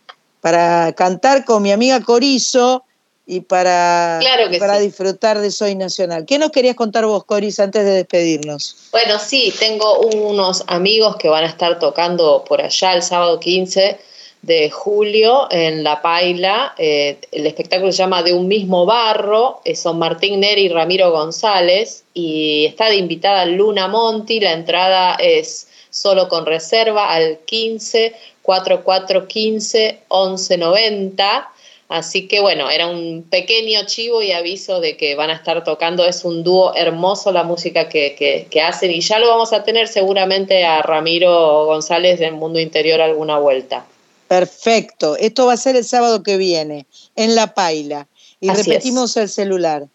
para 0.46 0.92
cantar 0.92 1.44
con 1.44 1.60
mi 1.60 1.72
amiga 1.72 2.00
Corizo 2.02 2.84
y 3.26 3.40
para, 3.40 4.20
para 4.60 4.78
disfrutar 4.78 5.40
de 5.40 5.50
Soy 5.50 5.74
Nacional. 5.74 6.24
¿Qué 6.24 6.38
nos 6.38 6.52
querías 6.52 6.76
contar 6.76 7.04
vos, 7.04 7.24
Corizo, 7.24 7.64
antes 7.64 7.84
de 7.84 7.90
despedirnos? 7.90 8.76
Bueno, 8.92 9.18
sí, 9.18 9.52
tengo 9.58 9.98
unos 9.98 10.62
amigos 10.68 11.16
que 11.16 11.28
van 11.28 11.42
a 11.42 11.48
estar 11.48 11.80
tocando 11.80 12.44
por 12.48 12.62
allá 12.62 12.94
el 12.94 13.02
sábado 13.02 13.40
15 13.40 13.98
de 14.42 14.70
julio 14.70 15.48
en 15.50 15.82
La 15.82 16.00
Paila. 16.00 16.76
Eh, 16.78 17.18
el 17.32 17.44
espectáculo 17.44 17.90
se 17.90 17.98
llama 17.98 18.22
De 18.22 18.32
un 18.32 18.46
mismo 18.46 18.86
barro, 18.86 19.62
eh, 19.64 19.74
son 19.74 19.98
Martín 19.98 20.38
Neri 20.38 20.66
y 20.66 20.68
Ramiro 20.68 21.10
González, 21.10 22.04
y 22.14 22.66
está 22.66 22.88
de 22.88 22.94
invitada 22.94 23.46
Luna 23.46 23.88
Monti, 23.88 24.38
la 24.38 24.52
entrada 24.52 25.16
es 25.16 25.66
solo 25.90 26.28
con 26.28 26.46
reserva 26.46 27.10
al 27.10 27.38
15 27.46 28.14
4415 28.46 29.98
1190. 30.10 31.50
Así 31.88 32.26
que 32.26 32.40
bueno, 32.40 32.68
era 32.70 32.88
un 32.88 33.24
pequeño 33.28 33.84
chivo 33.86 34.20
y 34.22 34.32
aviso 34.32 34.80
de 34.80 34.96
que 34.96 35.14
van 35.14 35.30
a 35.30 35.34
estar 35.34 35.62
tocando. 35.62 36.04
Es 36.04 36.24
un 36.24 36.42
dúo 36.42 36.74
hermoso 36.74 37.30
la 37.30 37.44
música 37.44 37.88
que, 37.88 38.48
hacen 38.64 38.90
y 38.90 39.00
ya 39.00 39.18
lo 39.18 39.28
vamos 39.28 39.52
a 39.52 39.62
tener 39.62 39.86
seguramente 39.86 40.64
a 40.64 40.82
Ramiro 40.82 41.66
González 41.66 42.18
del 42.18 42.32
Mundo 42.32 42.58
Interior 42.58 43.00
alguna 43.00 43.38
vuelta. 43.38 43.84
Perfecto. 44.26 45.16
Esto 45.16 45.46
va 45.46 45.52
a 45.52 45.56
ser 45.56 45.76
el 45.76 45.84
sábado 45.84 46.22
que 46.22 46.36
viene 46.36 46.86
en 47.14 47.34
La 47.34 47.54
Paila. 47.54 48.08
Y 48.40 48.50
repetimos 48.50 49.16
el 49.16 49.28
celular. 49.28 49.86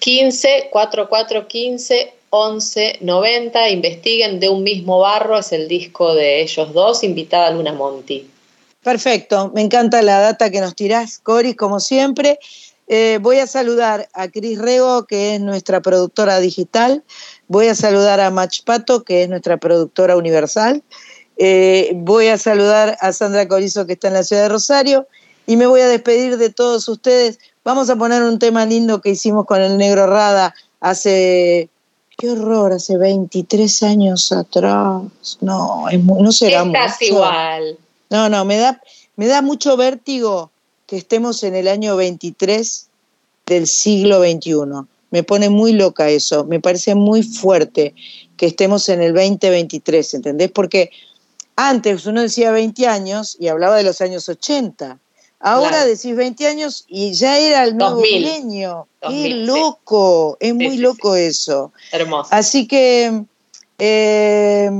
15 0.00 0.68
4415 0.70 2.19
1190, 2.32 3.68
investiguen 3.70 4.38
de 4.38 4.48
un 4.48 4.62
mismo 4.62 5.00
barro, 5.00 5.38
es 5.38 5.52
el 5.52 5.68
disco 5.68 6.14
de 6.14 6.42
ellos 6.42 6.72
dos, 6.72 7.02
invitada 7.02 7.50
Luna 7.50 7.72
Monti. 7.72 8.30
Perfecto, 8.82 9.50
me 9.54 9.62
encanta 9.62 10.00
la 10.00 10.20
data 10.20 10.50
que 10.50 10.60
nos 10.60 10.74
tirás, 10.74 11.18
Coris, 11.18 11.56
como 11.56 11.80
siempre. 11.80 12.38
Eh, 12.92 13.18
voy 13.20 13.38
a 13.38 13.46
saludar 13.46 14.08
a 14.14 14.28
Cris 14.28 14.58
Rego, 14.58 15.06
que 15.06 15.34
es 15.34 15.40
nuestra 15.40 15.80
productora 15.80 16.40
digital. 16.40 17.04
Voy 17.46 17.68
a 17.68 17.74
saludar 17.74 18.20
a 18.20 18.30
Mach 18.30 18.64
Pato, 18.64 19.04
que 19.04 19.22
es 19.22 19.28
nuestra 19.28 19.58
productora 19.58 20.16
universal. 20.16 20.82
Eh, 21.36 21.92
voy 21.94 22.26
a 22.26 22.36
saludar 22.36 22.96
a 23.00 23.12
Sandra 23.12 23.46
Corizo, 23.46 23.86
que 23.86 23.92
está 23.92 24.08
en 24.08 24.14
la 24.14 24.24
ciudad 24.24 24.42
de 24.42 24.48
Rosario. 24.48 25.06
Y 25.46 25.56
me 25.56 25.66
voy 25.66 25.82
a 25.82 25.88
despedir 25.88 26.36
de 26.36 26.50
todos 26.50 26.88
ustedes. 26.88 27.38
Vamos 27.64 27.90
a 27.90 27.96
poner 27.96 28.22
un 28.22 28.38
tema 28.38 28.66
lindo 28.66 29.00
que 29.00 29.10
hicimos 29.10 29.46
con 29.46 29.60
el 29.60 29.78
Negro 29.78 30.06
Rada 30.06 30.54
hace 30.80 31.68
Qué 32.20 32.28
horror, 32.28 32.74
hace 32.74 32.98
23 32.98 33.82
años 33.82 34.30
atrás. 34.30 35.02
No, 35.40 35.88
es 35.88 36.04
no 36.04 36.30
será 36.32 36.64
Estás 36.64 37.00
igual. 37.00 37.78
No, 38.10 38.28
no, 38.28 38.44
me 38.44 38.58
da, 38.58 38.78
me 39.16 39.26
da 39.26 39.40
mucho 39.40 39.78
vértigo 39.78 40.50
que 40.86 40.98
estemos 40.98 41.42
en 41.44 41.54
el 41.54 41.66
año 41.66 41.96
23 41.96 42.88
del 43.46 43.66
siglo 43.66 44.20
XXI. 44.20 44.86
Me 45.10 45.22
pone 45.22 45.48
muy 45.48 45.72
loca 45.72 46.10
eso, 46.10 46.44
me 46.44 46.60
parece 46.60 46.94
muy 46.94 47.22
fuerte 47.22 47.94
que 48.36 48.46
estemos 48.46 48.90
en 48.90 49.00
el 49.00 49.14
2023, 49.14 50.14
¿entendés? 50.14 50.50
Porque 50.50 50.90
antes 51.56 52.04
uno 52.04 52.20
decía 52.20 52.52
20 52.52 52.86
años 52.86 53.36
y 53.40 53.48
hablaba 53.48 53.76
de 53.76 53.84
los 53.84 54.02
años 54.02 54.28
80. 54.28 54.98
Ahora 55.40 55.86
decís 55.86 56.14
20 56.14 56.46
años 56.46 56.84
y 56.86 57.12
ya 57.14 57.38
era 57.38 57.64
el 57.64 57.76
nuevo 57.76 58.02
milenio. 58.02 58.86
Qué 59.00 59.30
loco, 59.30 60.36
es 60.38 60.54
muy 60.54 60.76
loco 60.76 61.16
eso. 61.16 61.72
Hermoso. 61.92 62.28
Así 62.30 62.68
que 62.68 63.24
eh, 63.78 64.70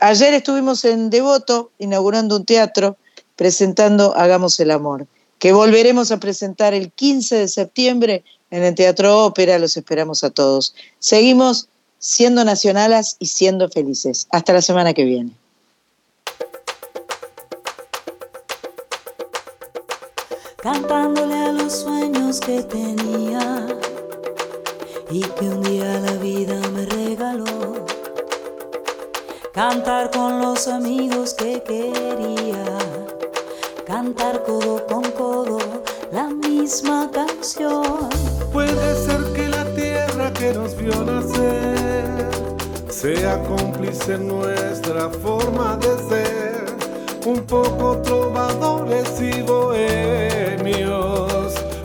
ayer 0.00 0.34
estuvimos 0.34 0.84
en 0.84 1.08
Devoto 1.08 1.70
inaugurando 1.78 2.34
un 2.34 2.44
teatro 2.44 2.96
presentando 3.36 4.12
Hagamos 4.16 4.58
el 4.58 4.72
Amor, 4.72 5.06
que 5.38 5.52
volveremos 5.52 6.10
a 6.10 6.18
presentar 6.18 6.74
el 6.74 6.90
15 6.90 7.36
de 7.36 7.48
septiembre 7.48 8.24
en 8.50 8.64
el 8.64 8.74
Teatro 8.74 9.24
Ópera. 9.24 9.60
Los 9.60 9.76
esperamos 9.76 10.24
a 10.24 10.30
todos. 10.30 10.74
Seguimos 10.98 11.68
siendo 12.00 12.44
nacionalas 12.44 13.14
y 13.20 13.26
siendo 13.26 13.68
felices. 13.68 14.26
Hasta 14.30 14.52
la 14.52 14.62
semana 14.62 14.94
que 14.94 15.04
viene. 15.04 15.30
Cantándole 20.64 21.34
a 21.34 21.52
los 21.52 21.80
sueños 21.80 22.40
que 22.40 22.62
tenía 22.62 23.66
y 25.10 25.20
que 25.20 25.44
un 25.44 25.62
día 25.62 26.00
la 26.00 26.12
vida 26.12 26.58
me 26.72 26.86
regaló. 26.86 27.84
Cantar 29.52 30.10
con 30.10 30.40
los 30.40 30.66
amigos 30.66 31.34
que 31.34 31.62
quería, 31.62 32.64
cantar 33.86 34.42
codo 34.42 34.86
con 34.86 35.02
codo 35.10 35.58
la 36.10 36.28
misma 36.28 37.10
canción. 37.12 38.08
Puede 38.50 39.04
ser 39.04 39.22
que 39.34 39.48
la 39.48 39.66
tierra 39.74 40.32
que 40.32 40.54
nos 40.54 40.74
vio 40.78 41.04
nacer 41.04 42.06
sea 42.88 43.42
cómplice 43.42 44.16
nuestra 44.16 45.10
forma 45.10 45.76
de 45.76 46.08
ser, 46.08 46.43
un 47.24 47.40
poco 47.46 47.98
trovadores 47.98 49.20
y 49.20 49.40
bohemios, 49.42 50.94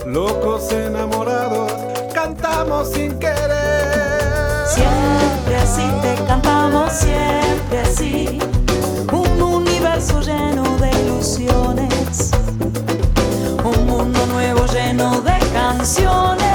locos 0.05 0.71
enamorados, 0.73 1.71
cantamos 2.13 2.89
sin 2.89 3.17
querer. 3.19 4.67
Siempre 4.67 5.55
así 5.55 5.89
te 6.01 6.15
cantamos, 6.25 6.91
siempre 6.91 7.79
así, 7.79 8.39
un 9.13 9.41
universo 9.41 10.19
lleno 10.19 10.63
de 10.77 10.89
ilusiones, 11.05 12.31
un 13.63 13.85
mundo 13.85 14.25
nuevo 14.27 14.65
lleno 14.65 15.21
de 15.21 15.39
canciones. 15.53 16.48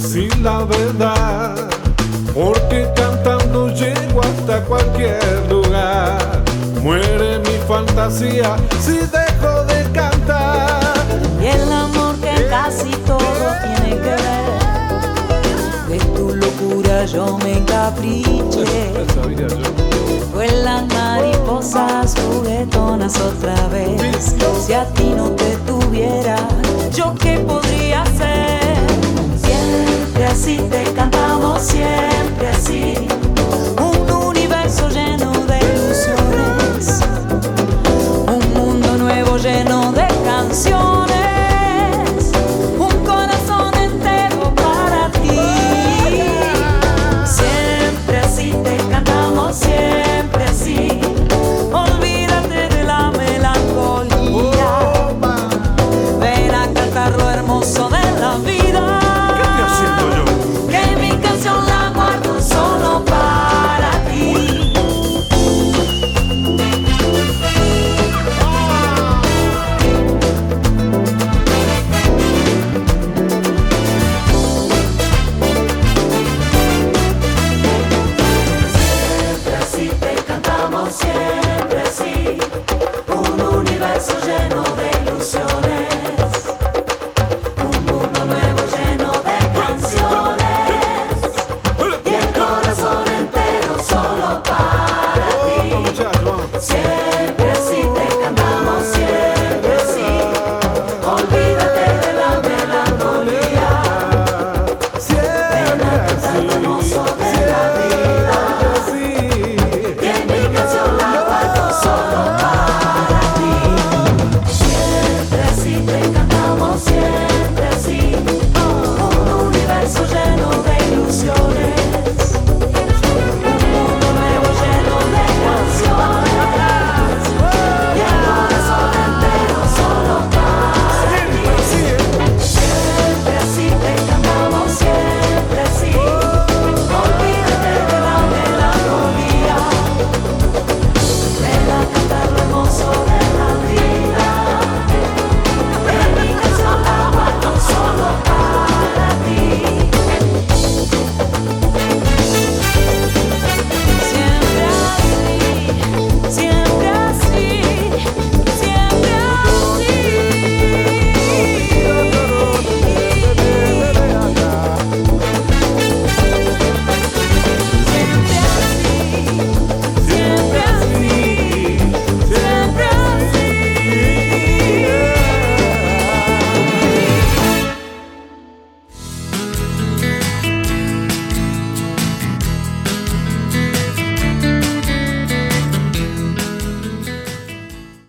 Decir 0.00 0.36
la 0.38 0.64
verdad, 0.64 1.56
porque 2.32 2.88
cantando 2.94 3.68
llego 3.68 4.20
hasta 4.20 4.62
cualquier 4.64 5.20
lugar. 5.50 6.44
Muere 6.82 7.40
mi 7.40 7.58
fantasía 7.66 8.56
si 8.80 8.98
dejo 8.98 9.64
de 9.64 9.90
cantar. 9.92 10.94
Y 11.42 11.46
el 11.46 11.72
amor 11.72 12.14
que 12.20 12.46
casi 12.48 12.90
todo 13.10 13.46
tiene 13.64 13.96
que 13.96 14.14
ver. 14.24 15.88
De 15.88 15.98
tu 16.14 16.34
locura 16.36 17.04
yo 17.04 17.36
me 17.38 17.58
encapriché. 17.58 18.92
Vuelan 20.32 20.86
mariposas 20.88 22.14
juguetonas 22.14 23.18
otra 23.20 23.66
vez. 23.68 24.36
Si 24.64 24.72
a 24.72 24.84
ti 24.94 25.12
no 25.16 25.30
te 25.30 25.56
tuviera, 25.66 26.36
¿yo 26.94 27.12
qué 27.20 27.40
podría 27.40 28.02
hacer? 28.02 28.67
Así 30.26 30.56
te 30.70 30.84
cantamos, 30.94 31.62
siempre 31.62 32.48
así. 32.48 32.94
Un 33.78 34.10
universo 34.10 34.88
lleno 34.88 35.32
de 35.46 35.58
ilusiones. 35.58 37.00
Un 38.26 38.54
mundo 38.54 38.96
nuevo 38.96 39.36
lleno 39.38 39.92
de 39.92 40.06
canciones. 40.24 41.27